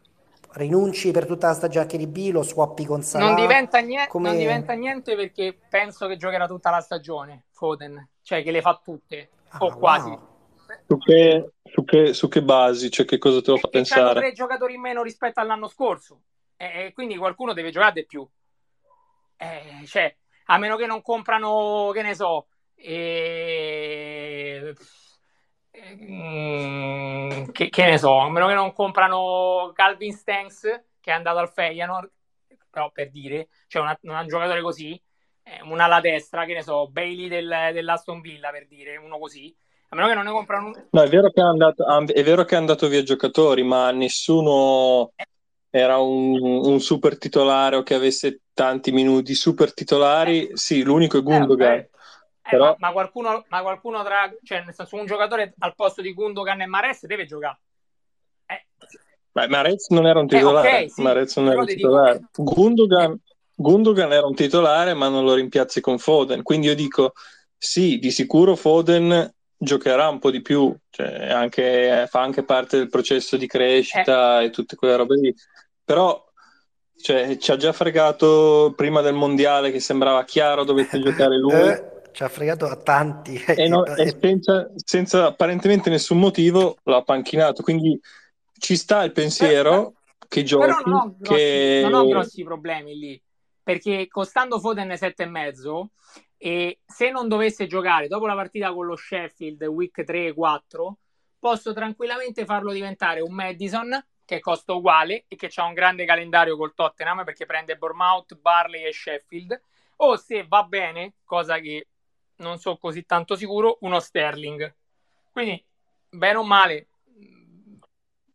rinunci 0.53 1.11
per 1.11 1.27
tutta 1.27 1.49
la 1.49 1.55
stagione 1.55 1.87
di 1.87 2.07
B, 2.07 2.31
lo 2.33 2.43
swappi 2.43 2.87
con 2.87 3.03
Salah. 3.03 3.27
Non 3.27 3.35
diventa, 3.35 3.79
niente, 3.81 4.09
come... 4.09 4.31
non 4.31 4.39
diventa 4.39 4.73
niente 4.73 5.15
perché 5.17 5.55
penso 5.69 6.07
che 6.07 6.17
giocherà 6.17 6.47
tutta 6.47 6.71
la 6.71 6.81
stagione 6.81 7.45
Foden, 7.51 8.09
cioè 8.23 8.43
che 8.43 8.51
le 8.51 8.63
fa 8.63 8.81
tutte, 8.83 9.29
ah, 9.51 9.59
o 9.59 9.77
quasi. 9.77 10.19
Su 10.87 10.99
che, 10.99 11.53
su, 11.65 11.85
che, 11.85 12.15
su 12.15 12.29
che, 12.29 12.43
basi? 12.43 12.91
Cioè 12.91 13.07
che 13.07 13.19
cosa 13.19 13.41
te 13.41 13.51
lo 13.51 13.57
fa 13.57 13.69
e 13.69 13.71
pensare? 13.71 14.21
Tre 14.21 14.33
giocatori 14.33 14.75
in 14.75 14.81
meno 14.81 15.03
rispetto 15.03 15.41
all'anno 15.41 15.69
scorso 15.69 16.23
e 16.57 16.93
quindi 16.93 17.17
qualcuno 17.17 17.53
deve 17.53 17.71
giocare 17.71 17.93
di 17.93 18.07
più. 18.07 18.29
Eh, 19.37 19.87
cioè, 19.87 20.15
a 20.47 20.59
meno 20.59 20.77
che 20.77 20.87
non 20.87 21.01
comprano, 21.01 21.91
che 21.93 22.03
ne 22.03 22.15
so, 22.15 22.49
e... 22.75 24.75
mm, 25.79 27.51
che, 27.53 27.71
che, 27.71 27.87
ne 27.87 27.99
so, 27.99 28.19
a 28.19 28.31
meno 28.31 28.47
che 28.47 28.55
non 28.55 28.73
comprano 28.73 29.73
Calvin 29.75 30.13
Stanks 30.13 30.89
che 31.01 31.11
è 31.11 31.15
andato 31.15 31.39
al 31.39 31.51
Feyenoord, 31.51 32.11
però 32.69 32.91
per 32.91 33.11
dire, 33.11 33.49
cioè 33.67 33.83
una, 33.83 33.99
un 34.03 34.29
giocatore 34.29 34.61
così, 34.61 35.01
eh, 35.51 35.63
una 35.65 35.85
alla 35.85 36.01
destra, 36.01 36.45
che 36.45 36.55
ne 36.55 36.63
so, 36.63 36.89
Bailey 36.89 37.29
del, 37.29 37.71
dell'Aston 37.73 38.21
Villa 38.21 38.51
per 38.51 38.67
dire, 38.69 38.97
uno 38.97 39.19
così, 39.19 39.55
a 39.89 39.97
meno 39.97 40.09
che 40.09 40.15
non 40.15 40.25
ne 40.25 40.31
comprano 40.31 40.67
un... 40.67 40.87
No, 40.91 41.03
è 41.03 41.09
vero 41.09 41.31
che 41.31 41.41
è 41.41 41.45
andato, 41.45 41.85
è 42.07 42.23
vero 42.23 42.45
che 42.45 42.55
è 42.55 42.59
andato 42.59 42.87
via 42.87 43.03
giocatori, 43.03 43.65
ma 43.65 43.91
nessuno 43.91 45.13
era 45.69 45.99
un, 45.99 46.41
un, 46.41 46.81
super 46.81 47.19
titolare 47.19 47.77
o 47.77 47.83
che 47.83 47.95
avesse 47.95 48.43
tanti 48.55 48.93
minuti 48.93 49.35
super 49.35 49.75
titolari. 49.75 50.49
Eh. 50.49 50.57
Sì, 50.57 50.83
l'unico 50.83 51.19
è 51.19 51.23
Gundogan. 51.23 51.73
Eh, 51.73 51.91
però... 52.43 52.77
ma, 52.79 52.89
ma, 52.89 52.93
qualcuno, 52.93 53.45
ma 53.49 53.63
qualcuno 53.63 54.03
tra, 54.05 54.33
cioè 54.45 54.63
nel 54.65 54.75
senso 54.75 54.97
un 54.97 55.07
giocatore 55.07 55.55
al 55.59 55.75
posto 55.75 56.03
di 56.03 56.13
Gundogan 56.13 56.61
e 56.61 56.67
Mares 56.67 57.07
deve 57.07 57.27
giocare. 57.27 57.59
Eh. 58.47 58.67
Beh, 59.33 59.49
Marez 59.49 59.89
non 59.89 60.07
era 60.07 60.21
un 60.21 60.27
titolare. 60.27 60.69
Eh, 60.69 60.73
okay, 60.73 60.89
sì, 60.89 61.03
Marez 61.03 61.37
non 61.37 61.49
era 61.49 61.61
un 61.61 61.67
titolare. 61.67 62.19
Dico... 62.19 62.43
Gundogan, 62.43 63.21
Gundogan 63.61 64.11
era 64.11 64.27
un 64.27 64.35
titolare, 64.35 64.95
ma 64.95 65.09
non 65.09 65.25
lo 65.25 65.35
rimpiazzi 65.35 65.83
con 65.83 65.99
Foden. 65.99 66.43
Quindi 66.43 66.69
io 66.69 66.75
dico 66.75 67.13
sì, 67.59 67.99
di 67.99 68.11
sicuro 68.11 68.57
Foden 68.57 69.31
giocherà 69.55 70.09
un 70.09 70.19
po' 70.19 70.31
di 70.31 70.41
più, 70.41 70.75
cioè 70.89 71.29
anche, 71.31 72.07
fa 72.09 72.23
anche 72.23 72.43
parte 72.43 72.79
del 72.79 72.89
processo 72.89 73.37
di 73.37 73.47
crescita 73.47 74.41
eh. 74.41 74.47
e 74.47 74.51
tutte 74.51 74.77
quelle 74.77 74.97
robe 74.97 75.17
lì. 75.17 75.35
Però 75.85 76.27
cioè, 76.97 77.37
ci 77.37 77.51
ha 77.51 77.57
già 77.59 77.75
fregato 77.75 78.73
prima 78.75 79.03
del 79.03 79.13
mondiale 79.13 79.71
che 79.71 79.81
sembrava 79.81 80.25
chiaro 80.25 80.65
dovesse 80.65 80.99
giocare 80.99 81.37
lui. 81.37 81.53
Eh, 81.53 81.85
ci 82.13 82.23
ha 82.23 82.29
fregato 82.29 82.65
a 82.65 82.77
tanti. 82.77 83.43
E, 83.45 83.69
no, 83.69 83.85
e 83.95 84.17
senza, 84.19 84.71
senza, 84.75 85.27
apparentemente 85.27 85.91
nessun 85.91 86.19
motivo 86.19 86.79
l'ha 86.85 87.03
panchinato. 87.03 87.63
Quindi 87.63 88.01
ci 88.59 88.75
sta 88.75 89.05
il 89.05 89.13
pensiero 89.13 89.89
eh, 89.89 90.27
che 90.29 90.45
giochi. 90.45 90.67
Però 90.67 90.81
non 90.83 90.95
ho, 90.95 91.15
grossi, 91.19 91.35
che... 91.35 91.81
non 91.83 91.93
ho 91.93 92.07
grossi 92.07 92.43
problemi 92.43 92.97
lì. 92.97 93.23
Perché 93.71 94.09
costando 94.09 94.59
Foden 94.59 94.89
7,5 94.89 95.85
e 96.37 96.81
se 96.85 97.11
non 97.13 97.29
dovesse 97.29 97.69
giocare 97.69 98.09
dopo 98.09 98.27
la 98.27 98.35
partita 98.35 98.73
con 98.73 98.85
lo 98.85 98.97
Sheffield 98.97 99.63
week 99.63 100.03
3 100.03 100.27
e 100.27 100.35
4 100.35 100.99
posso 101.39 101.73
tranquillamente 101.73 102.45
farlo 102.45 102.73
diventare 102.73 103.21
un 103.21 103.33
Madison 103.33 104.05
che 104.25 104.41
costa 104.41 104.73
uguale 104.73 105.25
e 105.29 105.37
che 105.37 105.53
ha 105.55 105.65
un 105.67 105.75
grande 105.75 106.05
calendario 106.05 106.57
col 106.57 106.75
Tottenham 106.75 107.23
perché 107.23 107.47
prende 107.47 107.77
Bournemouth, 107.77 108.35
Barley 108.41 108.87
e 108.87 108.93
Sheffield. 108.93 109.63
O 109.99 110.17
se 110.17 110.45
va 110.49 110.65
bene, 110.65 111.15
cosa 111.23 111.61
che 111.61 111.87
non 112.39 112.59
so 112.59 112.77
così 112.77 113.07
tanto 113.07 113.37
sicuro, 113.37 113.79
uno 113.83 114.01
Sterling. 114.01 114.75
Quindi 115.31 115.65
bene 116.09 116.39
o 116.39 116.43
male 116.43 116.89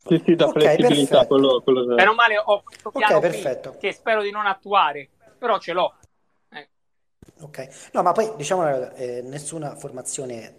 sì, 0.08 0.22
sì, 0.24 0.36
da 0.36 0.46
okay, 0.46 0.76
flessibilità 0.76 1.26
quello, 1.26 1.62
quello 1.62 1.84
bene 1.96 2.10
o 2.10 2.14
male 2.14 2.38
ho 2.38 2.62
questo 2.62 2.92
piano 2.92 3.18
okay, 3.18 3.60
che 3.80 3.92
spero 3.92 4.22
di 4.22 4.30
non 4.30 4.46
attuare 4.46 5.10
però 5.38 5.60
ce 5.60 5.74
l'ho 5.74 5.96
Ok, 7.42 7.90
no, 7.92 8.02
ma 8.02 8.12
poi 8.12 8.32
diciamo 8.38 8.94
eh, 8.94 9.22
nessuna 9.24 9.76
formazione 9.76 10.56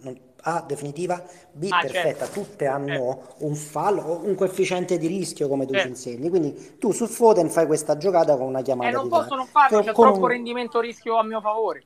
non, 0.00 0.16
A 0.42 0.62
definitiva, 0.66 1.22
B 1.52 1.68
ah, 1.70 1.80
perfetta, 1.80 2.26
certo. 2.26 2.40
tutte 2.40 2.66
hanno 2.66 3.20
eh. 3.38 3.44
un 3.44 3.54
fallo 3.54 4.02
o 4.02 4.24
un 4.24 4.34
coefficiente 4.34 4.98
di 4.98 5.06
rischio 5.06 5.48
come 5.48 5.64
tu 5.64 5.72
certo. 5.72 5.86
ci 5.86 5.92
insegni, 5.92 6.28
quindi 6.28 6.76
tu 6.78 6.92
su 6.92 7.06
Foden 7.06 7.48
fai 7.48 7.66
questa 7.66 7.96
giocata 7.96 8.36
con 8.36 8.46
una 8.46 8.60
chiamata. 8.60 8.88
E 8.88 8.92
eh, 8.92 8.94
non 8.94 9.08
posso 9.08 9.34
non 9.34 9.46
farlo, 9.46 9.80
c'è 9.80 9.92
troppo 9.92 10.18
un... 10.18 10.26
rendimento 10.26 10.80
rischio 10.80 11.16
a 11.16 11.24
mio 11.24 11.40
favore. 11.40 11.82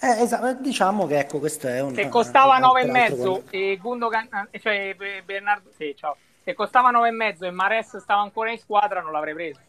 Eh, 0.00 0.22
esatto, 0.22 0.60
diciamo 0.60 1.06
che 1.06 1.20
ecco, 1.20 1.38
questo 1.38 1.68
è 1.68 1.80
un... 1.80 1.94
Se 1.94 2.08
costava 2.08 2.58
9,5 2.58 3.42
e 3.50 3.78
Gundogan, 3.80 4.48
eh, 4.50 4.58
cioè 4.58 4.94
Bernardo, 5.24 5.70
sì, 5.76 5.94
ciao. 5.96 6.16
Se 6.42 6.52
costava 6.52 6.90
9,5 6.90 7.44
e 7.44 7.50
Mares 7.50 7.96
stava 7.98 8.20
ancora 8.20 8.50
in 8.50 8.58
squadra 8.58 9.00
non 9.00 9.12
l'avrei 9.12 9.34
preso. 9.34 9.60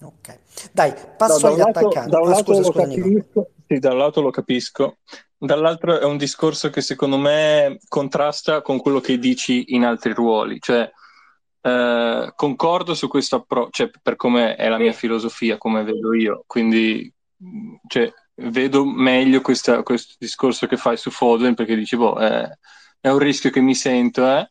Ok, 0.00 0.38
dai, 0.72 0.92
passo 1.16 1.46
no, 1.46 1.52
agli 1.52 1.58
lato, 1.58 1.78
attaccanti. 1.78 2.10
Da 2.10 2.20
un, 2.20 2.32
ah, 2.32 2.36
scusa, 2.36 2.62
scusa, 2.62 2.86
sì, 3.66 3.78
da 3.78 3.92
un 3.92 3.98
lato 3.98 4.20
lo 4.20 4.30
capisco, 4.30 4.98
dall'altro 5.38 5.98
è 5.98 6.04
un 6.04 6.16
discorso 6.16 6.70
che 6.70 6.80
secondo 6.82 7.16
me 7.16 7.78
contrasta 7.88 8.62
con 8.62 8.78
quello 8.78 9.00
che 9.00 9.18
dici 9.18 9.74
in 9.74 9.84
altri 9.84 10.12
ruoli, 10.12 10.60
cioè 10.60 10.90
eh, 11.62 12.32
concordo 12.36 12.94
su 12.94 13.08
questo 13.08 13.36
approccio, 13.36 13.70
cioè, 13.70 13.90
per 14.02 14.16
come 14.16 14.54
è 14.54 14.68
la 14.68 14.78
mia 14.78 14.92
filosofia, 14.92 15.58
come 15.58 15.82
vedo 15.82 16.14
io, 16.14 16.44
quindi 16.46 17.12
cioè, 17.88 18.12
vedo 18.34 18.84
meglio 18.84 19.40
questa, 19.40 19.82
questo 19.82 20.14
discorso 20.18 20.66
che 20.66 20.76
fai 20.76 20.96
su 20.96 21.10
Foden 21.10 21.54
perché 21.54 21.74
dici, 21.74 21.96
boh, 21.96 22.20
eh, 22.20 22.58
è 23.00 23.08
un 23.08 23.18
rischio 23.18 23.50
che 23.50 23.60
mi 23.60 23.74
sento, 23.74 24.26
eh? 24.30 24.50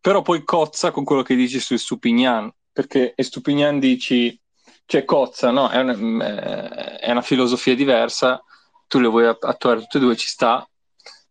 però 0.00 0.22
poi 0.22 0.44
cozza 0.44 0.90
con 0.90 1.04
quello 1.04 1.22
che 1.22 1.34
dici 1.34 1.58
su 1.58 1.76
Stupignan, 1.76 2.52
perché 2.72 3.14
Stupignan 3.16 3.78
dici 3.78 4.38
cioè 4.86 5.04
cozza, 5.04 5.50
no? 5.50 5.68
È 5.68 5.78
una, 5.78 5.92
eh, 5.94 6.96
è 6.98 7.10
una 7.10 7.20
filosofia 7.20 7.74
diversa, 7.74 8.42
tu 8.86 9.00
le 9.00 9.08
vuoi 9.08 9.26
attuare 9.26 9.80
tutte 9.80 9.98
e 9.98 10.00
due, 10.00 10.16
ci 10.16 10.28
sta. 10.28 10.66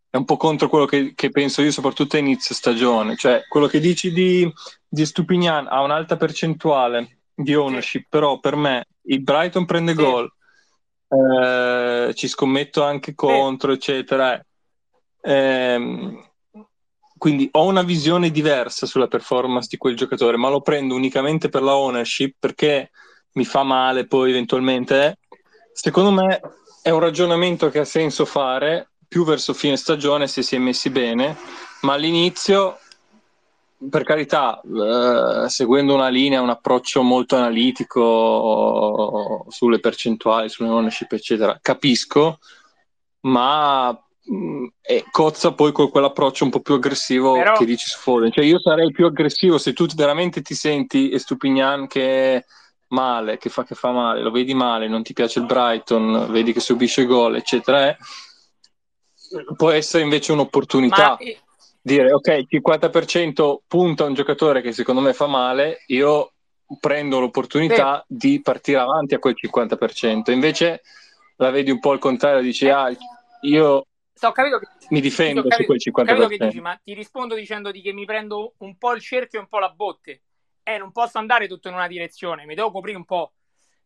È 0.09 0.17
un 0.17 0.25
po' 0.25 0.37
contro 0.37 0.69
quello 0.69 0.85
che, 0.85 1.13
che 1.15 1.29
penso 1.29 1.61
io, 1.61 1.71
soprattutto 1.71 2.17
a 2.17 2.19
inizio 2.19 2.53
stagione. 2.53 3.15
Cioè, 3.15 3.45
quello 3.47 3.67
che 3.67 3.79
dici 3.79 4.11
di, 4.11 4.49
di 4.87 5.05
Stupignan 5.05 5.67
ha 5.67 5.81
un'alta 5.81 6.17
percentuale 6.17 7.19
di 7.33 7.55
ownership, 7.55 8.03
sì. 8.03 8.07
però 8.09 8.39
per 8.39 8.55
me 8.55 8.85
il 9.03 9.21
Brighton 9.21 9.65
prende 9.65 9.93
sì. 9.93 9.97
gol, 9.97 10.31
eh, 11.07 12.13
ci 12.13 12.27
scommetto 12.27 12.83
anche 12.83 13.15
contro, 13.15 13.71
sì. 13.71 13.77
eccetera. 13.77 14.45
Eh, 15.21 16.23
quindi 17.17 17.47
ho 17.53 17.65
una 17.65 17.83
visione 17.83 18.29
diversa 18.31 18.85
sulla 18.85 19.07
performance 19.07 19.67
di 19.69 19.77
quel 19.77 19.95
giocatore, 19.95 20.37
ma 20.37 20.49
lo 20.49 20.61
prendo 20.61 20.93
unicamente 20.93 21.49
per 21.49 21.63
la 21.63 21.75
ownership 21.75 22.35
perché 22.37 22.91
mi 23.35 23.45
fa 23.45 23.63
male 23.63 24.07
poi 24.07 24.31
eventualmente. 24.31 25.19
Secondo 25.71 26.11
me 26.11 26.41
è 26.81 26.89
un 26.89 26.99
ragionamento 26.99 27.69
che 27.69 27.79
ha 27.79 27.85
senso 27.85 28.25
fare 28.25 28.89
più 29.07 29.23
verso 29.23 29.53
fine 29.53 29.77
stagione 29.77 30.27
se 30.27 30.41
si 30.41 30.55
è 30.55 30.59
messi 30.59 30.89
bene, 30.89 31.37
ma 31.81 31.93
all'inizio, 31.93 32.79
per 33.89 34.03
carità, 34.03 34.61
eh, 34.61 35.49
seguendo 35.49 35.93
una 35.93 36.09
linea, 36.09 36.41
un 36.41 36.49
approccio 36.49 37.01
molto 37.01 37.35
analitico 37.35 39.45
sulle 39.49 39.79
percentuali, 39.79 40.49
sulle 40.49 40.69
ownership, 40.69 41.11
eccetera, 41.13 41.57
capisco, 41.61 42.39
ma 43.21 43.97
mm, 44.31 44.65
e 44.81 45.05
cozza 45.11 45.53
poi 45.53 45.71
con 45.71 45.89
quell'approccio 45.89 46.45
un 46.45 46.49
po' 46.49 46.61
più 46.61 46.75
aggressivo 46.75 47.33
Però... 47.33 47.57
che 47.57 47.65
dici 47.65 47.87
su 47.87 47.99
Foden. 47.99 48.31
Cioè 48.31 48.45
io 48.45 48.59
sarei 48.59 48.91
più 48.91 49.05
aggressivo 49.05 49.57
se 49.57 49.73
tu 49.73 49.85
veramente 49.95 50.41
ti 50.41 50.55
senti 50.55 51.17
Stupignan 51.17 51.87
che 51.87 52.45
male, 52.87 53.37
che 53.37 53.49
fa, 53.49 53.63
che 53.63 53.75
fa 53.75 53.91
male, 53.91 54.21
lo 54.21 54.31
vedi 54.31 54.53
male, 54.53 54.87
non 54.87 55.03
ti 55.03 55.13
piace 55.13 55.39
il 55.39 55.45
Brighton, 55.45 56.27
vedi 56.29 56.53
che 56.53 56.59
subisce 56.59 57.05
gol, 57.05 57.35
eccetera, 57.35 57.89
eh, 57.89 57.97
può 59.55 59.71
essere 59.71 60.03
invece 60.03 60.31
un'opportunità. 60.31 61.17
Ma... 61.19 61.43
Dire 61.81 62.11
ok, 62.11 62.45
50% 62.49 63.57
punta 63.67 64.03
a 64.03 64.07
un 64.07 64.15
giocatore 64.15 64.61
che 64.61 64.71
secondo 64.71 65.01
me 65.01 65.13
fa 65.13 65.27
male, 65.27 65.83
io 65.87 66.33
prendo 66.79 67.19
l'opportunità 67.19 68.03
sì. 68.07 68.15
di 68.17 68.41
partire 68.41 68.79
avanti 68.79 69.13
a 69.13 69.19
quel 69.19 69.35
50%. 69.39 70.31
Invece 70.31 70.81
la 71.35 71.51
vedi 71.51 71.69
un 71.69 71.79
po' 71.79 71.91
al 71.91 71.99
contrario, 71.99 72.41
dici 72.41 72.67
ah, 72.69 72.89
io 73.41 73.85
so, 74.11 74.31
che, 74.31 74.41
mi 74.89 74.99
difendo 74.99 75.43
so, 75.43 75.47
capito, 75.47 75.77
su 75.77 75.91
quel 75.91 76.07
50%. 76.07 76.45
Dici, 76.45 76.59
ma 76.59 76.79
ti 76.83 76.95
rispondo 76.95 77.35
dicendoti 77.35 77.81
che 77.81 77.93
mi 77.93 78.05
prendo 78.05 78.53
un 78.59 78.75
po' 78.77 78.93
il 78.93 79.01
cerchio 79.01 79.37
e 79.37 79.41
un 79.43 79.47
po' 79.47 79.59
la 79.59 79.69
botte 79.69 80.21
eh, 80.67 80.77
non 80.79 80.91
posso 80.91 81.19
andare 81.19 81.47
tutto 81.47 81.67
in 81.67 81.75
una 81.75 81.87
direzione, 81.87 82.45
mi 82.45 82.55
devo 82.55 82.71
coprire 82.71 82.97
un 82.97 83.05
po'. 83.05 83.33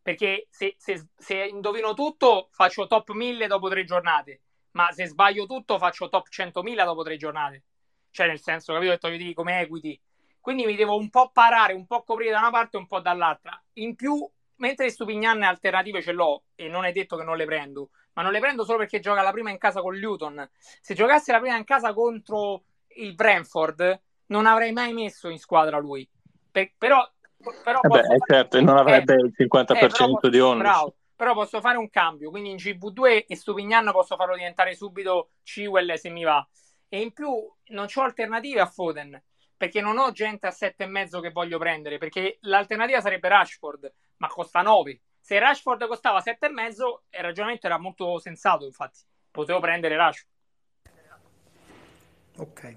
Perché 0.00 0.46
se, 0.48 0.76
se, 0.78 1.08
se 1.14 1.36
indovino 1.44 1.92
tutto, 1.92 2.48
faccio 2.52 2.86
top 2.86 3.10
1000 3.10 3.46
dopo 3.46 3.68
tre 3.68 3.84
giornate. 3.84 4.40
Ma 4.72 4.90
se 4.92 5.06
sbaglio 5.06 5.44
tutto, 5.44 5.78
faccio 5.78 6.08
top 6.08 6.28
100.000 6.30 6.84
dopo 6.84 7.02
tre 7.02 7.18
giornate. 7.18 7.64
Cioè, 8.10 8.26
nel 8.26 8.40
senso, 8.40 8.72
capito? 8.72 8.92
Detto 8.92 9.08
io 9.08 9.34
come 9.34 9.60
equity. 9.60 10.00
Quindi 10.40 10.64
mi 10.64 10.74
devo 10.74 10.96
un 10.96 11.10
po' 11.10 11.30
parare, 11.30 11.74
un 11.74 11.86
po' 11.86 12.02
coprire 12.02 12.30
da 12.30 12.38
una 12.38 12.50
parte 12.50 12.78
e 12.78 12.80
un 12.80 12.86
po' 12.86 13.00
dall'altra. 13.00 13.62
In 13.74 13.94
più, 13.94 14.26
mentre 14.56 14.88
Stupignan 14.88 15.42
alternative 15.42 16.00
ce 16.00 16.12
l'ho, 16.12 16.44
e 16.54 16.68
non 16.68 16.86
è 16.86 16.92
detto 16.92 17.16
che 17.16 17.24
non 17.24 17.36
le 17.36 17.44
prendo, 17.44 17.90
ma 18.14 18.22
non 18.22 18.32
le 18.32 18.40
prendo 18.40 18.64
solo 18.64 18.78
perché 18.78 19.00
gioca 19.00 19.20
la 19.20 19.32
prima 19.32 19.50
in 19.50 19.58
casa 19.58 19.82
con 19.82 19.98
Luton. 19.98 20.48
Se 20.80 20.94
giocasse 20.94 21.30
la 21.30 21.40
prima 21.40 21.56
in 21.56 21.64
casa 21.64 21.92
contro 21.92 22.64
il 22.96 23.14
Brentford, 23.14 24.00
non 24.26 24.46
avrei 24.46 24.72
mai 24.72 24.94
messo 24.94 25.28
in 25.28 25.38
squadra 25.38 25.78
lui. 25.78 26.08
Per, 26.50 26.72
però, 26.76 27.08
però 27.62 27.80
eh 27.80 27.88
beh, 27.88 28.02
fare... 28.02 28.18
certo, 28.26 28.60
non 28.60 28.76
avrebbe 28.76 29.14
eh, 29.14 29.24
il 29.24 29.34
50% 29.36 29.76
eh, 29.76 29.86
posso, 29.88 30.28
di 30.28 30.40
onus. 30.40 30.62
Bravo, 30.62 30.94
però 31.14 31.34
posso 31.34 31.60
fare 31.60 31.78
un 31.78 31.90
cambio, 31.90 32.30
quindi 32.30 32.50
in 32.50 32.56
GV2 32.56 33.24
e 33.26 33.36
Stupignan 33.36 33.90
posso 33.92 34.16
farlo 34.16 34.36
diventare 34.36 34.74
subito 34.74 35.30
Ciwell 35.42 35.94
se 35.94 36.08
mi 36.08 36.24
va. 36.24 36.46
E 36.88 37.00
in 37.00 37.12
più 37.12 37.30
non 37.66 37.86
ho 37.94 38.02
alternative 38.02 38.60
a 38.60 38.66
Foden, 38.66 39.22
perché 39.56 39.80
non 39.80 39.98
ho 39.98 40.10
gente 40.12 40.46
a 40.46 40.54
7,5 40.58 41.20
che 41.20 41.30
voglio 41.30 41.58
prendere, 41.58 41.98
perché 41.98 42.38
l'alternativa 42.40 43.00
sarebbe 43.00 43.28
Rashford, 43.28 43.92
ma 44.16 44.28
costa 44.28 44.62
9. 44.62 45.00
Se 45.20 45.38
Rashford 45.38 45.86
costava 45.86 46.22
7,5, 46.24 47.00
il 47.10 47.20
ragionamento 47.20 47.66
era 47.66 47.78
molto 47.78 48.18
sensato, 48.18 48.64
infatti. 48.64 49.00
Potevo 49.30 49.60
prendere 49.60 49.96
Rashford. 49.96 50.28
Ok. 52.38 52.76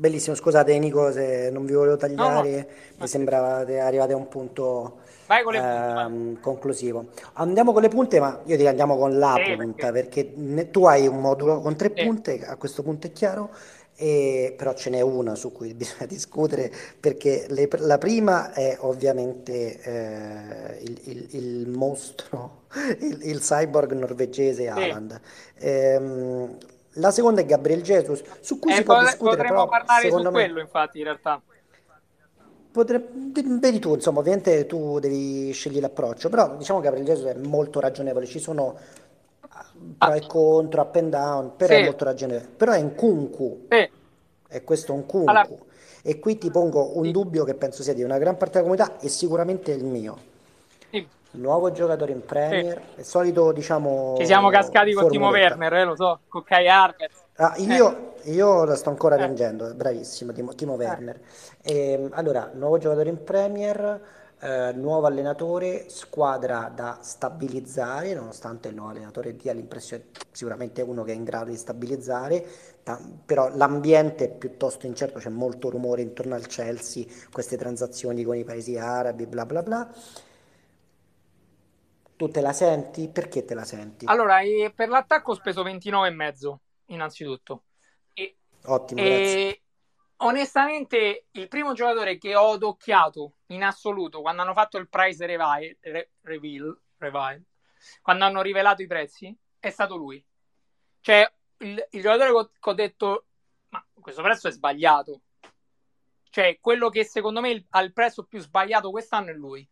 Bellissimo, 0.00 0.36
scusate 0.36 0.78
Nico 0.78 1.10
se 1.10 1.50
non 1.50 1.66
vi 1.66 1.72
volevo 1.72 1.96
tagliare, 1.96 2.50
no, 2.50 2.56
no. 2.58 2.66
mi 3.00 3.08
sembrava 3.08 3.56
arrivate 3.56 4.12
a 4.12 4.16
un 4.16 4.28
punto 4.28 4.98
ehm, 5.26 6.38
conclusivo. 6.38 7.06
Andiamo 7.32 7.72
con 7.72 7.82
le 7.82 7.88
punte, 7.88 8.20
ma 8.20 8.38
io 8.44 8.54
direi 8.54 8.68
andiamo 8.68 8.96
con 8.96 9.18
la 9.18 9.34
sì, 9.44 9.56
punta, 9.56 9.90
perché... 9.90 10.24
perché 10.26 10.70
tu 10.70 10.84
hai 10.84 11.08
un 11.08 11.18
modulo 11.18 11.60
con 11.60 11.74
tre 11.74 11.92
sì. 11.96 12.04
punte, 12.04 12.46
a 12.46 12.54
questo 12.54 12.84
punto 12.84 13.08
è 13.08 13.12
chiaro, 13.12 13.50
e, 13.96 14.54
però 14.56 14.72
ce 14.72 14.90
n'è 14.90 15.00
una 15.00 15.34
su 15.34 15.50
cui 15.50 15.74
bisogna 15.74 16.06
discutere, 16.06 16.70
perché 17.00 17.46
le, 17.48 17.68
la 17.78 17.98
prima 17.98 18.52
è 18.52 18.76
ovviamente 18.82 19.80
eh, 19.82 20.78
il, 20.80 21.00
il, 21.06 21.26
il, 21.30 21.68
mostro, 21.70 22.66
il, 23.00 23.18
il, 23.22 23.40
cyborg 23.40 23.94
norvegese 23.94 24.68
Haaland. 24.68 25.20
Sì. 25.56 25.66
Ehm, 25.66 26.56
la 26.98 27.10
seconda 27.10 27.40
è 27.40 27.46
Gabriel 27.46 27.82
Jesus, 27.82 28.22
su 28.40 28.58
cui 28.58 28.72
eh, 28.72 28.76
si 28.76 28.82
può 28.82 28.98
discutere. 29.00 29.36
Potremmo 29.36 29.66
però, 29.66 29.68
parlare 29.68 30.10
su 30.10 30.18
me, 30.18 30.30
quello, 30.30 30.60
infatti, 30.60 30.98
in 30.98 31.04
realtà. 31.04 31.42
Potrebbe, 32.70 33.42
vedi 33.58 33.78
tu, 33.78 33.94
insomma, 33.94 34.20
ovviamente 34.20 34.66
tu 34.66 34.98
devi 34.98 35.50
scegliere 35.52 35.82
l'approccio, 35.82 36.28
però 36.28 36.56
diciamo 36.56 36.80
che 36.80 36.86
Gabriel 36.86 37.06
Jesus 37.06 37.24
è 37.24 37.34
molto 37.34 37.80
ragionevole, 37.80 38.26
ci 38.26 38.38
sono 38.38 38.76
pro 39.96 40.12
e 40.12 40.26
contro, 40.26 40.82
up 40.82 40.94
and 40.96 41.10
down, 41.10 41.56
però 41.56 41.74
sì. 41.74 41.80
è 41.80 41.84
molto 41.84 42.04
ragionevole. 42.04 42.48
Però 42.56 42.72
è 42.72 42.80
un 42.80 42.94
kunku, 42.94 43.66
sì. 43.68 43.90
e 44.48 44.64
questo 44.64 44.92
è 44.92 44.94
un 44.94 45.06
kunku. 45.06 45.30
Allora... 45.30 45.48
E 46.02 46.18
qui 46.20 46.38
ti 46.38 46.50
pongo 46.50 46.96
un 46.96 47.04
sì. 47.04 47.10
dubbio 47.10 47.44
che 47.44 47.54
penso 47.54 47.82
sia 47.82 47.92
di 47.92 48.02
una 48.02 48.18
gran 48.18 48.36
parte 48.36 48.60
della 48.60 48.70
comunità 48.70 48.98
e 48.98 49.08
sicuramente 49.08 49.72
il 49.72 49.84
mio. 49.84 50.36
Nuovo 51.38 51.70
giocatore 51.70 52.12
in 52.12 52.24
Premier, 52.24 52.82
sì. 52.94 53.00
il 53.00 53.04
solito 53.04 53.52
diciamo... 53.52 54.16
Ci 54.18 54.26
siamo 54.26 54.50
cascati 54.50 54.92
con 54.92 55.08
Timo 55.08 55.28
Werner, 55.28 55.72
eh, 55.72 55.84
lo 55.84 55.94
so, 55.94 56.20
con 56.28 56.42
Kai 56.42 56.68
Harvest. 56.68 57.26
Ah, 57.36 57.54
io, 57.58 58.16
eh. 58.22 58.32
io 58.32 58.64
la 58.64 58.74
sto 58.74 58.90
ancora 58.90 59.14
eh. 59.14 59.18
piangendo, 59.18 59.72
bravissimo 59.72 60.32
Timo, 60.32 60.54
Timo 60.54 60.74
eh. 60.74 60.76
Werner. 60.84 61.20
E, 61.62 61.92
ehm, 61.92 62.10
allora, 62.14 62.50
nuovo 62.54 62.78
giocatore 62.78 63.08
in 63.10 63.22
Premier, 63.22 64.00
eh, 64.40 64.72
nuovo 64.74 65.06
allenatore, 65.06 65.84
squadra 65.88 66.72
da 66.74 66.98
stabilizzare, 67.00 68.14
nonostante 68.14 68.68
il 68.68 68.74
nuovo 68.74 68.90
allenatore 68.90 69.36
dia 69.36 69.52
l'impressione 69.52 70.06
sicuramente 70.32 70.82
uno 70.82 71.04
che 71.04 71.12
è 71.12 71.14
in 71.14 71.22
grado 71.22 71.50
di 71.50 71.56
stabilizzare, 71.56 72.44
ta- 72.82 73.00
però 73.24 73.48
l'ambiente 73.54 74.24
è 74.24 74.28
piuttosto 74.28 74.86
incerto, 74.86 75.20
c'è 75.20 75.28
molto 75.28 75.70
rumore 75.70 76.02
intorno 76.02 76.34
al 76.34 76.46
Chelsea, 76.46 77.04
queste 77.30 77.56
transazioni 77.56 78.24
con 78.24 78.34
i 78.34 78.42
paesi 78.42 78.76
arabi, 78.76 79.26
bla 79.26 79.46
bla 79.46 79.62
bla. 79.62 79.88
Tu 82.18 82.28
te 82.28 82.40
la 82.40 82.52
senti? 82.52 83.08
Perché 83.08 83.44
te 83.44 83.54
la 83.54 83.64
senti? 83.64 84.04
Allora, 84.06 84.40
per 84.74 84.88
l'attacco 84.88 85.30
ho 85.30 85.34
speso 85.34 85.62
29,5 85.62 86.56
innanzitutto. 86.86 87.62
E, 88.12 88.38
Ottimo, 88.64 89.00
e, 89.00 89.62
onestamente 90.16 91.26
il 91.30 91.46
primo 91.46 91.74
giocatore 91.74 92.18
che 92.18 92.34
ho 92.34 92.54
adocchiato 92.54 93.34
in 93.46 93.62
assoluto 93.62 94.20
quando 94.20 94.42
hanno 94.42 94.52
fatto 94.52 94.78
il 94.78 94.88
price 94.88 95.24
reveal, 95.26 95.76
re, 95.80 96.10
reveal, 96.22 96.80
reveal 96.96 97.40
quando 98.02 98.24
hanno 98.24 98.42
rivelato 98.42 98.82
i 98.82 98.88
prezzi 98.88 99.32
è 99.60 99.70
stato 99.70 99.94
lui 99.94 100.24
cioè 101.00 101.30
il, 101.58 101.86
il 101.90 102.02
giocatore 102.02 102.50
che 102.58 102.68
ho 102.68 102.74
detto 102.74 103.26
ma 103.68 103.86
questo 103.94 104.22
prezzo 104.22 104.48
è 104.48 104.50
sbagliato 104.50 105.20
cioè 106.30 106.58
quello 106.60 106.88
che 106.88 107.04
secondo 107.04 107.40
me 107.40 107.66
ha 107.70 107.80
il 107.80 107.92
prezzo 107.92 108.24
più 108.24 108.40
sbagliato 108.40 108.90
quest'anno 108.90 109.30
è 109.30 109.34
lui 109.34 109.68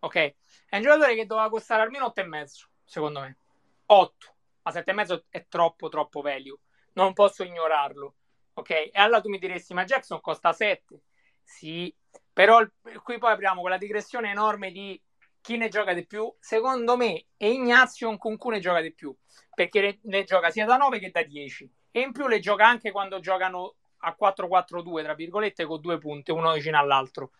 ok 0.00 0.34
è 0.68 0.76
un 0.76 0.82
giocatore 0.82 1.14
che 1.14 1.26
doveva 1.26 1.48
costare 1.48 1.82
almeno 1.82 2.12
8,5 2.16 2.68
secondo 2.84 3.20
me 3.20 3.38
8 3.86 4.34
ma 4.62 4.72
7,5 4.72 5.24
è 5.28 5.46
troppo 5.48 5.88
troppo 5.88 6.20
value 6.20 6.58
non 6.92 7.12
posso 7.12 7.42
ignorarlo 7.42 8.14
Ok, 8.58 8.70
e 8.70 8.90
allora 8.94 9.20
tu 9.20 9.28
mi 9.28 9.38
diresti, 9.38 9.72
ma 9.72 9.84
Jackson 9.84 10.20
costa 10.20 10.52
7. 10.52 11.00
Sì, 11.44 11.94
però 12.32 12.58
qui 13.04 13.18
poi 13.18 13.32
apriamo 13.32 13.60
quella 13.60 13.78
digressione 13.78 14.30
enorme 14.30 14.72
di 14.72 15.00
chi 15.40 15.56
ne 15.56 15.68
gioca 15.68 15.92
di 15.94 16.04
più. 16.04 16.32
Secondo 16.40 16.96
me 16.96 17.26
e 17.36 17.52
Ignazio 17.52 18.16
cui 18.16 18.50
ne 18.50 18.58
gioca 18.58 18.80
di 18.80 18.92
più, 18.92 19.16
perché 19.54 20.00
ne, 20.02 20.24
gioca 20.24 20.50
sia 20.50 20.66
da 20.66 20.76
9 20.76 20.98
che 20.98 21.12
da 21.12 21.22
10. 21.22 21.70
E 21.92 22.00
in 22.00 22.10
più 22.10 22.26
le 22.26 22.40
gioca 22.40 22.66
anche 22.66 22.90
quando 22.90 23.20
giocano 23.20 23.76
a 23.98 24.16
4-4-2, 24.18 25.04
tra 25.04 25.14
virgolette, 25.14 25.64
con 25.64 25.80
due 25.80 25.98
punte, 25.98 26.32
uno 26.32 26.52
vicino 26.52 26.78
all'altro. 26.80 27.30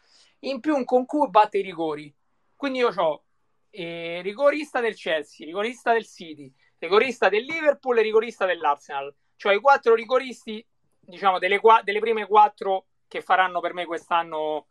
In 0.40 0.60
più 0.60 0.76
un 0.76 0.84
Concu 0.84 1.28
batte 1.28 1.58
i 1.58 1.62
rigori. 1.62 2.14
Quindi 2.58 2.80
io 2.80 2.92
ho 2.92 3.22
eh, 3.70 4.20
rigorista 4.20 4.80
del 4.80 4.96
Chelsea, 4.96 5.46
rigorista 5.46 5.92
del 5.92 6.04
City, 6.04 6.52
rigorista 6.78 7.28
del 7.28 7.44
Liverpool 7.44 7.98
e 7.98 8.02
rigorista 8.02 8.46
dell'Arsenal. 8.46 9.14
Cioè 9.36 9.54
i 9.54 9.60
quattro 9.60 9.94
rigoristi 9.94 10.66
diciamo, 10.98 11.38
delle, 11.38 11.60
delle 11.84 12.00
prime 12.00 12.26
quattro 12.26 12.86
che 13.06 13.20
faranno 13.22 13.60
per 13.60 13.74
me 13.74 13.84
quest'anno 13.84 14.66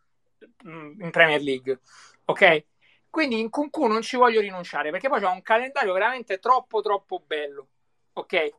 mm, 0.67 0.99
in 0.99 1.11
Premier 1.11 1.41
League. 1.41 1.79
Ok? 2.25 2.65
Quindi 3.09 3.39
in 3.39 3.49
Kunku 3.49 3.87
non 3.87 4.01
ci 4.01 4.17
voglio 4.17 4.41
rinunciare 4.41 4.91
perché 4.91 5.07
poi 5.07 5.21
c'è 5.21 5.29
un 5.29 5.41
calendario 5.41 5.93
veramente 5.93 6.39
troppo 6.39 6.81
troppo 6.81 7.23
bello. 7.25 7.69
Ok? 8.13 8.49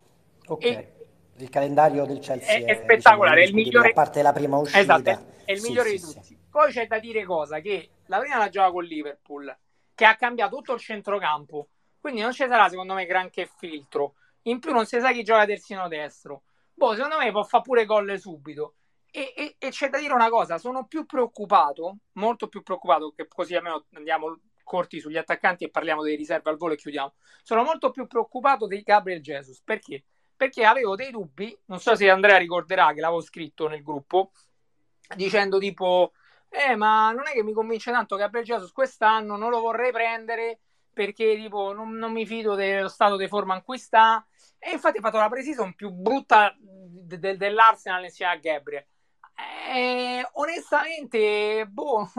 Ok. 0.47 0.65
E 0.65 0.93
il 1.37 1.51
calendario 1.51 2.07
del 2.07 2.21
Chelsea 2.21 2.55
è, 2.55 2.65
è, 2.65 2.79
è 2.79 2.83
spettacolare, 2.83 3.43
diciamo, 3.43 3.59
è 3.59 3.61
il 3.61 3.67
migliore 3.67 3.91
a 3.91 3.93
parte 3.93 4.23
la 4.23 4.33
prima 4.33 4.57
uscita. 4.57 4.81
Esatto, 4.81 5.11
è, 5.11 5.19
è 5.45 5.53
il 5.53 5.61
migliore 5.61 5.91
sì, 5.91 5.97
di 5.97 6.01
tutti. 6.01 6.25
Sì. 6.25 6.38
Poi 6.51 6.73
c'è 6.73 6.87
da 6.87 6.99
dire 6.99 7.25
cosa 7.25 7.61
che 7.61 7.91
la 8.07 8.19
prima 8.19 8.39
la 8.39 8.49
gioca 8.49 8.71
con 8.71 8.85
Liverpool 8.85 9.57
che 9.95 10.05
ha 10.05 10.17
cambiato 10.17 10.57
tutto 10.57 10.75
il 10.75 10.81
centrocampo. 10.81 11.69
Quindi 12.01 12.21
non 12.21 12.33
ci 12.33 12.47
sarà 12.47 12.69
secondo 12.69 12.95
me 12.95 13.07
granché 13.07 13.51
filtro. 13.59 14.15
In 14.43 14.61
più 14.61 14.73
non 14.73 14.87
si 14.87 15.01
sa 15.01 15.13
chi 15.13 15.23
gioca 15.23 15.45
terzino 15.45 15.89
destro 15.89 16.43
boh, 16.79 16.95
secondo 16.95 17.19
me 17.19 17.31
può 17.33 17.43
fare 17.43 17.63
pure 17.63 17.85
gol 17.85 18.19
subito. 18.19 18.75
E, 19.11 19.35
e, 19.37 19.57
e, 19.59 19.71
c'è 19.71 19.89
da 19.89 19.99
dire 19.99 20.15
una 20.15 20.29
cosa, 20.29 20.59
sono 20.59 20.87
più 20.87 21.05
preoccupato, 21.05 21.99
molto 22.13 22.47
più 22.49 22.63
preoccupato, 22.63 23.13
che 23.15 23.27
così 23.27 23.55
almeno 23.57 23.87
andiamo 23.95 24.39
corti 24.63 25.01
sugli 25.01 25.17
attaccanti 25.17 25.65
e 25.65 25.71
parliamo 25.71 26.03
dei 26.03 26.15
riserve 26.15 26.51
al 26.51 26.57
volo 26.57 26.75
e 26.75 26.77
chiudiamo. 26.77 27.15
Sono 27.43 27.65
molto 27.65 27.91
più 27.91 28.07
preoccupato 28.07 28.67
di 28.67 28.81
Gabriel 28.83 29.21
Jesus. 29.21 29.61
Perché? 29.63 30.05
Perché 30.37 30.65
avevo 30.65 30.95
dei 30.95 31.11
dubbi, 31.11 31.57
non 31.67 31.81
so 31.81 31.97
se 31.97 32.09
Andrea 32.09 32.37
ricorderà 32.37 32.93
che 32.93 33.01
l'avevo 33.01 33.21
scritto 33.23 33.67
nel 33.67 33.83
gruppo, 33.83 34.31
dicendo 35.17 35.59
tipo, 35.59 36.13
eh 36.49 36.77
ma 36.77 37.13
non 37.13 37.27
è 37.27 37.33
che 37.33 37.43
mi 37.43 37.53
convince 37.53 37.91
tanto 37.91 38.17
Gabriel 38.17 38.45
Jesus 38.45 38.73
quest'anno, 38.73 39.37
non 39.37 39.51
lo 39.51 39.61
vorrei 39.61 39.93
prendere 39.93 40.61
perché 40.93 41.37
tipo 41.37 41.73
non, 41.73 41.93
non 41.93 42.13
mi 42.13 42.27
fido 42.27 42.55
dello 42.55 42.89
stato 42.89 43.17
di 43.17 43.29
forma 43.29 43.55
in 43.55 43.63
cui 43.63 43.79
sta 43.79 44.27
e 44.59 44.73
infatti 44.73 44.99
ha 44.99 45.01
fatto 45.01 45.19
la 45.19 45.29
pre-season 45.29 45.75
più 45.75 45.91
brutta 45.91 46.55
de- 46.59 47.19
de- 47.19 47.37
dell'Arsenal 47.37 48.05
insieme 48.05 48.33
a 48.33 48.37
Gabriel. 48.37 48.87
E, 49.71 50.29
onestamente, 50.33 51.65
boh, 51.69 52.11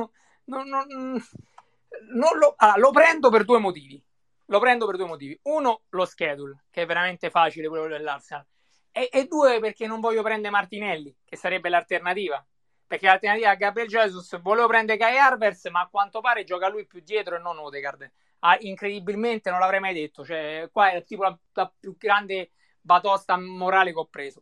non, 0.46 0.68
non, 0.68 0.88
non 0.88 2.38
lo, 2.38 2.54
ah, 2.56 2.78
lo, 2.78 2.92
prendo 2.92 3.30
per 3.30 3.44
due 3.44 3.60
motivi. 3.60 4.02
Lo 4.46 4.60
prendo 4.60 4.86
per 4.86 4.96
due 4.96 5.06
motivi. 5.06 5.38
Uno, 5.44 5.82
lo 5.90 6.06
schedule, 6.06 6.64
che 6.72 6.84
è 6.84 6.86
veramente 6.86 7.30
facile 7.30 7.68
quello 7.68 7.88
dell'Arsenal. 7.88 8.46
E, 8.92 9.10
e 9.12 9.26
due, 9.26 9.60
perché 9.60 9.86
non 9.86 10.00
voglio 10.00 10.24
prendere 10.24 10.52
Martinelli, 10.52 11.16
che 11.24 11.36
sarebbe 11.36 11.70
l'alternativa. 11.70 12.44
Perché 12.90 13.06
l'alternativa 13.06 13.52
a 13.52 13.56
Gabriel 13.56 13.88
Jesus 13.88 14.42
volevo 14.42 14.68
prendere 14.68 14.98
Kai 14.98 15.16
Harvers, 15.16 15.66
ma 15.66 15.82
a 15.82 15.88
quanto 15.88 16.22
pare 16.22 16.44
gioca 16.44 16.70
lui 16.70 16.88
più 16.88 17.02
dietro 17.02 17.36
e 17.36 17.40
non 17.40 17.60
Odegaard 17.60 18.12
ah, 18.40 18.58
incredibilmente 18.62 19.52
non 19.52 19.60
l'avrei 19.60 19.80
mai 19.80 19.94
detto. 19.94 20.26
Cioè, 20.26 20.70
qua 20.72 20.92
è 20.92 21.04
tipo 21.04 21.24
la, 21.24 21.38
la, 21.54 21.72
più 21.80 21.96
grande 21.98 22.52
batosta 22.82 23.38
morale 23.38 23.92
che 23.92 24.00
ho 24.00 24.06
preso. 24.06 24.42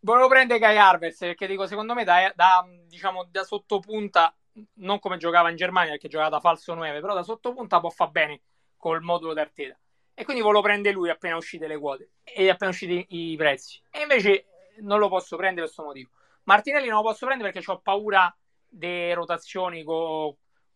Volevo 0.00 0.28
prendere 0.28 0.60
Kai 0.60 0.76
Harvers 0.76 1.18
perché 1.18 1.46
dico, 1.46 1.66
secondo 1.66 1.94
me, 1.94 2.04
da, 2.04 2.30
da, 2.34 2.66
diciamo, 2.86 3.26
da 3.30 3.42
sottopunta, 3.44 4.36
non 4.74 4.98
come 4.98 5.16
giocava 5.16 5.48
in 5.48 5.56
Germania 5.56 5.92
perché 5.92 6.08
giocava 6.08 6.28
da 6.28 6.40
falso 6.40 6.74
9, 6.74 7.00
però 7.00 7.14
da 7.14 7.22
sottopunta 7.22 7.80
può 7.80 7.88
fare 7.88 8.10
bene 8.10 8.40
col 8.76 9.00
modulo 9.00 9.32
d'Arteta. 9.32 9.78
E 10.12 10.24
quindi 10.24 10.42
volevo 10.42 10.62
prendere 10.62 10.94
lui 10.94 11.08
appena 11.08 11.36
uscite 11.36 11.66
le 11.66 11.78
quote 11.78 12.10
e 12.22 12.48
appena 12.48 12.70
usciti 12.70 13.04
i 13.08 13.36
prezzi. 13.36 13.80
E 13.90 14.02
invece 14.02 14.46
non 14.80 14.98
lo 14.98 15.08
posso 15.08 15.36
prendere 15.36 15.66
per 15.66 15.74
questo 15.74 15.82
motivo. 15.82 16.10
Martinelli 16.44 16.88
non 16.88 17.02
lo 17.02 17.08
posso 17.08 17.26
prendere 17.26 17.52
perché 17.52 17.70
ho 17.70 17.80
paura 17.80 18.34
delle 18.68 19.14
rotazioni 19.14 19.82
con 19.82 20.34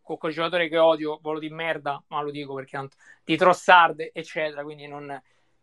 con 0.09 0.17
quel 0.17 0.33
giocatore 0.33 0.67
che 0.69 0.77
odio, 0.79 1.19
volo 1.21 1.37
di 1.37 1.49
merda, 1.49 2.03
ma 2.07 2.21
lo 2.23 2.31
dico 2.31 2.55
perché 2.55 2.71
tanto, 2.71 2.95
di 3.23 3.37
Trossard, 3.37 4.09
eccetera, 4.11 4.63
quindi 4.63 4.87
non... 4.87 5.21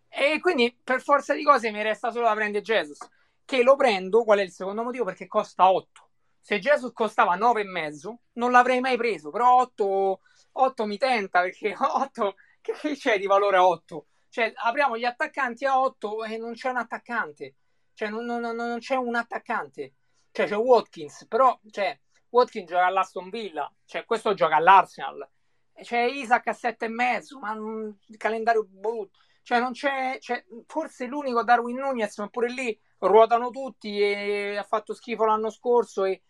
E 0.09 0.39
quindi 0.41 0.73
per 0.85 1.03
forza 1.03 1.35
di 1.35 1.43
cose 1.43 1.73
mi 1.73 1.83
resta 1.83 2.13
solo 2.13 2.27
da 2.27 2.35
prendere 2.35 2.63
Jesus, 2.63 2.99
che 3.45 3.65
lo 3.65 3.75
prendo, 3.75 4.23
qual 4.23 4.39
è 4.39 4.43
il 4.43 4.53
secondo 4.53 4.85
motivo? 4.85 5.05
Perché 5.05 5.27
costa 5.27 5.69
8. 5.69 6.09
Se 6.41 6.61
Jesus 6.61 6.93
costava 6.93 7.37
9,5 7.37 8.15
non 8.35 8.53
l'avrei 8.53 8.79
mai 8.79 8.97
preso, 8.97 9.31
però 9.31 9.63
8, 9.63 10.21
8 10.53 10.87
mi 10.87 10.97
tenta 10.97 11.41
perché 11.41 11.75
8, 11.77 12.37
che 12.61 12.95
c'è 12.95 13.19
di 13.19 13.27
valore 13.27 13.57
a 13.57 13.67
8? 13.67 14.07
Cioè 14.29 14.53
apriamo 14.55 14.97
gli 14.97 15.05
attaccanti 15.05 15.65
a 15.65 15.81
8 15.81 16.23
e 16.23 16.37
non 16.37 16.53
c'è 16.53 16.71
un 16.71 16.77
attaccante, 16.77 17.55
cioè 17.97 18.11
non, 18.11 18.27
non, 18.27 18.43
non 18.55 18.79
c'è 18.79 18.95
un 18.95 19.15
attaccante, 19.15 19.95
cioè 20.31 20.47
c'è 20.47 20.57
Watkins, 20.57 21.27
però 21.27 21.59
cioè, 21.71 21.99
Watkins 22.29 22.69
gioca 22.69 22.85
all'Aston 22.85 23.31
Villa, 23.31 23.73
cioè 23.87 24.05
questo 24.05 24.35
gioca 24.35 24.57
all'Arsenal. 24.57 25.27
C'è 25.73 26.03
Isaac 26.03 26.47
a 26.49 26.53
sette 26.53 26.85
e 26.85 26.89
mezzo, 26.89 27.39
ma 27.39 27.53
il 27.55 28.17
calendario 28.19 28.67
brutto. 28.69 29.19
Cioè, 29.43 29.61
non 29.61 29.73
c'è, 29.73 30.19
c'è 30.19 30.45
forse 30.67 31.07
l'unico 31.07 31.43
Darwin 31.43 31.77
Nunez, 31.77 32.19
ma 32.19 32.29
pure 32.29 32.51
lì 32.51 32.79
ruotano 32.99 33.49
tutti 33.51 33.99
e 33.99 34.57
ha 34.57 34.63
fatto 34.63 34.93
schifo 34.93 35.25
l'anno 35.25 35.49
scorso. 35.49 36.05
E 36.05 36.23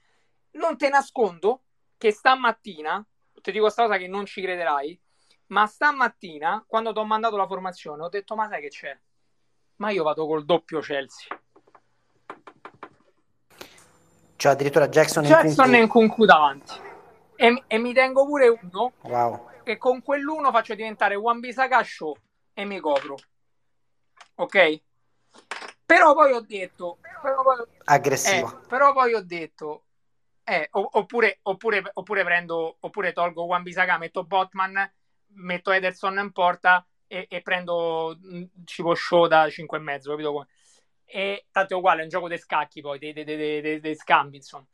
non 0.53 0.77
te 0.77 0.89
nascondo 0.89 1.63
che 1.97 2.13
stamattina, 2.13 3.05
ti 3.41 3.51
dico 3.51 3.65
questa 3.65 3.87
cosa 3.87 3.99
che 3.99 4.07
non 4.07 4.25
ci 4.25 4.41
crederai, 4.41 5.01
ma 5.47 5.67
stamattina, 5.67 6.65
quando 6.69 6.93
ti 6.93 6.99
ho 7.01 7.05
mandato 7.05 7.37
la 7.37 7.47
formazione, 7.47 8.05
ho 8.05 8.09
detto: 8.09 8.37
Ma 8.37 8.49
sai 8.49 8.61
che 8.61 8.69
c'è? 8.69 8.97
Ma 9.77 9.91
io 9.91 10.05
vado 10.05 10.27
col 10.27 10.45
doppio 10.45 10.79
Chelsea. 10.79 11.29
Cioè, 14.37 14.53
addirittura 14.53 14.89
Jackson, 14.89 15.25
Jackson 15.25 15.75
e 15.75 15.83
Nkunku 15.83 16.25
davanti. 16.25 16.75
E, 17.37 17.65
e, 17.67 17.79
mi 17.79 17.93
tengo 17.93 18.27
pure 18.27 18.49
uno. 18.49 18.93
Wow. 19.03 19.49
E 19.65 19.77
con 19.79 20.03
quell'uno 20.03 20.51
faccio 20.51 20.75
diventare 20.75 21.15
One 21.15 21.41
Bisaka 21.41 21.83
Show 21.83 22.15
e 22.55 22.65
mi 22.65 22.79
copro. 22.79 23.17
Ok? 24.37 24.81
Però 25.85 26.15
poi 26.15 26.33
ho 26.33 26.41
detto... 26.41 26.99
Però 27.23 27.43
poi, 27.43 27.65
Aggressivo. 27.85 28.61
Eh, 28.63 28.67
però 28.67 28.93
poi 28.93 29.15
ho 29.15 29.23
detto... 29.23 29.83
Eh, 30.45 30.69
oppure, 30.71 31.39
oppure, 31.43 31.83
oppure 31.93 32.25
prendo... 32.25 32.77
Oppure 32.81 33.13
tolgo 33.13 33.47
One 33.47 33.63
Bisaka, 33.63 33.99
metto 33.99 34.25
Botman, 34.25 34.93
metto 35.29 35.71
Ederson 35.71 36.19
in 36.19 36.33
porta 36.33 36.87
e, 37.07 37.27
e 37.29 37.43
prendo 37.43 38.19
mm, 38.19 38.43
Cibo 38.65 38.95
Show 38.95 39.27
da 39.27 39.47
5,5, 39.47 40.11
capito 40.11 40.33
come? 40.33 40.47
E 41.09 41.47
tanto 41.51 41.75
è 41.75 41.77
uguale, 41.77 42.01
è 42.01 42.03
un 42.03 42.09
gioco 42.11 42.29
dei 42.29 42.39
scacchi 42.39 42.81
poi, 42.81 42.99
dei, 42.99 43.13
dei, 43.13 43.25
dei, 43.25 43.81
dei 43.81 43.95
scambi, 43.95 44.37
insomma. 44.37 44.67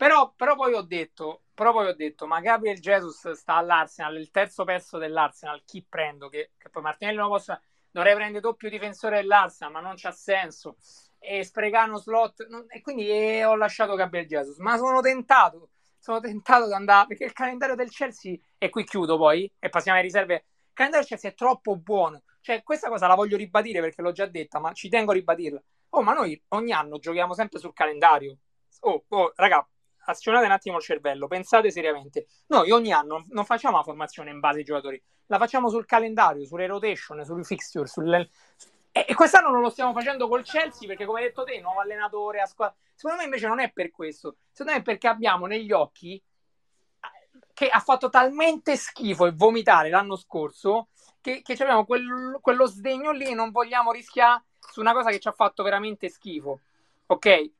Però, 0.00 0.32
però, 0.34 0.54
poi 0.54 0.72
ho 0.72 0.80
detto, 0.80 1.42
però 1.52 1.72
poi 1.72 1.88
ho 1.88 1.94
detto, 1.94 2.26
ma 2.26 2.40
Gabriel 2.40 2.80
Jesus 2.80 3.32
sta 3.32 3.56
all'Arsenal, 3.56 4.16
il 4.16 4.30
terzo 4.30 4.64
pezzo 4.64 4.96
dell'Arsenal, 4.96 5.62
chi 5.66 5.84
prendo? 5.86 6.28
Che, 6.28 6.52
che 6.56 6.70
poi 6.70 6.82
Martinelli 6.82 7.18
non 7.18 7.28
possa, 7.28 7.60
dovrei 7.90 8.14
prendere 8.14 8.40
doppio 8.40 8.70
difensore 8.70 9.20
dell'Arsenal, 9.20 9.72
ma 9.74 9.80
non 9.80 9.94
c'ha 9.96 10.10
senso. 10.10 10.76
E 11.18 11.44
sprecare 11.44 11.90
uno 11.90 11.98
slot, 11.98 12.46
non, 12.48 12.64
e 12.68 12.80
quindi 12.80 13.10
eh, 13.10 13.44
ho 13.44 13.56
lasciato 13.56 13.94
Gabriel 13.94 14.26
Jesus. 14.26 14.56
Ma 14.56 14.78
sono 14.78 15.02
tentato, 15.02 15.68
sono 15.98 16.18
tentato 16.18 16.66
di 16.66 16.72
andare, 16.72 17.08
perché 17.08 17.24
il 17.24 17.34
calendario 17.34 17.74
del 17.74 17.90
Chelsea, 17.90 18.36
e 18.56 18.70
qui 18.70 18.84
chiudo 18.84 19.18
poi, 19.18 19.52
e 19.58 19.68
passiamo 19.68 19.98
alle 19.98 20.06
riserve, 20.06 20.34
il 20.34 20.72
calendario 20.72 21.06
del 21.06 21.18
Chelsea 21.18 21.30
è 21.30 21.34
troppo 21.34 21.76
buono. 21.76 22.22
Cioè, 22.40 22.62
questa 22.62 22.88
cosa 22.88 23.06
la 23.06 23.14
voglio 23.14 23.36
ribadire 23.36 23.80
perché 23.80 24.00
l'ho 24.00 24.12
già 24.12 24.24
detta, 24.24 24.60
ma 24.60 24.72
ci 24.72 24.88
tengo 24.88 25.10
a 25.10 25.14
ribadirla. 25.14 25.62
Oh, 25.90 26.02
ma 26.02 26.12
noi 26.12 26.40
ogni 26.48 26.72
anno 26.72 26.98
giochiamo 26.98 27.34
sempre 27.34 27.58
sul 27.58 27.72
calendario. 27.72 28.36
Oh, 28.80 29.04
oh 29.08 29.32
raga, 29.36 29.66
azionate 30.04 30.46
un 30.46 30.52
attimo 30.52 30.76
il 30.76 30.82
cervello, 30.82 31.26
pensate 31.26 31.70
seriamente. 31.70 32.26
Noi 32.48 32.70
ogni 32.70 32.92
anno 32.92 33.24
non 33.28 33.44
facciamo 33.44 33.76
la 33.76 33.82
formazione 33.82 34.30
in 34.30 34.40
base 34.40 34.58
ai 34.58 34.64
giocatori, 34.64 35.02
la 35.26 35.38
facciamo 35.38 35.68
sul 35.68 35.86
calendario, 35.86 36.44
sulle 36.46 36.66
rotation, 36.66 37.24
sui 37.24 37.44
fixture, 37.44 37.86
sulle... 37.86 38.30
e, 38.92 39.14
quest'anno 39.14 39.50
non 39.50 39.60
lo 39.60 39.70
stiamo 39.70 39.92
facendo 39.92 40.28
col 40.28 40.44
Chelsea 40.44 40.86
perché, 40.86 41.04
come 41.04 41.20
hai 41.20 41.26
detto 41.26 41.44
te, 41.44 41.60
nuovo 41.60 41.80
allenatore 41.80 42.40
a 42.40 42.46
squadra. 42.46 42.76
Secondo 42.94 43.18
me 43.18 43.24
invece 43.24 43.46
non 43.46 43.60
è 43.60 43.72
per 43.72 43.90
questo, 43.90 44.36
secondo 44.50 44.72
me 44.72 44.78
è 44.78 44.82
perché 44.82 45.08
abbiamo 45.08 45.46
negli 45.46 45.72
occhi 45.72 46.14
eh, 46.16 47.38
che 47.52 47.68
ha 47.68 47.80
fatto 47.80 48.10
talmente 48.10 48.76
schifo 48.76 49.26
e 49.26 49.32
vomitare 49.32 49.88
l'anno 49.88 50.16
scorso 50.16 50.88
che, 51.20 51.42
che 51.42 51.52
abbiamo 51.54 51.84
quel, 51.84 52.38
quello 52.40 52.66
sdegno 52.66 53.10
lì 53.10 53.26
e 53.26 53.34
non 53.34 53.50
vogliamo 53.50 53.90
rischiare 53.90 54.44
su 54.70 54.80
una 54.80 54.92
cosa 54.92 55.10
che 55.10 55.18
ci 55.18 55.28
ha 55.28 55.32
fatto 55.32 55.62
veramente 55.62 56.08
schifo. 56.08 56.60
Ok? 57.06 57.50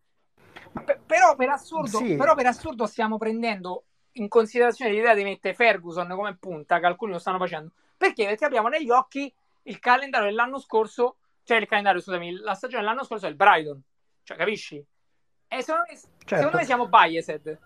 però, 1.06 1.34
per 1.36 1.48
assurdo, 1.48 1.98
sì. 1.98 2.16
però 2.16 2.34
per 2.34 2.46
assurdo 2.46 2.86
stiamo 2.86 3.18
prendendo 3.18 3.84
in 4.12 4.28
considerazione 4.28 4.92
l'idea 4.92 5.14
di 5.14 5.22
mettere 5.22 5.54
Ferguson 5.54 6.08
come 6.08 6.36
punta, 6.36 6.78
che 6.78 6.86
alcuni 6.86 7.12
lo 7.12 7.18
stanno 7.18 7.38
facendo. 7.38 7.72
Perché? 7.96 8.26
Perché 8.26 8.44
abbiamo 8.44 8.68
negli 8.68 8.90
occhi 8.90 9.32
il 9.64 9.78
calendario 9.78 10.28
dell'anno 10.28 10.58
scorso, 10.58 11.16
cioè 11.44 11.58
il 11.58 11.66
calendario, 11.66 12.00
scusami, 12.00 12.36
la 12.38 12.54
stagione 12.54 12.82
dell'anno 12.82 13.04
scorso 13.04 13.26
è 13.26 13.28
il 13.28 13.36
Brighton. 13.36 13.80
Cioè, 14.22 14.36
capisci? 14.36 14.84
E 15.48 15.62
secondo 15.62 15.86
me, 15.88 15.96
certo. 15.96 16.36
secondo 16.36 16.56
me 16.56 16.64
siamo 16.64 16.88
biased 16.88 17.58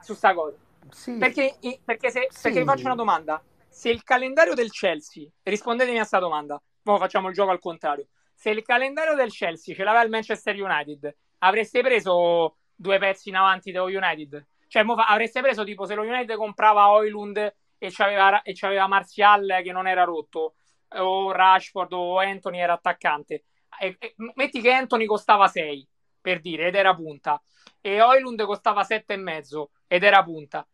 su 0.00 0.14
sta 0.14 0.34
cosa. 0.34 0.56
Sì. 0.90 1.16
Perché, 1.16 1.56
perché, 1.84 2.10
se, 2.10 2.28
sì. 2.30 2.42
perché 2.42 2.60
vi 2.60 2.66
faccio 2.66 2.86
una 2.86 2.94
domanda. 2.94 3.42
Se 3.68 3.90
il 3.90 4.04
calendario 4.04 4.54
del 4.54 4.70
Chelsea, 4.70 5.26
rispondetemi 5.42 5.96
a 5.96 6.00
questa 6.00 6.20
domanda, 6.20 6.62
ora 6.84 6.98
facciamo 6.98 7.28
il 7.28 7.34
gioco 7.34 7.50
al 7.50 7.58
contrario. 7.58 8.06
Se 8.34 8.50
il 8.50 8.62
calendario 8.62 9.14
del 9.14 9.30
Chelsea 9.30 9.74
ce 9.74 9.84
l'aveva 9.84 10.02
il 10.04 10.10
Manchester 10.10 10.60
United 10.60 11.14
avreste 11.38 11.80
preso 11.80 12.56
due 12.74 12.98
pezzi 12.98 13.28
in 13.28 13.36
avanti 13.36 13.72
dello 13.72 13.86
United? 13.86 14.46
Cioè, 14.68 14.84
avreste 14.86 15.40
preso 15.40 15.64
tipo 15.64 15.86
se 15.86 15.94
lo 15.94 16.02
United 16.02 16.36
comprava 16.36 16.90
Oilund 16.90 17.36
e 17.78 17.90
c'aveva, 17.92 18.42
e 18.42 18.52
c'aveva 18.54 18.86
Martial 18.88 19.60
che 19.62 19.72
non 19.72 19.86
era 19.86 20.04
rotto, 20.04 20.54
o 20.88 21.32
Rashford 21.32 21.92
o 21.92 22.18
Anthony 22.18 22.58
era 22.58 22.72
attaccante. 22.72 23.44
E, 23.80 23.96
e, 23.98 24.14
metti 24.34 24.60
che 24.60 24.72
Anthony 24.72 25.04
costava 25.04 25.46
6 25.46 25.86
per 26.20 26.40
dire 26.40 26.68
ed 26.68 26.74
era 26.74 26.94
punta, 26.94 27.40
e 27.80 28.00
Oilund 28.00 28.42
costava 28.44 28.82
7,5 28.82 29.66
ed 29.86 30.02
era 30.02 30.22
punta. 30.22 30.66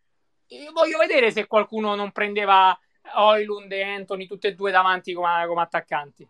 Io 0.49 0.73
voglio 0.73 0.99
vedere 0.99 1.31
se 1.31 1.47
qualcuno 1.47 1.95
non 1.95 2.11
prendeva 2.13 2.77
Oilund 3.17 3.71
e 3.73 3.83
Anthony 3.83 4.27
tutti 4.27 4.47
e 4.47 4.55
due 4.55 4.71
davanti 4.71 5.13
come, 5.13 5.47
come 5.47 5.63
attaccanti. 5.63 6.29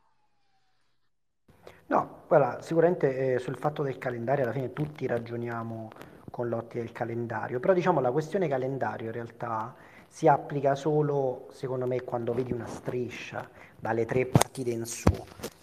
Guarda, 2.30 2.62
sicuramente 2.62 3.34
eh, 3.34 3.38
sul 3.40 3.56
fatto 3.56 3.82
del 3.82 3.98
calendario 3.98 4.44
alla 4.44 4.52
fine 4.52 4.72
tutti 4.72 5.04
ragioniamo 5.04 5.90
con 6.30 6.48
l'ottica 6.48 6.78
del 6.78 6.92
calendario, 6.92 7.58
però 7.58 7.72
diciamo 7.72 7.98
la 7.98 8.12
questione 8.12 8.46
calendario 8.46 9.06
in 9.06 9.12
realtà 9.12 9.74
si 10.06 10.28
applica 10.28 10.76
solo, 10.76 11.48
secondo 11.50 11.88
me, 11.88 12.02
quando 12.02 12.32
vedi 12.32 12.52
una 12.52 12.68
striscia 12.68 13.50
dalle 13.76 14.06
tre 14.06 14.26
partite 14.26 14.70
in 14.70 14.86
su, 14.86 15.12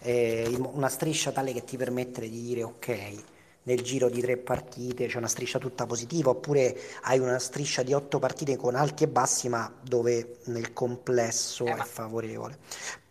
eh, 0.00 0.54
una 0.58 0.90
striscia 0.90 1.32
tale 1.32 1.54
che 1.54 1.64
ti 1.64 1.78
permette 1.78 2.20
di 2.28 2.42
dire 2.42 2.64
ok, 2.64 3.14
nel 3.62 3.80
giro 3.80 4.10
di 4.10 4.20
tre 4.20 4.36
partite 4.36 5.06
c'è 5.06 5.16
una 5.16 5.26
striscia 5.26 5.58
tutta 5.58 5.86
positiva, 5.86 6.28
oppure 6.28 6.76
hai 7.04 7.18
una 7.18 7.38
striscia 7.38 7.82
di 7.82 7.94
otto 7.94 8.18
partite 8.18 8.58
con 8.58 8.74
alti 8.74 9.04
e 9.04 9.08
bassi, 9.08 9.48
ma 9.48 9.72
dove 9.80 10.40
nel 10.48 10.74
complesso 10.74 11.64
eh, 11.64 11.72
è 11.72 11.76
favorevole. 11.76 12.58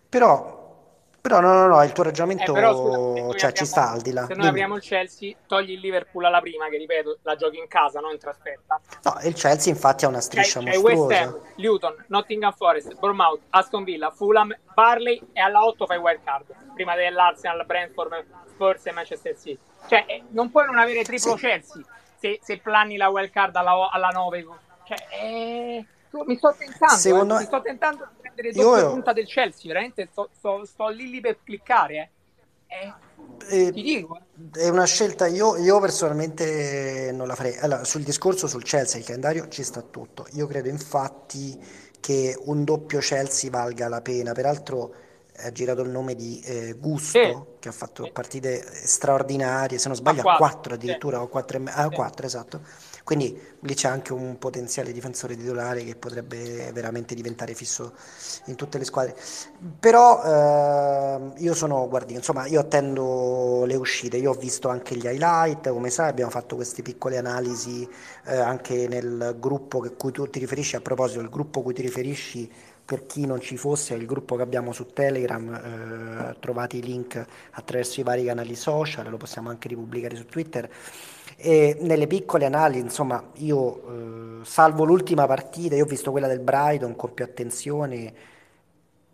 Però 0.08 0.57
però 1.28 1.42
no, 1.42 1.54
no, 1.54 1.68
no, 1.68 1.84
il 1.84 1.92
tuo 1.92 2.04
ragionamento 2.04 2.52
eh, 2.52 2.54
però, 2.54 2.74
scusa, 2.74 2.94
cioè, 3.38 3.50
apriamo, 3.50 3.52
ci 3.54 3.66
sta 3.66 3.92
al 3.92 4.02
di 4.02 4.12
là. 4.14 4.26
Se 4.26 4.34
noi 4.34 4.48
apriamo 4.48 4.76
il 4.76 4.82
Chelsea, 4.82 5.36
togli 5.46 5.72
il 5.72 5.80
Liverpool 5.80 6.24
alla 6.24 6.40
prima, 6.40 6.70
che 6.70 6.78
ripeto, 6.78 7.20
la 7.24 7.36
giochi 7.36 7.58
in 7.58 7.68
casa, 7.68 8.00
non 8.00 8.12
in 8.12 8.20
trasferta. 8.20 8.80
No, 9.04 9.18
il 9.24 9.34
Chelsea 9.34 9.72
infatti 9.72 10.06
ha 10.06 10.08
una 10.08 10.22
striscia 10.22 10.60
c'è, 10.60 10.66
mostruosa. 10.66 11.16
C'è 11.16 11.26
West 11.26 11.36
Ham, 11.36 11.42
Luton, 11.56 12.06
Nottingham 12.08 12.54
Forest, 12.54 12.98
Bournemouth, 12.98 13.42
Aston 13.50 13.84
Villa, 13.84 14.10
Fulham, 14.12 14.56
Barley 14.74 15.22
e 15.34 15.42
alla 15.42 15.66
8 15.66 15.86
fai 15.86 15.98
wild 15.98 16.24
card, 16.24 16.46
prima 16.74 16.96
dell'Arsenal, 16.96 17.66
Brentford, 17.66 18.26
Spurs 18.48 18.86
e 18.86 18.92
Manchester 18.92 19.38
City. 19.38 19.60
Cioè, 19.88 20.06
eh, 20.08 20.24
non 20.30 20.50
puoi 20.50 20.66
non 20.66 20.78
avere 20.78 21.04
triplo 21.04 21.36
sì. 21.36 21.46
Chelsea 21.46 21.84
se, 22.20 22.40
se 22.42 22.58
planni 22.60 22.98
la 22.98 23.10
wild 23.10 23.30
card 23.30 23.56
alla, 23.56 23.90
alla 23.92 24.10
9. 24.10 24.48
Cioè, 24.86 24.98
eh 25.22 25.86
mi 26.26 26.38
sto 26.38 26.56
tentando, 26.58 26.96
Secondo... 26.96 27.36
eh, 27.36 27.40
mi 27.40 27.46
sto 27.46 27.62
tentando 27.62 28.08
di 28.42 28.52
prendere 28.52 28.52
doppia 28.52 28.82
io... 28.82 28.92
punta 28.92 29.14
del 29.14 29.26
Chelsea, 29.26 29.68
veramente 29.68 30.08
sto, 30.12 30.30
sto, 30.36 30.66
sto 30.66 30.88
lì 30.90 31.10
lì 31.10 31.22
per 31.22 31.38
cliccare. 31.44 31.96
Eh. 31.96 32.94
Eh, 33.50 33.68
eh, 33.68 33.72
ti 33.72 33.82
dico. 33.82 34.20
Eh. 34.54 34.66
È 34.66 34.70
una 34.70 34.86
scelta, 34.86 35.28
io, 35.28 35.58
io, 35.58 35.80
personalmente 35.80 37.12
non 37.14 37.28
la 37.28 37.36
farei. 37.36 37.58
Allora, 37.58 37.84
sul 37.84 38.04
discorso 38.04 38.48
sul 38.48 38.64
Chelsea, 38.64 39.00
il 39.00 39.06
calendario 39.06 39.48
ci 39.48 39.64
sta 39.64 39.82
tutto. 39.82 40.28
Io 40.34 40.48
credo 40.48 40.70
infatti 40.70 41.58
che 42.00 42.36
un 42.46 42.64
doppio 42.64 43.00
Chelsea 43.00 43.50
valga 43.50 43.88
la 43.88 44.02
pena. 44.02 44.34
Peraltro 44.34 44.94
ha 45.40 45.52
girato 45.52 45.82
il 45.82 45.90
nome 45.90 46.16
di 46.16 46.42
eh, 46.42 46.74
Gusto, 46.74 47.20
sì. 47.20 47.60
che 47.60 47.70
ha 47.70 47.72
fatto 47.72 48.10
partite 48.12 48.64
straordinarie, 48.86 49.78
se 49.78 49.88
non 49.88 49.96
sbaglio 49.96 50.28
a 50.28 50.36
4 50.36 50.74
addirittura, 50.74 51.18
sì. 51.18 51.24
o 51.24 51.28
4, 51.28 51.62
ah, 51.66 51.90
4 51.90 52.26
esatto 52.26 52.62
quindi 53.08 53.40
lì 53.62 53.74
c'è 53.74 53.88
anche 53.88 54.12
un 54.12 54.38
potenziale 54.38 54.92
difensore 54.92 55.38
titolare 55.38 55.86
che 55.86 55.96
potrebbe 55.96 56.74
veramente 56.74 57.16
diventare 57.16 57.54
fisso 57.54 57.94
in 58.48 58.56
tutte 58.56 58.78
le 58.78 58.84
squadre. 58.84 59.16
Però 59.80 60.22
eh, 60.26 61.32
io 61.38 61.54
sono, 61.54 61.88
guardi, 61.88 62.16
insomma, 62.16 62.48
io 62.48 62.60
attendo 62.60 63.64
le 63.64 63.76
uscite, 63.76 64.18
io 64.18 64.32
ho 64.32 64.34
visto 64.34 64.68
anche 64.68 64.98
gli 64.98 65.06
highlight, 65.06 65.70
come 65.70 65.90
sai 65.90 66.10
abbiamo 66.10 66.32
fatto 66.32 66.58
queste 66.58 66.82
piccole 66.82 67.16
analisi 67.16 67.88
eh, 68.26 68.36
anche 68.36 68.90
nel 68.90 69.38
gruppo 69.40 69.84
a 69.84 69.90
cui 69.92 70.12
tu 70.12 70.30
ti 70.30 70.40
riferisci, 70.40 70.76
a 70.76 70.82
proposito 70.82 71.22
del 71.22 71.30
gruppo 71.30 71.62
cui 71.62 71.74
ti 71.74 71.84
riferisci 71.84 72.52
per 72.84 73.06
chi 73.06 73.26
non 73.26 73.40
ci 73.40 73.56
fosse, 73.56 73.94
il 73.94 74.06
gruppo 74.06 74.36
che 74.36 74.42
abbiamo 74.42 74.74
su 74.74 74.86
Telegram, 74.88 75.54
eh, 75.54 76.40
trovate 76.42 76.76
i 76.76 76.82
link 76.82 77.26
attraverso 77.52 78.02
i 78.02 78.04
vari 78.04 78.26
canali 78.26 78.56
social, 78.56 79.10
lo 79.10 79.16
possiamo 79.16 79.48
anche 79.48 79.70
ripubblicare 79.70 80.18
su 80.18 80.26
Twitter. 80.26 80.70
Nelle 81.40 82.08
piccole 82.08 82.46
analisi, 82.46 82.82
insomma, 82.84 83.24
io 83.36 84.42
eh, 84.42 84.46
salvo 84.46 84.86
l'ultima 84.86 85.28
partita, 85.28 85.76
io 85.76 85.84
ho 85.84 85.88
visto 85.88 86.10
quella 86.10 86.28
del 86.28 86.40
Brighton 86.40 86.96
con 86.96 87.14
più 87.14 87.24
attenzione. 87.24 88.14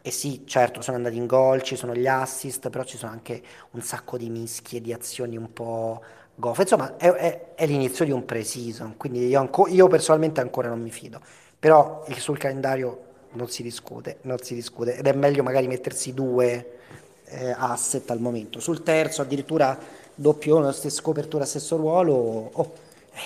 E 0.02 0.12
sì, 0.12 0.44
certo, 0.46 0.82
sono 0.82 0.98
andati 0.98 1.18
in 1.18 1.26
gol, 1.26 1.62
ci 1.64 1.76
sono 1.76 1.94
gli 1.94 2.08
assist, 2.08 2.70
però 2.70 2.84
ci 2.84 2.98
sono 2.98 3.12
anche 3.12 3.42
un 3.72 3.82
sacco 3.82 4.18
di 4.18 4.30
mischie, 4.30 4.82
di 4.82 4.94
azioni 4.94 5.38
un 5.38 5.52
po' 5.52 6.02
goffe. 6.36 6.62
Insomma, 6.62 6.96
è, 6.98 7.10
è, 7.12 7.54
è 7.56 7.66
l'inizio 7.66 8.06
di 8.06 8.12
un 8.12 8.26
pre-season, 8.26 8.96
quindi 8.98 9.28
io, 9.28 9.40
anco, 9.40 9.68
io, 9.68 9.88
personalmente 9.88 10.42
ancora 10.42 10.70
non 10.70 10.82
mi 10.82 10.92
fido. 10.92 11.20
Però 11.60 12.06
sul 12.18 12.38
calendario 12.38 13.12
non 13.32 13.50
si 13.50 13.64
discute, 13.64 14.18
non 14.22 14.40
si 14.40 14.54
discute. 14.54 14.96
Ed 14.98 15.08
è 15.08 15.14
meglio 15.14 15.44
magari 15.44 15.68
mettersi 15.68 16.14
due 16.14 16.80
eh, 17.26 17.54
asset 17.58 18.10
al 18.12 18.20
momento. 18.20 18.60
Sul 18.60 18.84
terzo 18.84 19.22
addirittura 19.22 19.78
doppio, 20.16 20.72
stessa 20.72 21.02
copertura, 21.02 21.46
stesso 21.46 21.76
ruolo, 21.76 22.14
oh, 22.52 22.74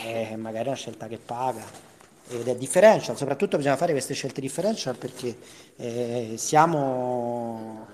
eh, 0.06 0.36
magari 0.36 0.66
è 0.66 0.68
una 0.68 0.76
scelta 0.76 1.08
che 1.08 1.18
paga 1.24 1.86
ed 2.30 2.48
è 2.48 2.56
differential, 2.56 3.16
soprattutto 3.16 3.58
bisogna 3.58 3.78
fare 3.78 3.94
queste 3.94 4.14
scelte 4.14 4.42
differential 4.42 4.98
perché 4.98 5.36
eh, 5.78 6.34
siamo, 6.36 7.88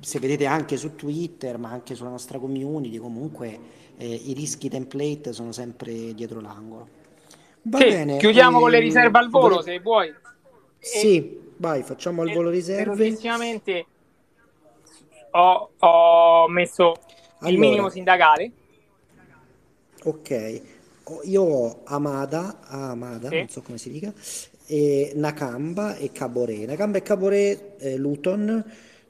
se 0.00 0.18
vedete 0.18 0.46
anche 0.46 0.76
su 0.76 0.96
Twitter, 0.96 1.56
ma 1.58 1.70
anche 1.70 1.94
sulla 1.94 2.10
nostra 2.10 2.38
community, 2.38 2.98
comunque 2.98 3.58
eh, 3.96 4.06
i 4.06 4.32
rischi 4.32 4.68
template 4.68 5.32
sono 5.32 5.52
sempre 5.52 6.12
dietro 6.14 6.40
l'angolo. 6.40 6.88
Va 7.62 7.78
sì, 7.78 7.88
bene. 7.88 8.16
Chiudiamo 8.18 8.58
con 8.58 8.70
le 8.70 8.78
ehm, 8.78 8.82
riserve 8.82 9.18
al 9.18 9.30
volo, 9.30 9.62
se 9.62 9.78
vuoi. 9.80 10.12
Sì, 10.78 11.16
e, 11.16 11.40
vai, 11.56 11.82
facciamo 11.82 12.22
al 12.22 12.32
volo 12.32 12.50
riserve. 12.50 12.94
Velocissimamente 12.94 13.86
ho, 15.30 15.70
ho 15.78 16.48
messo 16.48 16.96
allora, 17.38 17.52
il 17.52 17.58
minimo 17.58 17.88
sindacale. 17.88 18.52
Ok, 20.04 20.62
io 21.24 21.42
ho 21.42 21.80
Amada, 21.84 22.60
Amada, 22.68 23.28
sì. 23.28 23.36
non 23.36 23.48
so 23.48 23.62
come 23.62 23.78
si 23.78 23.90
dica, 23.90 24.12
e 24.66 25.12
Nakamba 25.14 25.96
e 25.96 26.12
Cabore. 26.12 26.64
Nakamba 26.64 26.98
e 26.98 27.02
Cabore, 27.02 27.76
eh, 27.78 27.96
Luton, 27.96 28.64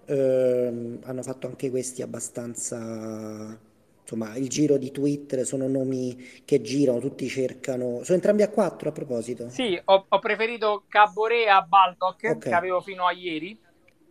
eh, 0.06 0.98
hanno 1.02 1.22
fatto 1.22 1.46
anche 1.46 1.70
questi 1.70 2.02
abbastanza 2.02 3.58
insomma, 4.00 4.36
il 4.36 4.48
giro 4.48 4.76
di 4.76 4.92
Twitter 4.92 5.44
sono 5.44 5.66
nomi 5.66 6.16
che 6.44 6.62
girano, 6.62 7.00
tutti 7.00 7.28
cercano. 7.28 8.04
Sono 8.04 8.16
entrambi 8.16 8.42
a 8.42 8.48
4 8.48 8.88
a 8.88 8.92
proposito? 8.92 9.48
Sì, 9.50 9.78
ho, 9.84 10.06
ho 10.08 10.18
preferito 10.18 10.84
Cabore 10.88 11.48
a 11.48 11.60
Baldock, 11.62 12.24
okay. 12.24 12.38
che 12.38 12.54
avevo 12.54 12.80
fino 12.80 13.06
a 13.06 13.12
ieri, 13.12 13.58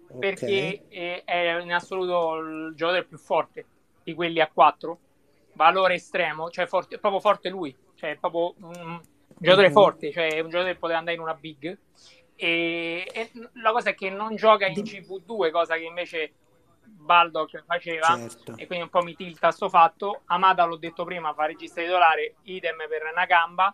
okay. 0.08 0.20
perché 0.20 0.84
è, 0.90 1.24
è, 1.24 1.62
in 1.62 1.72
assoluto 1.72 2.36
il 2.36 2.74
giocatore 2.76 3.06
più 3.06 3.18
forte 3.18 3.66
di 4.06 4.14
quelli 4.14 4.40
a 4.40 4.50
4. 4.52 5.00
Valore 5.54 5.96
estremo, 5.96 6.50
cioè 6.50 6.68
forte, 6.68 7.00
proprio 7.00 7.20
forte 7.20 7.50
lui, 7.50 7.76
cioè 7.96 8.12
è 8.12 8.18
proprio 8.18 8.54
un 8.60 9.02
giocatore 9.38 9.68
mm-hmm. 9.68 9.76
forte, 9.76 10.12
cioè 10.12 10.40
un 10.40 10.50
giocatore 10.50 10.74
che 10.74 10.80
poteva 10.80 11.00
andare 11.00 11.16
in 11.18 11.24
una 11.24 11.34
big. 11.34 11.78
E, 12.36 13.10
e, 13.12 13.32
la 13.54 13.72
cosa 13.72 13.90
è 13.90 13.96
che 13.96 14.10
non 14.10 14.36
gioca 14.36 14.68
in 14.68 14.76
CV2, 14.76 15.52
cosa 15.52 15.76
che 15.76 15.84
invece 15.84 16.34
Baldock 16.84 17.64
faceva 17.66 18.08
certo. 18.08 18.54
e 18.58 18.68
quindi 18.68 18.84
un 18.84 18.90
po' 18.90 19.02
mi 19.02 19.16
tilta 19.16 19.52
sto 19.52 19.70
fatto. 19.70 20.22
Amada 20.26 20.66
l'ho 20.66 20.78
detto 20.78 21.04
prima, 21.04 21.34
fa 21.34 21.46
regista 21.46 21.82
titolare, 21.82 22.36
idem 22.44 22.78
per 22.88 23.10
una 23.12 23.26
gamba 23.26 23.74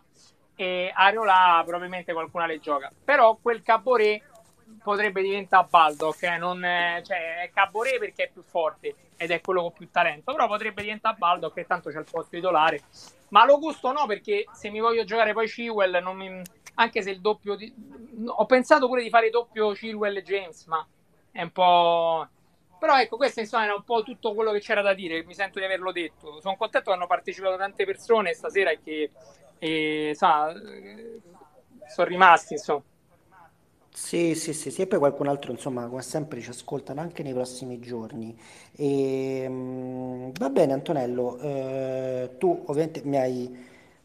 e 0.54 0.92
Areola 0.94 1.62
probabilmente 1.64 2.12
qualcuna 2.12 2.46
le 2.46 2.60
gioca. 2.60 2.90
Però 3.04 3.36
quel 3.42 3.62
Caboret 3.62 4.22
potrebbe 4.82 5.20
diventare 5.20 5.66
Baldock, 5.68 6.22
eh? 6.22 6.38
non, 6.38 6.60
cioè, 6.60 7.42
è 7.42 7.50
Caboret 7.52 7.98
perché 7.98 8.24
è 8.24 8.30
più 8.30 8.42
forte 8.42 8.94
ed 9.22 9.30
è 9.30 9.40
quello 9.40 9.62
con 9.62 9.72
più 9.72 9.88
talento, 9.88 10.32
però 10.32 10.48
potrebbe 10.48 10.82
diventare 10.82 11.16
Baldock 11.16 11.54
che 11.54 11.66
tanto 11.66 11.90
c'è 11.90 11.98
il 11.98 12.06
posto 12.10 12.30
titolare. 12.30 12.82
Ma 13.28 13.44
lo 13.44 13.58
gusto 13.58 13.92
no, 13.92 14.06
perché 14.06 14.44
se 14.52 14.68
mi 14.68 14.80
voglio 14.80 15.04
giocare 15.04 15.32
poi 15.32 15.48
Chilwell, 15.48 16.02
mi... 16.12 16.42
anche 16.74 17.02
se 17.02 17.10
il 17.10 17.20
doppio... 17.20 17.54
Di... 17.54 17.72
Ho 18.26 18.44
pensato 18.46 18.88
pure 18.88 19.02
di 19.02 19.10
fare 19.10 19.30
doppio 19.30 19.70
Chilwell 19.72 20.16
e 20.16 20.22
James, 20.22 20.66
ma 20.66 20.84
è 21.30 21.42
un 21.42 21.50
po' 21.50 22.28
Però 22.80 22.98
ecco, 22.98 23.16
questo 23.16 23.38
insomma 23.38 23.62
era 23.62 23.74
un 23.74 23.84
po' 23.84 24.02
tutto 24.02 24.34
quello 24.34 24.50
che 24.50 24.58
c'era 24.58 24.82
da 24.82 24.92
dire, 24.92 25.22
mi 25.24 25.34
sento 25.34 25.60
di 25.60 25.64
averlo 25.64 25.92
detto. 25.92 26.40
Sono 26.40 26.56
contento 26.56 26.90
che 26.90 26.96
hanno 26.96 27.06
partecipato 27.06 27.56
tante 27.56 27.84
persone 27.84 28.34
stasera 28.34 28.70
e 28.70 28.80
che 28.82 29.10
e, 29.60 30.10
sa, 30.16 30.52
sono 31.86 32.08
rimasti, 32.08 32.54
insomma. 32.54 32.82
Sì, 33.94 34.34
sì, 34.34 34.54
sì, 34.54 34.70
sì, 34.70 34.82
e 34.82 34.86
poi 34.86 34.98
qualcun 34.98 35.28
altro, 35.28 35.52
insomma, 35.52 35.86
come 35.86 36.00
sempre 36.02 36.40
ci 36.40 36.48
ascoltano 36.48 37.00
anche 37.02 37.22
nei 37.22 37.34
prossimi 37.34 37.78
giorni. 37.78 38.34
E, 38.74 39.44
mm, 39.48 40.30
va 40.38 40.48
bene, 40.48 40.72
Antonello, 40.72 41.38
eh, 41.38 42.30
tu 42.38 42.62
ovviamente 42.66 43.02
mi 43.04 43.16
hai 43.18 43.54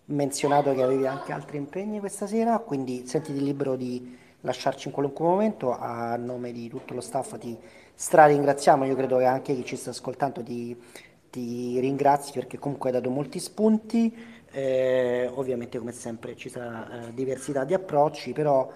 menzionato 0.06 0.74
che 0.74 0.84
avevi 0.84 1.06
anche 1.08 1.32
altri 1.32 1.58
impegni 1.58 2.00
questa 2.00 2.28
sera, 2.28 2.60
quindi 2.60 3.06
sentiti 3.08 3.42
libero 3.42 3.76
di 3.78 4.18
lasciarci 4.42 4.88
in 4.90 4.94
qualunque 4.94 5.24
momento. 5.26 5.72
A 5.78 6.16
nome 6.18 6.52
di 6.52 6.68
tutto 6.68 6.94
lo 6.94 7.02
staff 7.02 7.38
ti 7.38 7.58
stra 7.96 8.26
ringraziamo, 8.26 8.84
io 8.86 8.96
credo 8.96 9.18
che 9.18 9.26
anche 9.26 9.56
chi 9.56 9.64
ci 9.66 9.78
sta 9.78 9.92
ascoltando 9.92 10.44
ti, 10.44 10.76
ti 11.30 11.80
ringrazi 11.80 12.32
perché 12.34 12.58
comunque 12.58 12.90
hai 12.90 12.96
dato 12.96 13.10
molti 13.10 13.40
spunti, 13.40 14.14
eh, 14.52 15.30
ovviamente 15.34 15.78
come 15.78 15.92
sempre 15.92 16.36
ci 16.36 16.50
sarà 16.50 17.08
eh, 17.08 17.14
diversità 17.14 17.64
di 17.64 17.74
approcci, 17.74 18.32
però 18.34 18.70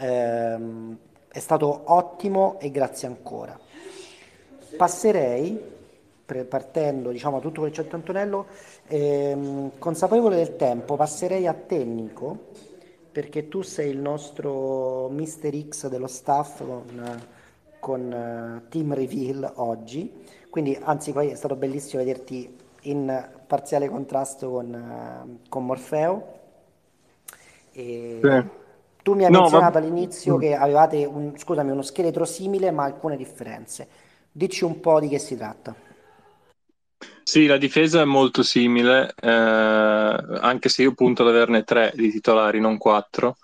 ehm, 0.00 0.96
è 1.28 1.38
stato 1.38 1.82
ottimo 1.84 2.58
e 2.58 2.70
grazie 2.70 3.06
ancora. 3.06 3.58
Passerei, 4.76 5.60
partendo 6.48 7.10
diciamo 7.10 7.36
a 7.36 7.40
tutto 7.40 7.60
quel 7.60 7.72
c'è 7.72 7.86
Antonello, 7.90 8.46
ehm, 8.86 9.72
consapevole 9.78 10.36
del 10.36 10.56
tempo, 10.56 10.96
passerei 10.96 11.46
a 11.46 11.54
te 11.54 11.84
Nico, 11.84 12.48
perché 13.12 13.48
tu 13.48 13.62
sei 13.62 13.90
il 13.90 13.98
nostro 13.98 15.08
Mister 15.08 15.54
X 15.68 15.88
dello 15.88 16.06
staff 16.06 16.58
con 16.58 17.38
con 17.80 18.12
uh, 18.12 18.68
Team 18.68 18.92
Reveal 18.92 19.52
oggi, 19.56 20.22
quindi 20.50 20.78
anzi 20.82 21.12
poi 21.12 21.30
è 21.30 21.34
stato 21.34 21.56
bellissimo 21.56 22.02
vederti 22.04 22.54
in 22.82 23.28
parziale 23.46 23.88
contrasto 23.88 24.50
con, 24.50 24.74
uh, 24.74 25.48
con 25.48 25.64
Morfeo. 25.64 26.38
E 27.72 28.20
sì. 28.22 28.59
Tu 29.02 29.14
mi 29.14 29.24
hai 29.24 29.30
no, 29.30 29.40
menzionato 29.40 29.78
ma... 29.78 29.84
all'inizio 29.84 30.36
mm. 30.36 30.40
che 30.40 30.54
avevate 30.54 31.04
un, 31.04 31.32
scusami, 31.36 31.70
uno 31.70 31.82
scheletro 31.82 32.24
simile 32.24 32.70
ma 32.70 32.84
alcune 32.84 33.16
differenze. 33.16 33.88
Dici 34.30 34.64
un 34.64 34.80
po' 34.80 35.00
di 35.00 35.08
che 35.08 35.18
si 35.18 35.36
tratta. 35.36 35.74
Sì, 37.22 37.46
la 37.46 37.56
difesa 37.56 38.00
è 38.00 38.04
molto 38.04 38.42
simile, 38.42 39.14
eh, 39.20 39.28
anche 39.28 40.68
se 40.68 40.82
io 40.82 40.94
punto 40.94 41.22
ad 41.22 41.28
averne 41.28 41.62
tre 41.62 41.92
di 41.94 42.10
titolari, 42.10 42.60
non 42.60 42.76
quattro 42.76 43.36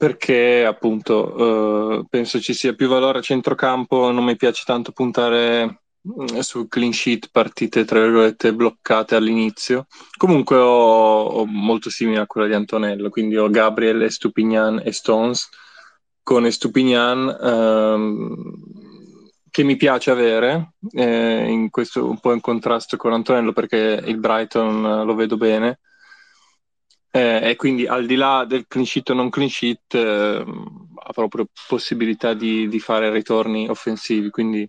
perché 0.00 0.64
appunto 0.64 1.98
eh, 2.00 2.04
penso 2.08 2.40
ci 2.40 2.54
sia 2.54 2.72
più 2.72 2.88
valore 2.88 3.18
a 3.18 3.20
centrocampo, 3.20 4.10
non 4.10 4.24
mi 4.24 4.34
piace 4.34 4.62
tanto 4.64 4.92
puntare 4.92 5.82
mm, 6.06 6.38
su 6.40 6.68
clean 6.68 6.92
sheet, 6.92 7.28
partite 7.30 7.84
tra 7.84 8.00
virgolette 8.00 8.54
bloccate 8.54 9.14
all'inizio. 9.14 9.86
Comunque 10.16 10.56
ho, 10.56 11.22
ho, 11.24 11.46
molto 11.46 11.90
simile 11.90 12.20
a 12.20 12.26
quella 12.26 12.46
di 12.46 12.54
Antonello, 12.54 13.10
quindi 13.10 13.36
ho 13.36 13.48
Gabriel, 13.48 14.02
Estupignan 14.02 14.80
e 14.84 14.92
Stones, 14.92 15.48
con 16.22 16.46
Estupignan 16.46 17.38
ehm, 17.42 18.52
che 19.50 19.62
mi 19.64 19.76
piace 19.76 20.10
avere, 20.10 20.74
eh, 20.92 21.46
in 21.48 21.70
questo 21.70 22.08
un 22.08 22.20
po' 22.20 22.32
in 22.32 22.40
contrasto 22.40 22.96
con 22.96 23.12
Antonello 23.12 23.52
perché 23.52 24.00
il 24.04 24.18
Brighton 24.18 25.04
lo 25.04 25.14
vedo 25.14 25.36
bene 25.36 25.80
eh, 27.12 27.50
e 27.50 27.56
quindi 27.56 27.86
al 27.86 28.06
di 28.06 28.14
là 28.14 28.44
del 28.46 28.66
clean 28.68 28.86
sheet 28.86 29.10
o 29.10 29.14
non 29.14 29.30
clean 29.30 29.48
sheet 29.48 29.94
eh, 29.94 30.44
ha 30.94 31.12
proprio 31.12 31.48
possibilità 31.66 32.34
di, 32.34 32.68
di, 32.68 32.78
fare 32.78 33.10
ritorni 33.10 33.68
offensivi, 33.68 34.30
quindi 34.30 34.68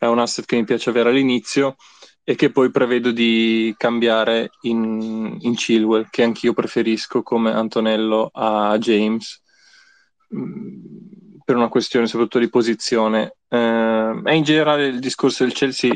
è 0.00 0.06
un 0.06 0.18
asset 0.18 0.46
che 0.46 0.56
mi 0.56 0.64
piace 0.64 0.88
avere 0.88 1.10
all'inizio 1.10 1.76
e 2.24 2.34
che 2.34 2.50
poi 2.50 2.70
prevedo 2.70 3.10
di 3.10 3.74
cambiare 3.76 4.52
in, 4.62 5.36
in 5.40 5.54
Chilwell, 5.54 6.08
che 6.08 6.22
anch'io 6.22 6.54
preferisco 6.54 7.22
come 7.22 7.52
Antonello 7.52 8.30
a 8.32 8.78
James, 8.78 9.42
mm, 10.34 11.40
per 11.44 11.56
una 11.56 11.68
questione 11.68 12.06
soprattutto 12.06 12.38
di 12.38 12.48
posizione. 12.48 13.36
Eh, 13.46 14.22
e 14.24 14.34
in 14.34 14.42
generale 14.42 14.86
il 14.86 15.00
discorso 15.00 15.44
del 15.44 15.52
Chelsea, 15.52 15.92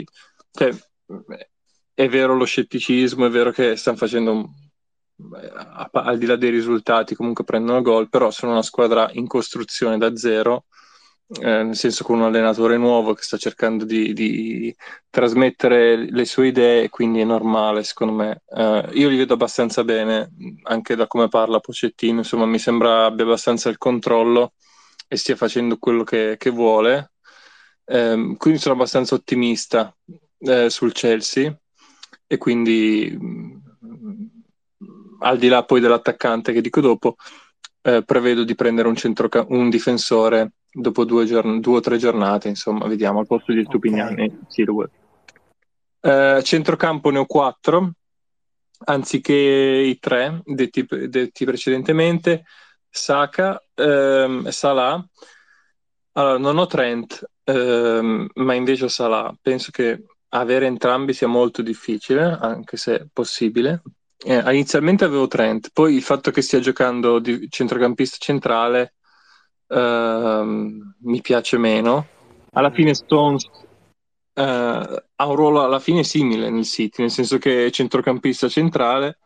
cioè, 0.51 0.71
è 1.95 2.09
vero 2.09 2.35
lo 2.35 2.45
scetticismo, 2.45 3.25
è 3.25 3.31
vero 3.31 3.53
che 3.53 3.77
stanno 3.77 3.97
facendo 3.97 4.51
al 5.93 6.19
di 6.19 6.27
là 6.27 6.37
dei 6.37 6.51
risultati 6.51 7.15
comunque 7.15 7.45
prendono 7.45 7.81
gol, 7.81 8.11
però 8.11 8.31
sono 8.31 8.53
una 8.53 8.63
squadra 8.63 9.09
in 9.13 9.27
costruzione 9.27 9.97
da 9.97 10.15
zero, 10.15 10.67
eh, 11.27 11.63
nel 11.63 11.77
senso 11.77 12.05
con 12.05 12.19
un 12.19 12.25
allenatore 12.25 12.77
nuovo 12.77 13.15
che 13.15 13.23
sta 13.23 13.37
cercando 13.37 13.85
di, 13.85 14.13
di 14.13 14.75
trasmettere 15.09 16.11
le 16.11 16.25
sue 16.25 16.49
idee, 16.49 16.89
quindi 16.91 17.21
è 17.21 17.25
normale 17.25 17.83
secondo 17.83 18.15
me. 18.15 18.43
Eh, 18.47 18.91
io 18.93 19.09
li 19.09 19.17
vedo 19.17 19.35
abbastanza 19.35 19.85
bene, 19.85 20.31
anche 20.65 20.95
da 20.97 21.07
come 21.07 21.29
parla 21.29 21.61
Pocettino, 21.61 22.19
insomma 22.19 22.47
mi 22.47 22.59
sembra 22.59 23.07
abbia 23.07 23.25
abbastanza 23.25 23.69
il 23.69 23.79
controllo 23.79 24.55
e 25.09 25.17
stia 25.17 25.37
facendo 25.37 25.79
quello 25.79 26.05
che, 26.05 26.37
che 26.39 26.51
vuole, 26.51 27.13
eh, 27.87 28.35
quindi 28.37 28.59
sono 28.59 28.75
abbastanza 28.75 29.15
ottimista 29.15 29.95
eh, 30.39 30.71
sul 30.71 30.93
Chelsea 30.93 31.55
e 32.27 32.39
quindi 32.39 33.17
al 35.21 35.39
di 35.39 35.49
là 35.49 35.65
poi 35.65 35.81
dell'attaccante 35.81 36.53
che 36.53 36.61
dico 36.61 36.81
dopo, 36.81 37.17
eh, 37.83 38.03
prevedo 38.05 38.45
di 38.45 38.55
prendere 38.55 38.89
un, 38.89 38.97
centroca- 38.97 39.45
un 39.49 39.71
difensore 39.71 40.53
dopo 40.75 41.05
due, 41.05 41.25
giorn- 41.25 41.61
due, 41.61 41.77
o 41.77 41.81
tre 41.81 41.97
giornate, 41.97 42.49
insomma, 42.49 42.87
vediamo, 42.87 43.21
al 43.21 43.27
posto 43.27 43.53
di 43.53 43.65
Stupignani 43.65 44.25
okay. 44.25 44.39
Silver. 44.49 44.91
Eh, 46.01 46.41
centrocampo 46.43 47.11
ne 47.11 47.19
ho 47.19 47.27
quattro, 47.27 47.93
anziché 48.87 49.33
i 49.33 49.99
tre 49.99 50.43
detti, 50.45 50.85
detti 51.09 51.45
precedentemente, 51.45 52.45
Saka, 52.91 53.63
ehm, 53.75 54.49
Salah, 54.49 55.03
Allora, 56.17 56.39
non 56.39 56.59
ho 56.59 56.67
Trent, 56.67 57.29
ehm, 57.45 58.29
ma 58.35 58.55
invece 58.55 58.85
ho 58.85 58.89
Salah. 58.89 59.35
Penso 59.41 59.71
che 59.73 60.05
avere 60.29 60.67
entrambi 60.67 61.13
sia 61.13 61.27
molto 61.27 61.63
difficile, 61.63 62.39
anche 62.41 62.77
se 62.77 63.09
possibile. 63.13 63.83
Eh, 64.17 64.39
inizialmente 64.53 65.05
avevo 65.05 65.27
Trent, 65.27 65.71
poi 65.73 65.95
il 65.95 66.03
fatto 66.03 66.31
che 66.31 66.41
stia 66.41 66.61
giocando 66.61 67.19
di 67.19 67.49
centrocampista 67.51 68.17
centrale 68.19 68.95
ehm, 69.75 70.95
mi 71.01 71.21
piace 71.21 71.59
meno. 71.59 72.07
Alla 72.53 72.71
fine 72.71 72.95
Stones 72.95 73.49
eh, 74.35 75.05
ha 75.17 75.27
un 75.27 75.37
ruolo 75.37 75.63
alla 75.63 75.81
fine 75.81 76.05
simile 76.05 76.51
nel 76.51 76.65
City, 76.65 77.03
nel 77.03 77.11
senso 77.11 77.39
che 77.39 77.67
è 77.67 77.71
centrocampista 77.71 78.49
centrale, 78.49 79.19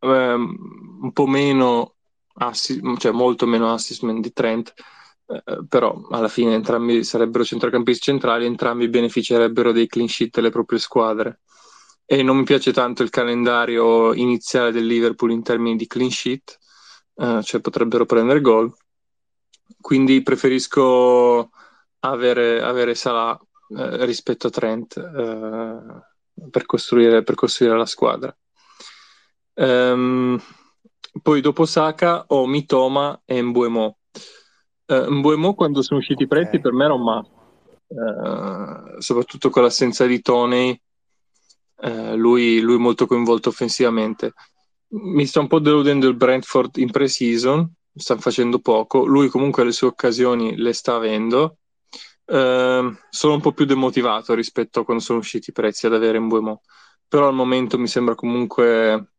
ehm, 0.00 0.56
un 1.02 1.12
po' 1.12 1.26
meno, 1.26 1.94
assi- 2.34 2.80
cioè 2.98 3.12
molto 3.12 3.46
meno 3.46 3.72
assistment 3.72 4.20
di 4.20 4.32
Trent, 4.32 4.74
eh, 5.26 5.64
però 5.68 6.06
alla 6.10 6.28
fine 6.28 6.54
entrambi 6.54 7.04
sarebbero 7.04 7.44
centrocampisti 7.44 8.02
centrali, 8.02 8.46
entrambi 8.46 8.88
beneficerebbero 8.88 9.72
dei 9.72 9.86
clean 9.86 10.08
sheet 10.08 10.34
delle 10.34 10.50
proprie 10.50 10.78
squadre. 10.78 11.40
E 12.10 12.22
non 12.22 12.38
mi 12.38 12.44
piace 12.44 12.72
tanto 12.72 13.02
il 13.02 13.10
calendario 13.10 14.14
iniziale 14.14 14.72
del 14.72 14.86
Liverpool 14.86 15.30
in 15.30 15.42
termini 15.42 15.76
di 15.76 15.86
clean 15.86 16.10
sheet, 16.10 16.58
eh, 17.16 17.42
cioè 17.42 17.60
potrebbero 17.60 18.06
prendere 18.06 18.40
gol. 18.40 18.74
Quindi 19.80 20.22
preferisco 20.22 21.50
avere, 22.00 22.62
avere 22.62 22.94
Salah 22.94 23.38
eh, 23.76 24.04
rispetto 24.06 24.46
a 24.46 24.50
Trent 24.50 24.96
eh, 24.96 26.48
per, 26.50 26.66
costruire, 26.66 27.22
per, 27.22 27.34
costruire, 27.34 27.76
la 27.76 27.86
squadra. 27.86 28.34
Um, 29.54 30.40
poi 31.22 31.40
dopo 31.40 31.66
Saka 31.66 32.24
ho 32.28 32.46
Mitoma 32.46 33.22
e 33.24 33.42
Mbuemo. 33.42 33.98
Uh, 34.86 35.10
Mbuemo 35.10 35.54
quando 35.54 35.82
sono 35.82 36.00
usciti 36.00 36.22
i 36.22 36.28
prezzi 36.28 36.60
per 36.60 36.72
me 36.72 36.84
era 36.84 36.94
un 36.94 37.02
must, 37.02 37.30
uh, 37.88 39.00
soprattutto 39.00 39.50
con 39.50 39.62
l'assenza 39.62 40.06
di 40.06 40.22
Tony, 40.22 40.80
uh, 41.82 42.14
lui, 42.14 42.60
lui 42.60 42.78
molto 42.78 43.06
coinvolto 43.06 43.48
offensivamente. 43.48 44.32
Mi 44.90 45.26
sta 45.26 45.40
un 45.40 45.48
po' 45.48 45.58
deludendo 45.58 46.08
il 46.08 46.16
Brentford 46.16 46.76
in 46.76 46.90
pre-season, 46.90 47.70
sta 47.98 48.16
facendo 48.16 48.58
poco, 48.60 49.04
lui 49.04 49.28
comunque 49.28 49.64
le 49.64 49.72
sue 49.72 49.88
occasioni 49.88 50.56
le 50.56 50.72
sta 50.72 50.94
avendo, 50.94 51.58
Uh, 52.28 52.94
sono 53.08 53.32
un 53.32 53.40
po' 53.40 53.52
più 53.52 53.64
demotivato 53.64 54.34
rispetto 54.34 54.80
a 54.80 54.84
quando 54.84 55.02
sono 55.02 55.18
usciti 55.18 55.48
i 55.48 55.54
prezzi 55.54 55.86
ad 55.86 55.94
avere 55.94 56.18
un 56.18 56.28
Buemo, 56.28 56.60
però 57.08 57.26
al 57.26 57.32
momento 57.32 57.78
mi 57.78 57.86
sembra 57.86 58.14
comunque 58.14 59.12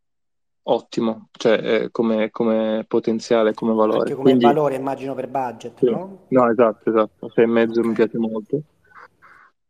ottimo, 0.62 1.28
cioè 1.32 1.88
come, 1.90 2.30
come, 2.30 2.84
potenziale, 2.86 3.52
come 3.52 3.74
valore. 3.74 3.98
Anche 3.98 4.14
come 4.14 4.28
Quindi, 4.28 4.44
valore 4.44 4.76
immagino 4.76 5.14
per 5.14 5.26
budget, 5.26 5.78
sì. 5.80 5.90
no? 5.90 6.26
No, 6.28 6.50
esatto, 6.50 6.88
esatto, 6.88 7.30
sei 7.34 7.44
e 7.44 7.48
mezzo 7.48 7.82
mi 7.82 7.94
piace 7.94 8.16
molto. 8.16 8.62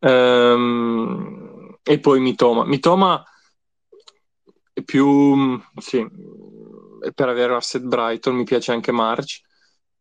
Um, 0.01 1.79
e 1.83 1.99
poi 1.99 2.21
Mitoma. 2.21 2.67
Mitoma 2.67 3.25
è 4.71 4.83
più, 4.83 5.59
sì, 5.77 6.07
per 7.15 7.29
avere 7.29 7.55
asset 7.55 7.83
Brighton 7.83 8.35
mi 8.35 8.45
piace 8.45 8.73
anche 8.73 8.93
March. 8.93 9.41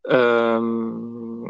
Um, 0.02 1.48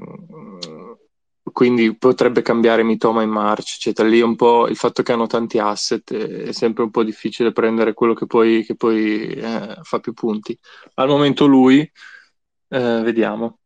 quindi 1.51 1.95
potrebbe 1.97 2.41
cambiare 2.41 2.83
Mitoma 2.83 3.21
in 3.21 3.29
March, 3.29 3.75
eccetera. 3.75 4.07
Lì 4.07 4.21
un 4.21 4.35
po' 4.35 4.67
il 4.67 4.75
fatto 4.75 5.03
che 5.03 5.11
hanno 5.11 5.27
tanti 5.27 5.59
asset 5.59 6.13
è 6.13 6.51
sempre 6.53 6.83
un 6.83 6.91
po' 6.91 7.03
difficile 7.03 7.51
prendere 7.51 7.93
quello 7.93 8.13
che 8.13 8.25
poi, 8.25 8.63
che 8.63 8.75
poi 8.75 9.27
eh, 9.31 9.77
fa 9.81 9.99
più 9.99 10.13
punti. 10.13 10.57
Al 10.95 11.07
momento 11.07 11.45
lui, 11.45 11.79
eh, 11.79 13.01
vediamo. 13.01 13.59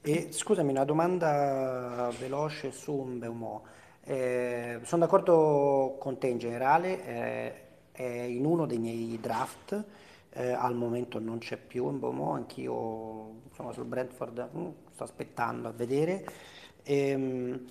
E 0.00 0.28
scusami, 0.30 0.70
una 0.70 0.84
domanda 0.84 2.10
veloce 2.18 2.72
su 2.72 2.92
un 2.92 3.18
Beumo. 3.18 3.64
Eh, 4.04 4.80
sono 4.84 5.04
d'accordo 5.04 5.96
con 6.00 6.18
te 6.18 6.28
in 6.28 6.38
generale, 6.38 7.04
eh, 7.06 7.52
è 7.92 8.22
in 8.22 8.44
uno 8.46 8.64
dei 8.64 8.78
miei 8.78 9.18
draft, 9.20 9.84
eh, 10.30 10.52
al 10.52 10.74
momento 10.74 11.18
non 11.18 11.38
c'è 11.38 11.56
più 11.56 11.84
un 11.86 11.98
Beumo, 11.98 12.32
anch'io 12.32 13.40
sono 13.54 13.72
sul 13.72 13.84
Brentford, 13.84 14.50
mm, 14.56 14.68
sto 14.92 15.04
aspettando 15.04 15.68
a 15.68 15.72
vedere. 15.72 16.24
Ehm, 16.84 17.66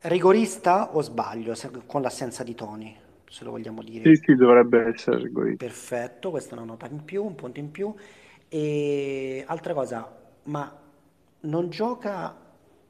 rigorista 0.00 0.94
o 0.94 1.00
sbaglio 1.02 1.54
se, 1.54 1.70
con 1.86 2.02
l'assenza 2.02 2.42
di 2.42 2.54
Tony, 2.54 2.96
se 3.28 3.44
lo 3.44 3.50
vogliamo 3.50 3.82
dire? 3.82 4.14
Sì, 4.14 4.22
sì, 4.22 4.34
dovrebbe 4.34 4.86
essere 4.86 5.18
rigorista. 5.18 5.64
Perfetto, 5.64 6.30
questa 6.30 6.54
è 6.54 6.58
una 6.58 6.66
nota 6.66 6.86
in 6.86 7.04
più, 7.04 7.24
un 7.24 7.34
punto 7.34 7.58
in 7.60 7.70
più. 7.70 7.94
E 8.48 9.44
altra 9.46 9.74
cosa, 9.74 10.08
ma 10.44 10.80
non 11.40 11.70
gioca 11.70 12.36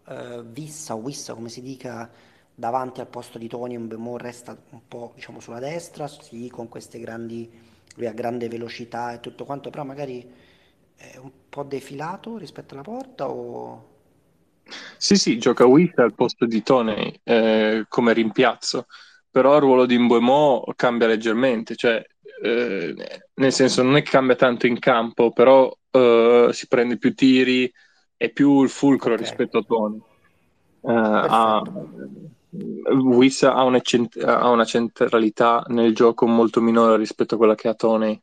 eh, 0.07 0.43
Vissa 0.45 0.95
o 0.95 0.99
Wissa, 0.99 1.35
come 1.35 1.49
si 1.49 1.63
dica, 1.63 2.11
davanti 2.55 3.01
al 3.01 3.09
posto 3.09 3.39
di 3.39 3.49
Tony, 3.49 3.77
un 3.77 3.89
Bemò 3.89 4.17
resta 4.17 4.57
un 4.71 4.81
po' 4.87 5.13
diciamo 5.15 5.41
sulla 5.41 5.59
destra, 5.59 6.07
sì, 6.09 6.49
con 6.51 6.69
queste 6.69 6.99
grandi, 6.99 7.51
lui 7.95 8.07
ha 8.07 8.13
grande 8.13 8.49
velocità 8.49 9.13
e 9.13 9.21
tutto 9.21 9.45
quanto, 9.45 9.71
però 9.71 9.85
magari 9.85 10.27
è 10.97 11.17
un 11.17 11.31
po' 11.49 11.63
defilato 11.63 12.37
rispetto 12.37 12.75
alla 12.75 12.83
porta 12.83 13.29
o... 13.29 13.93
Sì, 14.97 15.17
sì, 15.17 15.39
gioca 15.39 15.67
Wick 15.67 15.99
al 15.99 16.15
posto 16.15 16.47
di 16.47 16.63
Tony 16.63 17.13
eh, 17.23 17.85
come 17.89 18.13
rimpiazzo, 18.13 18.87
però 19.31 19.57
il 19.57 19.61
ruolo 19.61 19.85
di 19.85 19.99
Mbuemo 19.99 20.65
cambia 20.75 21.07
leggermente, 21.07 21.77
cioè 21.77 22.03
eh, 22.43 22.95
nel 23.35 23.53
senso 23.53 23.83
non 23.83 23.97
è 23.97 24.03
che 24.03 24.11
cambia 24.11 24.37
tanto 24.37 24.67
in 24.67 24.79
campo, 24.79 25.33
però 25.33 25.71
eh, 25.91 26.49
si 26.53 26.67
prende 26.67 26.99
più 26.99 27.15
tiri, 27.15 27.71
è 28.17 28.31
più 28.31 28.63
il 28.63 28.71
fulcro 28.71 29.13
okay. 29.13 29.25
rispetto 29.25 29.59
a 29.59 29.63
Tony. 29.63 29.99
Uh, 30.81 30.91
ha, 30.91 31.63
Wissa 32.55 33.55
ha, 33.55 33.61
ha, 33.61 34.51
una 34.51 34.65
centralità 34.65 35.65
nel 35.69 35.95
gioco 35.95 36.27
molto 36.27 36.61
minore 36.61 36.97
rispetto 36.97 37.35
a 37.35 37.39
quella 37.39 37.55
che 37.55 37.69
ha 37.69 37.75
Tony. 37.75 38.21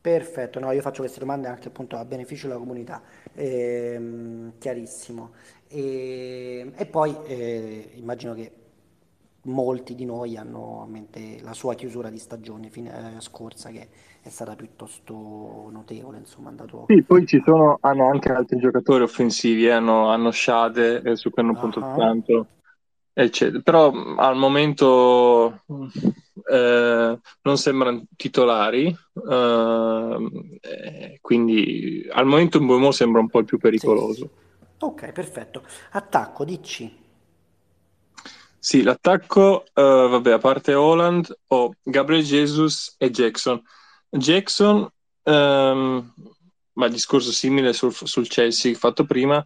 Perfetto, 0.00 0.60
no, 0.60 0.70
io 0.70 0.82
faccio 0.82 1.00
queste 1.00 1.20
domande 1.20 1.48
anche 1.48 1.68
appunto 1.68 1.96
a 1.96 2.04
beneficio 2.04 2.46
della 2.46 2.58
comunità, 2.58 3.00
ehm, 3.34 4.52
chiarissimo. 4.58 5.32
E, 5.66 6.72
e 6.74 6.86
poi 6.86 7.16
eh, 7.26 7.92
immagino 7.94 8.34
che 8.34 8.52
molti 9.44 9.94
di 9.94 10.04
noi 10.04 10.36
hanno 10.36 10.82
a 10.82 10.86
mente 10.86 11.38
la 11.42 11.54
sua 11.54 11.74
chiusura 11.74 12.10
di 12.10 12.18
stagione 12.18 12.68
fine, 12.68 13.16
eh, 13.16 13.20
scorsa 13.20 13.70
che 13.70 13.88
è 14.20 14.28
stata 14.28 14.54
piuttosto 14.56 15.68
notevole, 15.70 16.18
insomma, 16.18 16.48
andato... 16.50 16.84
Sì, 16.88 17.02
poi 17.02 17.26
ci 17.26 17.42
sono, 17.44 17.78
hanno 17.80 18.08
anche 18.08 18.30
altri 18.30 18.58
giocatori 18.58 19.02
offensivi, 19.02 19.66
eh, 19.66 19.70
hanno, 19.70 20.08
hanno 20.08 20.30
Shade 20.30 21.02
eh, 21.02 21.16
su 21.16 21.30
cui 21.30 21.42
hanno 21.42 21.54
puntato 21.54 21.86
uh-huh. 21.86 21.96
tanto, 21.96 22.46
eccetera. 23.14 23.62
Però 23.62 23.90
al 24.16 24.36
momento 24.36 25.62
eh, 26.50 27.18
non 27.42 27.56
sembrano 27.56 28.04
titolari, 28.16 28.94
eh, 29.30 31.18
quindi 31.20 32.06
al 32.10 32.26
momento 32.26 32.58
un 32.58 32.66
Buemo 32.66 32.90
sembra 32.90 33.20
un 33.20 33.30
po' 33.30 33.38
il 33.38 33.46
più 33.46 33.58
pericoloso. 33.58 34.14
Sì. 34.14 34.42
Ok, 34.80 35.12
perfetto. 35.12 35.62
Attacco, 35.92 36.44
dici. 36.44 37.02
Sì, 38.58 38.82
l'attacco, 38.82 39.64
uh, 39.74 40.08
vabbè, 40.08 40.32
a 40.32 40.38
parte 40.38 40.74
Holland, 40.74 41.34
ho 41.48 41.74
Gabriel 41.82 42.22
Jesus 42.22 42.94
e 42.98 43.10
Jackson. 43.10 43.62
Jackson, 44.08 44.88
um, 45.24 46.14
ma 46.72 46.88
discorso 46.88 47.30
simile 47.30 47.74
sul, 47.74 47.92
sul 47.94 48.26
Chelsea 48.26 48.74
fatto 48.74 49.04
prima, 49.04 49.44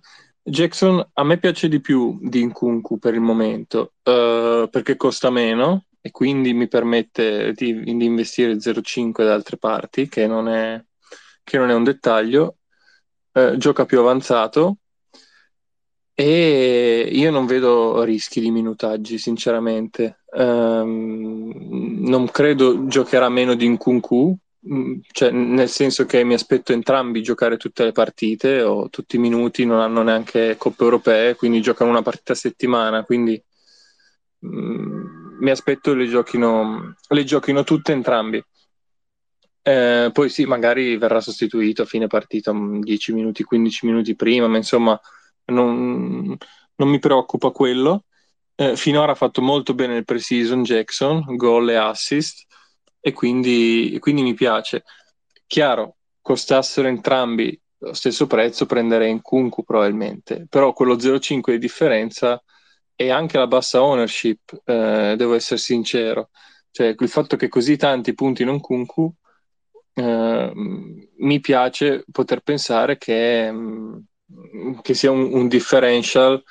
Jackson 0.49 1.07
a 1.13 1.25
me 1.25 1.39
piace 1.39 1.69
di 1.69 1.81
più 1.81 2.19
di 2.21 2.45
Nkunku 2.45 2.99
per 2.99 3.15
il 3.15 3.21
momento, 3.21 3.95
uh, 4.03 4.69
perché 4.69 4.97
costa 4.97 5.31
meno 5.31 5.87
e 6.01 6.11
quindi 6.11 6.53
mi 6.55 6.69
permette 6.69 7.53
di, 7.53 7.83
di 7.83 8.05
investire 8.05 8.55
0,5 8.55 9.25
da 9.25 9.35
altre 9.35 9.57
parti, 9.59 10.09
che 10.09 10.27
non 10.27 10.49
è, 10.49 10.83
che 11.43 11.59
non 11.59 11.71
è 11.71 11.75
un 11.75 11.85
dettaglio. 11.85 12.57
Uh, 13.33 13.57
gioca 13.57 13.85
più 13.85 14.01
avanzato 14.01 14.79
e 16.21 17.09
io 17.13 17.31
non 17.31 17.47
vedo 17.47 18.03
rischi 18.03 18.41
di 18.41 18.51
minutaggi, 18.51 19.19
sinceramente. 19.19 20.23
Um, 20.33 21.53
non 22.01 22.29
credo 22.33 22.89
giocherà 22.89 23.29
meno 23.29 23.55
di 23.55 23.69
Nkunku, 23.69 24.37
cioè, 25.13 25.31
nel 25.31 25.69
senso 25.69 26.05
che 26.05 26.25
mi 26.25 26.35
aspetto 26.35 26.73
entrambi 26.73 27.23
giocare 27.23 27.57
tutte 27.57 27.85
le 27.85 27.93
partite 27.93 28.63
o 28.63 28.89
tutti 28.89 29.17
i 29.17 29.21
minuti, 29.21 29.65
non 29.65 29.81
hanno 29.81 30.03
neanche 30.03 30.57
coppe 30.57 30.85
europee, 30.85 31.37
quindi 31.37 31.61
giocano 31.61 31.91
una 31.91 32.03
partita 32.03 32.33
a 32.33 32.37
settimana, 32.37 33.05
quindi 33.05 33.41
um, 34.41 35.37
mi 35.41 35.51
aspetto 35.51 35.95
le 35.95 36.09
giochino, 36.09 36.95
le 37.09 37.25
giochino 37.25 37.65
tutte 37.65 37.93
entrambi. 37.93 38.43
Eh, 39.63 40.11
poi 40.13 40.29
sì, 40.31 40.45
magari 40.47 40.97
verrà 40.97 41.21
sostituito 41.21 41.83
a 41.83 41.85
fine 41.85 42.07
partita 42.07 42.53
10 42.53 43.13
minuti, 43.13 43.45
15 43.45 43.87
minuti 43.87 44.17
prima, 44.17 44.49
ma 44.49 44.57
insomma 44.57 44.99
non, 45.47 46.37
non 46.77 46.89
mi 46.89 46.99
preoccupa 46.99 47.51
quello. 47.51 48.05
Eh, 48.55 48.77
finora 48.77 49.13
ha 49.13 49.15
fatto 49.15 49.41
molto 49.41 49.75
bene 49.75 49.97
il 49.99 50.05
pre-season 50.05 50.63
Jackson, 50.65 51.37
gol 51.37 51.71
e 51.71 51.77
assist, 51.77 52.47
e 53.09 53.13
quindi, 53.13 53.97
quindi 54.01 54.23
mi 54.23 54.35
piace. 54.35 54.85
Chiaro, 55.47 55.97
costassero 56.21 56.89
entrambi 56.89 57.59
lo 57.79 57.93
stesso 57.95 58.27
prezzo 58.27 58.67
prenderei 58.67 59.11
in 59.11 59.23
Kunku 59.23 59.65
probabilmente, 59.65 60.47
però 60.49 60.73
quello 60.73 60.97
0,5 60.97 61.53
di 61.53 61.59
differenza 61.59 62.43
e 62.95 63.11
anche 63.11 63.39
la 63.39 63.47
bassa 63.47 63.83
ownership, 63.83 64.61
eh, 64.65 65.15
devo 65.17 65.35
essere 65.35 65.61
sincero, 65.61 66.31
cioè 66.71 66.95
il 66.99 67.09
fatto 67.09 67.37
che 67.37 67.49
così 67.49 67.77
tanti 67.77 68.15
puntino 68.15 68.53
in 68.53 68.61
Kunku 68.61 69.13
eh, 69.95 70.53
mi 70.55 71.41
piace 71.41 72.05
poter 72.11 72.41
pensare 72.41 72.99
che, 72.99 73.51
mm, 73.53 73.99
che 74.83 74.95
sia 74.95 75.11
un, 75.11 75.33
un 75.33 75.49
differential 75.49 76.43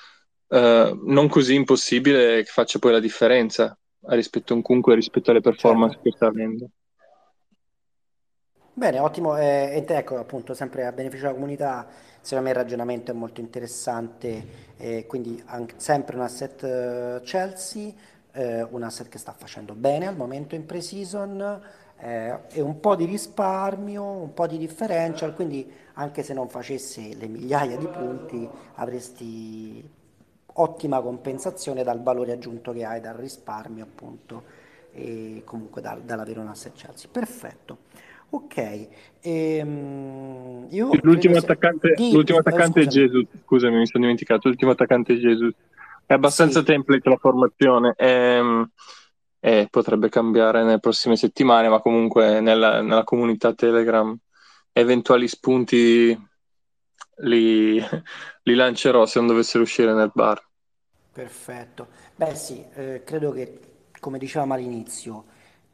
eh, 0.49 0.97
non 1.05 1.27
così 1.27 1.55
impossibile 1.55 2.43
che 2.43 2.49
faccia 2.51 2.79
poi 2.79 2.93
la 2.93 2.99
differenza 2.99 3.77
rispetto 4.15 4.53
a 4.53 4.55
un 4.55 4.61
Kunku 4.61 4.91
e 4.91 4.95
rispetto 4.95 5.31
alle 5.31 5.41
performance 5.41 5.95
certo. 5.95 6.09
che 6.09 6.15
sta 6.15 6.27
avendo. 6.27 6.69
Bene, 8.73 8.99
ottimo. 8.99 9.35
Eh, 9.37 9.83
ecco, 9.87 10.17
appunto, 10.17 10.53
sempre 10.53 10.85
a 10.85 10.91
beneficio 10.91 11.23
della 11.23 11.33
comunità, 11.33 11.87
secondo 12.21 12.43
me 12.43 12.51
il 12.51 12.61
ragionamento 12.61 13.09
è 13.09 13.15
molto 13.15 13.41
interessante, 13.41 14.75
eh, 14.77 15.05
quindi 15.07 15.41
anche, 15.47 15.73
sempre 15.77 16.15
un 16.15 16.21
asset 16.21 16.61
uh, 16.61 17.23
Chelsea, 17.23 17.91
eh, 18.33 18.61
un 18.61 18.83
asset 18.83 19.09
che 19.09 19.17
sta 19.17 19.33
facendo 19.35 19.73
bene 19.73 20.05
al 20.05 20.15
momento 20.15 20.53
in 20.53 20.67
pre-season, 20.67 21.61
eh, 21.99 22.37
e 22.49 22.61
un 22.61 22.79
po' 22.79 22.95
di 22.95 23.05
risparmio, 23.05 24.03
un 24.03 24.33
po' 24.35 24.45
di 24.45 24.59
differential, 24.59 25.33
quindi 25.33 25.67
anche 25.93 26.21
se 26.21 26.35
non 26.35 26.47
facesse 26.47 27.15
le 27.15 27.27
migliaia 27.27 27.77
di 27.77 27.87
punti 27.87 28.47
avresti 28.75 29.95
ottima 30.59 31.01
compensazione 31.01 31.83
dal 31.83 32.01
valore 32.01 32.33
aggiunto 32.33 32.71
che 32.71 32.85
hai 32.85 33.01
dal 33.01 33.15
risparmio 33.15 33.83
appunto 33.83 34.43
e 34.91 35.41
comunque 35.45 35.81
dal, 35.81 36.01
dall'avere 36.01 36.39
un 36.39 36.47
asset 36.47 36.73
Chelsea. 36.73 37.09
Perfetto. 37.11 37.77
Ok, 38.29 38.87
ehm, 39.21 40.67
io 40.69 40.89
l'ultimo 41.01 41.37
attaccante, 41.37 41.93
di... 41.95 42.11
l'ultimo 42.11 42.39
attaccante 42.39 42.81
è 42.81 42.85
Gesù, 42.85 43.25
scusami 43.45 43.77
mi 43.77 43.87
sono 43.87 44.03
dimenticato, 44.03 44.49
l'ultimo 44.49 44.71
attaccante 44.71 45.13
è 45.13 45.17
Gesù. 45.17 45.49
È 46.05 46.13
abbastanza 46.13 46.59
sì. 46.59 46.65
template 46.65 47.09
la 47.09 47.17
formazione 47.17 47.93
e, 47.97 48.07
ehm, 48.07 48.69
e, 49.39 49.67
potrebbe 49.69 50.09
cambiare 50.09 50.63
nelle 50.63 50.79
prossime 50.79 51.15
settimane, 51.15 51.69
ma 51.69 51.79
comunque 51.79 52.41
nella, 52.41 52.81
nella 52.81 53.03
comunità 53.03 53.53
Telegram 53.53 54.17
eventuali 54.73 55.27
spunti 55.27 56.17
li, 57.17 57.79
li, 58.43 58.55
lancerò 58.55 59.05
se 59.05 59.19
non 59.19 59.27
dovessero 59.27 59.63
uscire 59.63 59.93
nel 59.93 60.11
bar. 60.13 60.45
Perfetto. 61.17 61.87
Beh 62.15 62.35
sì, 62.35 62.63
eh, 62.75 63.01
credo 63.03 63.31
che 63.31 63.59
come 63.99 64.19
dicevamo 64.19 64.53
all'inizio 64.53 65.25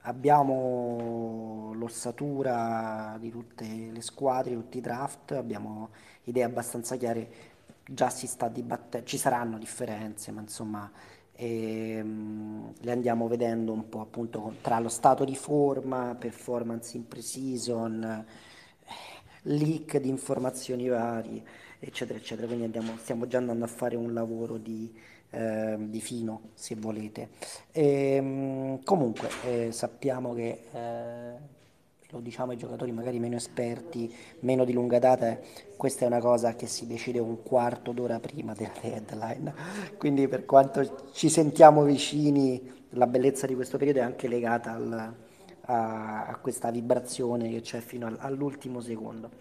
abbiamo 0.04 1.72
l'ossatura 1.76 3.18
di 3.20 3.30
tutte 3.30 3.66
le 3.92 4.02
squadre, 4.02 4.54
tutti 4.54 4.78
i 4.78 4.82
draft, 4.82 5.32
abbiamo 5.34 5.90
idee 6.24 6.44
abbastanza 6.44 6.96
chiare, 6.96 7.30
già 7.86 8.10
si 8.10 8.26
sta 8.26 8.48
dibattendo, 8.48 9.06
ci 9.06 9.18
saranno 9.18 9.58
differenze, 9.58 10.32
ma 10.32 10.40
insomma 10.40 10.90
ehm, 11.34 12.74
le 12.80 12.92
andiamo 12.94 13.28
vedendo 13.28 13.74
un 13.74 13.90
po' 13.90 14.00
appunto 14.00 14.56
tra 14.62 14.80
lo 14.80 14.88
stato 14.90 15.26
di 15.26 15.36
forma, 15.36 16.16
performance 16.18 16.96
in 16.96 17.06
pre-season, 17.06 18.26
leak 19.44 19.98
di 19.98 20.10
informazioni 20.10 20.88
varie, 20.88 21.44
eccetera, 21.80 22.18
eccetera. 22.18 22.48
Quindi 22.48 22.66
andiamo, 22.66 22.96
stiamo 22.98 23.28
già 23.28 23.38
andando 23.38 23.66
a 23.66 23.68
fare 23.68 23.96
un 23.96 24.14
lavoro 24.14 24.58
di 24.58 24.92
eh, 25.34 25.76
di 25.80 26.00
fino, 26.00 26.50
se 26.54 26.76
volete. 26.76 27.30
E, 27.72 28.16
ehm, 28.16 28.84
comunque 28.84 29.30
eh, 29.46 29.72
sappiamo 29.72 30.34
che, 30.34 30.66
eh, 30.72 31.52
lo 32.10 32.20
diciamo 32.20 32.52
ai 32.52 32.58
giocatori 32.58 32.92
magari 32.92 33.18
meno 33.18 33.36
esperti, 33.36 34.14
meno 34.42 34.64
di 34.64 34.74
lunga 34.74 35.00
data, 35.00 35.38
questa 35.76 36.06
è 36.06 36.08
una 36.08 36.20
cosa 36.20 36.56
che 36.56 36.68
si 36.68 36.86
decide 36.86 37.20
un 37.20 37.42
quarto 37.42 37.92
d'ora 37.92 38.20
prima 38.20 38.54
della 38.54 38.72
deadline, 38.80 39.54
quindi 39.98 40.28
per 40.28 40.46
quanto 40.46 41.10
ci 41.14 41.30
sentiamo 41.30 41.84
vicini, 41.84 42.72
la 42.90 43.08
bellezza 43.08 43.48
di 43.48 43.56
questo 43.56 43.78
periodo 43.78 44.00
è 44.00 44.04
anche 44.04 44.28
legata 44.28 44.74
al, 44.74 45.14
a, 45.62 46.26
a, 46.28 46.36
questa 46.38 46.70
vibrazione 46.70 47.50
che 47.50 47.62
c'è 47.62 47.80
fino 47.80 48.14
all'ultimo 48.20 48.80
secondo. 48.80 49.32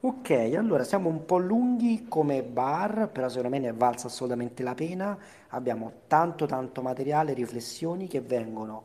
Ok, 0.00 0.30
allora 0.56 0.84
siamo 0.84 1.08
un 1.08 1.24
po' 1.24 1.38
lunghi 1.38 2.06
come 2.08 2.44
bar, 2.44 3.10
però 3.10 3.28
secondo 3.28 3.48
me 3.48 3.58
ne 3.58 3.70
è 3.70 3.74
valsa 3.74 4.06
assolutamente 4.06 4.62
la 4.62 4.74
pena. 4.74 5.18
Abbiamo 5.48 6.02
tanto 6.06 6.46
tanto 6.46 6.82
materiale, 6.82 7.32
riflessioni 7.32 8.06
che 8.06 8.20
vengono 8.20 8.84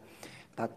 da 0.55 0.67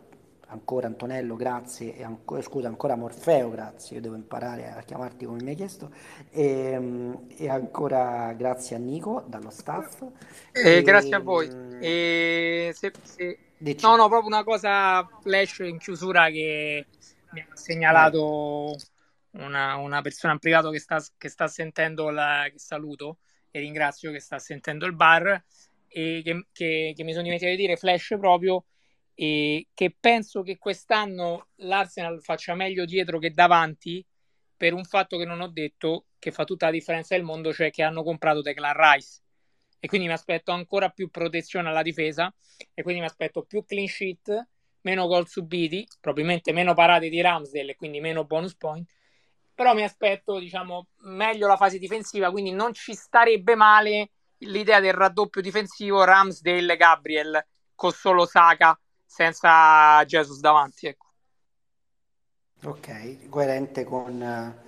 ancora 0.49 0.89
Antonello, 0.89 1.37
grazie, 1.37 1.97
e 1.97 2.05
ancora, 2.05 2.43
scusa, 2.43 2.69
ancora 2.69 2.97
Morfeo, 2.97 3.49
grazie, 3.49 3.97
io 3.97 4.03
devo 4.03 4.15
imparare 4.15 4.75
a 4.77 4.83
chiamarti 4.83 5.25
come 5.25 5.43
mi 5.43 5.51
hai 5.51 5.57
chiesto, 5.57 5.91
e, 6.31 6.45
ehm, 6.45 7.27
e 7.35 7.49
ancora 7.49 8.33
grazie 8.35 8.77
a 8.77 8.79
Nico 8.79 9.25
dallo 9.27 9.51
staff. 9.51 10.03
E, 10.53 10.77
e 10.77 10.83
grazie 10.83 11.17
a 11.17 11.21
voi. 11.21 11.49
E 11.81 12.73
se, 12.75 12.93
se... 13.03 13.39
No, 13.81 13.97
no, 13.97 14.09
proprio 14.09 14.27
una 14.27 14.45
cosa 14.45 15.09
flash 15.23 15.61
in 15.61 15.79
chiusura 15.79 16.29
che 16.29 16.85
mi 17.31 17.41
ha 17.41 17.47
segnalato... 17.55 18.77
una, 19.39 19.77
una 19.77 20.01
persona 20.03 20.33
in 20.35 20.39
privato 20.39 20.71
che 20.71 20.79
sta, 20.79 21.03
che 21.17 21.29
sta 21.29 21.49
sentendo, 21.49 22.11
la, 22.11 22.47
che 22.51 22.59
saluto 22.59 23.19
e 23.51 23.61
ringrazio 23.61 24.13
che 24.13 24.21
sta 24.21 24.39
sentendo 24.39 24.87
il 24.87 24.95
bar 24.95 25.45
e 25.89 26.21
che, 26.23 26.47
che, 26.53 26.93
che 26.95 27.05
mi 27.05 27.13
sono 27.13 27.23
dimenticato 27.25 27.57
di 27.57 27.63
dire 27.63 27.77
flash 27.77 28.17
proprio 28.19 28.65
e 29.15 29.69
che 29.73 29.97
penso 29.99 30.43
che 30.43 30.59
quest'anno 30.59 31.49
l'Arsenal 31.57 32.21
faccia 32.23 32.55
meglio 32.55 32.85
dietro 32.85 33.19
che 33.19 33.31
davanti 33.31 34.05
per 34.57 34.75
un 34.75 34.85
fatto 34.85 35.17
che 35.17 35.25
non 35.25 35.41
ho 35.41 35.49
detto 35.49 36.07
che 36.19 36.33
fa 36.33 36.45
tutta 36.45 36.67
la 36.67 36.73
differenza 36.73 37.15
del 37.15 37.25
mondo 37.25 37.53
cioè 37.53 37.71
che 37.71 37.83
hanno 37.83 38.03
comprato 38.03 38.43
Declan 38.43 38.75
Rice. 38.75 39.21
E 39.79 39.89
quindi 39.89 40.07
mi 40.07 40.13
aspetto 40.15 40.53
ancora 40.53 40.89
più 40.89 41.11
protezione 41.11 41.69
alla 41.69 41.83
difesa 41.83 42.33
e 42.75 42.83
quindi 42.83 43.01
mi 43.01 43.07
aspetto 43.07 43.45
più 43.45 43.65
clean 43.65 43.87
sheet 43.87 44.49
meno 44.81 45.07
gol 45.07 45.29
subiti 45.29 45.87
probabilmente 46.01 46.53
meno 46.53 46.75
parate 46.75 47.09
di 47.09 47.21
Ramsdale 47.21 47.73
e 47.73 47.77
quindi 47.77 48.01
meno 48.01 48.25
bonus 48.25 48.55
point 48.57 48.91
però 49.57 49.75
mi 49.75 49.83
aspetto 49.83 50.39
diciamo 50.39 50.89
meglio 51.05 51.49
la 51.49 51.57
fase 51.57 51.79
difensiva 51.79 52.31
quindi 52.31 52.53
non 52.53 52.73
ci 52.75 52.95
starebbe 52.95 53.55
male 53.57 54.11
l'idea 54.39 54.79
del 54.81 54.93
raddoppio 54.93 55.41
difensivo 55.41 56.05
Ramsdale 56.05 56.77
Gabriel 56.77 57.45
con 57.75 57.91
solo 57.91 58.27
Saka 58.27 58.79
senza 59.05 60.05
Jesus 60.05 60.41
davanti 60.41 60.87
ecco. 60.87 61.07
ok 62.65 63.29
coerente 63.31 63.85
con, 63.85 64.63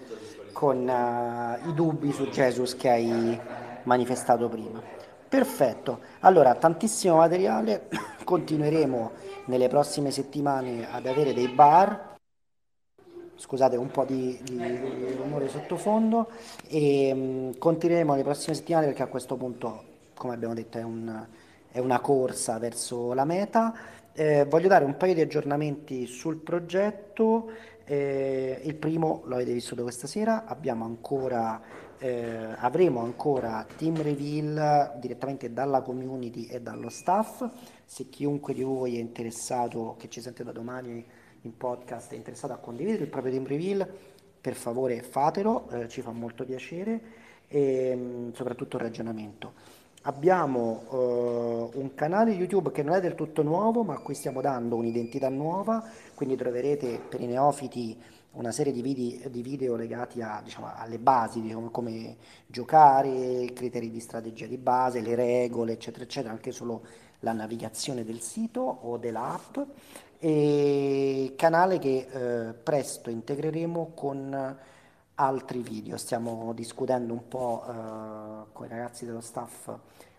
con 0.53 0.89
uh, 0.89 1.68
i 1.68 1.74
dubbi 1.74 2.11
su 2.12 2.26
Jesus 2.28 2.74
che 2.74 2.89
hai 2.89 3.41
manifestato 3.89 4.49
prima. 4.49 4.80
Perfetto. 5.28 6.01
Allora 6.20 6.55
tantissimo 6.55 7.16
materiale. 7.16 7.89
Continueremo 8.22 9.12
nelle 9.47 9.68
prossime 9.68 10.11
settimane 10.11 10.91
ad 10.91 11.07
avere 11.07 11.32
dei 11.32 11.49
bar 11.49 12.16
scusate 13.39 13.76
un 13.76 13.91
po' 13.91 14.05
di, 14.05 14.39
di, 14.43 14.57
di 14.57 15.14
rumore 15.16 15.49
sottofondo 15.49 16.28
e 16.66 17.14
mh, 17.14 17.59
continueremo 17.59 18.16
le 18.16 18.22
prossime 18.24 18.57
settimane 18.57 18.86
perché 18.86 19.03
a 19.03 19.07
questo 19.07 19.36
punto 19.36 19.84
come 20.14 20.34
abbiamo 20.34 20.55
detto 20.55 20.78
è, 20.78 20.82
un, 20.82 21.26
è 21.70 21.78
una 21.78 22.01
corsa 22.01 22.59
verso 22.59 23.12
la 23.14 23.24
meta. 23.24 23.72
Eh, 24.12 24.45
voglio 24.47 24.66
dare 24.66 24.84
un 24.84 24.97
paio 24.97 25.14
di 25.14 25.20
aggiornamenti 25.20 26.07
sul 26.07 26.39
progetto. 26.39 27.53
Eh, 27.84 28.61
il 28.64 28.74
primo 28.74 29.22
lo 29.26 29.36
avete 29.36 29.74
da 29.74 29.82
questa 29.82 30.09
sera. 30.09 30.45
Abbiamo 30.45 30.84
ancora 30.84 31.86
eh, 32.01 32.55
avremo 32.59 33.01
ancora 33.01 33.66
team 33.76 34.01
reveal 34.01 34.99
direttamente 35.01 35.53
dalla 35.53 35.82
community 35.82 36.47
e 36.47 36.61
dallo 36.61 36.89
staff. 36.89 37.49
Se 37.84 38.09
chiunque 38.09 38.55
di 38.55 38.62
voi 38.62 38.97
è 38.97 39.01
interessato 39.01 39.97
che 39.99 40.09
ci 40.09 40.20
sente 40.20 40.45
da 40.45 40.53
domani 40.53 41.05
in 41.43 41.57
podcast 41.57 42.12
è 42.12 42.16
interessato 42.16 42.53
a 42.53 42.57
condividere 42.57 43.05
il 43.05 43.11
proprio 43.11 43.32
team 43.32 43.47
reveal, 43.47 43.89
per 44.41 44.55
favore 44.55 45.03
fatelo, 45.03 45.68
eh, 45.70 45.89
ci 45.89 46.01
fa 46.01 46.11
molto 46.11 46.45
piacere 46.45 47.01
e 47.49 47.95
mh, 47.95 48.01
mm, 48.01 48.32
soprattutto 48.32 48.76
il 48.76 48.82
ragionamento. 48.82 49.53
Abbiamo 50.03 50.84
uh, 50.89 51.78
un 51.80 51.95
canale 51.95 52.30
YouTube 52.30 52.70
che 52.70 52.82
non 52.82 52.95
è 52.95 53.01
del 53.01 53.14
tutto 53.14 53.43
nuovo, 53.43 53.82
ma 53.82 53.95
a 53.95 53.99
cui 53.99 54.14
stiamo 54.14 54.41
dando 54.41 54.76
un'identità 54.76 55.28
nuova, 55.28 55.84
quindi 56.14 56.36
troverete 56.36 57.01
per 57.09 57.20
i 57.20 57.26
neofiti 57.26 58.01
una 58.32 58.53
serie 58.53 58.72
di 58.72 58.80
video, 58.80 59.28
di 59.28 59.43
video 59.43 59.74
legati 59.74 60.22
a, 60.22 60.41
diciamo, 60.43 60.70
alle 60.74 60.99
basi, 60.99 61.41
diciamo, 61.41 61.70
come 61.70 62.16
giocare, 62.47 63.09
i 63.09 63.53
criteri 63.53 63.91
di 63.91 64.01
strategia 64.01 64.47
di 64.47 64.57
base, 64.57 65.01
le 65.01 65.16
regole, 65.16 65.72
eccetera, 65.72 66.05
eccetera, 66.05 66.32
anche 66.32 66.53
solo 66.53 66.82
la 67.20 67.32
navigazione 67.32 68.05
del 68.05 68.20
sito 68.20 68.61
o 68.61 68.97
dell'app 68.97 69.59
e 70.19 71.35
canale 71.37 71.79
che 71.79 72.09
eh, 72.11 72.53
presto 72.55 73.11
integreremo 73.11 73.93
con 73.95 74.57
altri 75.14 75.61
video. 75.61 75.97
Stiamo 75.97 76.53
discutendo 76.53 77.12
un 77.12 77.29
po' 77.29 77.64
eh, 77.66 77.73
con 78.53 78.66
i 78.66 78.69
ragazzi 78.69 79.05
dello 79.05 79.21
staff 79.21 79.71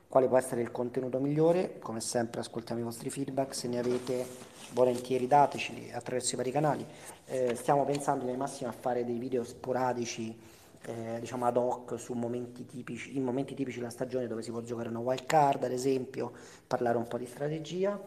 quale 0.08 0.28
può 0.28 0.38
essere 0.38 0.62
il 0.62 0.72
contenuto 0.72 1.20
migliore. 1.20 1.78
Come 1.80 2.02
sempre 2.02 2.42
ascoltiamo 2.42 2.82
i 2.82 2.84
vostri 2.84 3.10
feedback, 3.10 3.54
se 3.54 3.68
ne 3.68 3.80
avete 3.80 4.26
volentieri 4.74 5.28
dateci 5.28 5.92
attraverso 5.94 6.34
i 6.34 6.38
vari 6.38 6.52
canali. 6.52 6.86
Eh, 7.26 7.56
stiamo 7.56 7.86
pensando 7.86 8.26
nel 8.26 8.38
massimo 8.38 8.70
a 8.70 8.74
fare 8.74 9.06
dei 9.06 9.18
video 9.18 9.44
sporadici 9.44 10.58
eh, 10.86 11.18
diciamo 11.20 11.46
ad 11.46 11.58
hoc 11.58 12.00
su 12.00 12.14
momenti 12.14 12.66
tipici, 12.66 13.18
in 13.18 13.24
momenti 13.24 13.54
tipici 13.54 13.80
della 13.80 13.92
stagione 13.92 14.28
dove 14.28 14.42
si 14.42 14.52
può 14.52 14.62
giocare 14.62 14.90
una 14.90 15.00
wild 15.00 15.26
card, 15.26 15.64
ad 15.64 15.72
esempio, 15.72 16.32
parlare 16.66 16.98
un 16.98 17.08
po' 17.08 17.18
di 17.18 17.26
strategia, 17.26 18.00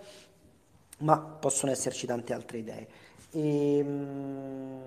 ma 1.02 1.18
possono 1.18 1.70
esserci 1.72 2.06
tante 2.06 2.32
altre 2.32 2.58
idee. 2.58 2.88
E, 3.30 3.78
ehm, 3.78 4.80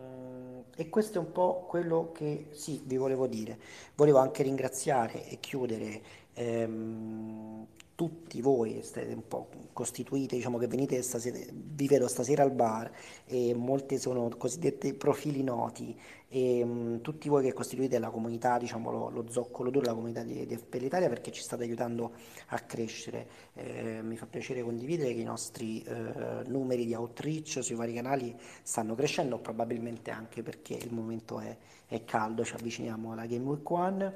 e 0.75 0.89
questo 0.89 1.19
è 1.19 1.21
un 1.21 1.31
po' 1.31 1.65
quello 1.67 2.11
che 2.13 2.47
sì, 2.51 2.81
vi 2.83 2.97
volevo 2.97 3.27
dire. 3.27 3.57
Volevo 3.95 4.17
anche 4.17 4.43
ringraziare 4.43 5.27
e 5.27 5.39
chiudere 5.39 6.01
ehm, 6.33 7.65
tutti 7.95 8.41
voi 8.41 8.81
siete 8.83 9.13
un 9.13 9.25
po' 9.25 9.47
costituite, 9.71 10.35
diciamo 10.35 10.57
che 10.57 10.67
venite 10.67 11.01
stasera, 11.01 11.37
vi 11.49 11.87
vedo 11.87 12.09
stasera 12.09 12.43
al 12.43 12.51
bar 12.51 12.91
e 13.25 13.53
molti 13.53 13.97
sono 13.97 14.29
cosiddetti 14.37 14.93
profili 14.93 15.43
noti 15.43 15.97
e 16.35 16.61
um, 16.61 16.99
tutti 16.99 17.29
voi 17.29 17.43
che 17.43 17.53
costituite 17.53 17.97
la 17.97 18.09
comunità, 18.09 18.57
diciamo 18.57 18.91
lo, 18.91 19.09
lo 19.09 19.25
zoccolo 19.29 19.69
duro 19.69 19.83
della 19.85 19.95
comunità 19.95 20.21
di, 20.21 20.45
di 20.45 20.57
FPL 20.57 20.83
Italia 20.83 21.07
perché 21.07 21.31
ci 21.31 21.41
state 21.41 21.63
aiutando 21.63 22.11
a 22.47 22.59
crescere. 22.59 23.27
Eh, 23.53 24.01
mi 24.01 24.17
fa 24.17 24.25
piacere 24.25 24.61
condividere 24.61 25.13
che 25.13 25.21
i 25.21 25.23
nostri 25.23 25.81
eh, 25.83 26.43
numeri 26.47 26.85
di 26.85 26.93
outreach 26.93 27.63
sui 27.63 27.75
vari 27.75 27.93
canali 27.93 28.35
stanno 28.63 28.95
crescendo, 28.95 29.39
probabilmente 29.39 30.11
anche 30.11 30.43
perché 30.43 30.73
il 30.73 30.93
momento 30.93 31.39
è, 31.39 31.55
è 31.87 32.03
caldo, 32.03 32.43
ci 32.43 32.53
avviciniamo 32.53 33.13
alla 33.13 33.27
Game 33.27 33.45
Week 33.45 33.69
1 33.69 34.13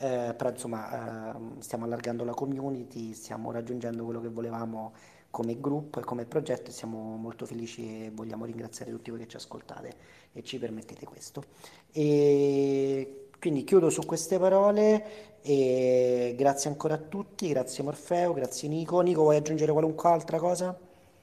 eh, 0.00 0.32
però 0.36 0.50
insomma 0.50 1.34
eh, 1.34 1.38
stiamo 1.58 1.84
allargando 1.84 2.24
la 2.24 2.32
community, 2.32 3.12
stiamo 3.12 3.50
raggiungendo 3.50 4.04
quello 4.04 4.20
che 4.20 4.28
volevamo 4.28 4.92
come 5.30 5.60
gruppo 5.60 6.00
e 6.00 6.04
come 6.04 6.24
progetto 6.24 6.70
e 6.70 6.72
siamo 6.72 7.16
molto 7.16 7.46
felici 7.46 7.82
e 7.82 8.10
vogliamo 8.12 8.44
ringraziare 8.44 8.90
tutti 8.90 9.10
voi 9.10 9.20
che 9.20 9.28
ci 9.28 9.36
ascoltate 9.36 9.94
e 10.32 10.42
ci 10.42 10.58
permettete 10.58 11.04
questo. 11.04 11.44
E 11.92 13.28
quindi 13.38 13.64
chiudo 13.64 13.90
su 13.90 14.04
queste 14.04 14.38
parole 14.38 15.38
e 15.42 16.34
grazie 16.36 16.70
ancora 16.70 16.94
a 16.94 16.98
tutti, 16.98 17.48
grazie 17.48 17.84
Morfeo, 17.84 18.32
grazie 18.32 18.68
Nico. 18.68 19.00
Nico 19.00 19.22
vuoi 19.22 19.36
aggiungere 19.36 19.72
qualunque 19.72 20.08
altra 20.08 20.38
cosa? 20.38 20.76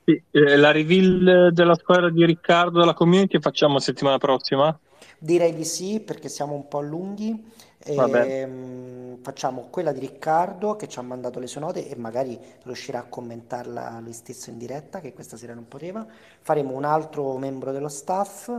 Sì, 0.05 0.21
eh, 0.31 0.55
la 0.55 0.71
reveal 0.71 1.51
della 1.51 1.75
squadra 1.75 2.09
di 2.11 2.23
Riccardo 2.25 2.79
della 2.79 2.93
community 2.93 3.39
facciamo 3.39 3.79
settimana 3.79 4.17
prossima? 4.19 4.77
Direi 5.17 5.53
di 5.53 5.65
sì 5.65 5.99
perché 5.99 6.29
siamo 6.29 6.53
un 6.53 6.67
po' 6.67 6.81
lunghi. 6.81 7.51
Ehm, 7.80 9.21
facciamo 9.21 9.67
quella 9.69 9.91
di 9.91 9.99
Riccardo 9.99 10.76
che 10.76 10.88
ci 10.88 10.99
ha 10.99 11.01
mandato 11.01 11.39
le 11.39 11.47
sue 11.47 11.61
note 11.61 11.88
e 11.88 11.95
magari 11.95 12.39
riuscirà 12.63 12.99
a 12.99 13.03
commentarla 13.03 13.99
lui 14.01 14.13
stesso 14.13 14.49
in 14.49 14.57
diretta, 14.57 14.99
che 14.99 15.13
questa 15.13 15.38
sera 15.38 15.53
non 15.53 15.67
poteva. 15.67 16.05
Faremo 16.41 16.73
un 16.73 16.86
altro 16.86 17.38
membro 17.38 17.71
dello 17.71 17.89
staff 17.89 18.49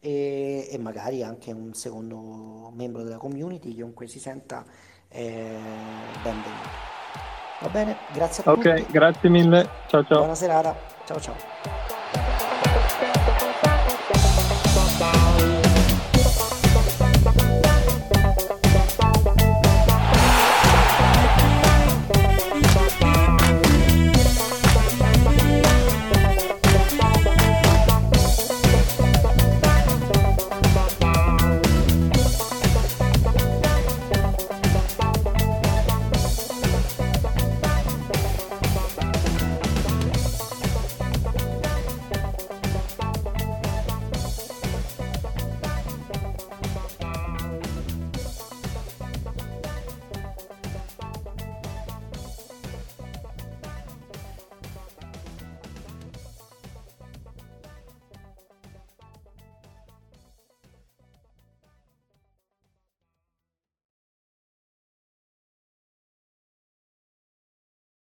e, 0.00 0.68
e 0.70 0.78
magari 0.78 1.22
anche 1.22 1.52
un 1.52 1.74
secondo 1.74 2.72
membro 2.74 3.02
della 3.02 3.18
community, 3.18 3.74
chiunque 3.74 4.06
si 4.06 4.18
senta 4.18 4.64
eh, 5.08 5.58
benvenuto. 6.22 6.90
Va 7.60 7.68
bene, 7.68 7.96
grazie 8.12 8.42
a 8.44 8.54
tutti. 8.54 8.68
Ok, 8.68 8.90
grazie 8.90 9.28
mille. 9.28 9.68
Ciao 9.86 10.04
ciao. 10.04 10.18
Buona 10.18 10.34
serata. 10.34 10.76
Ciao 11.04 11.20
ciao. 11.20 12.01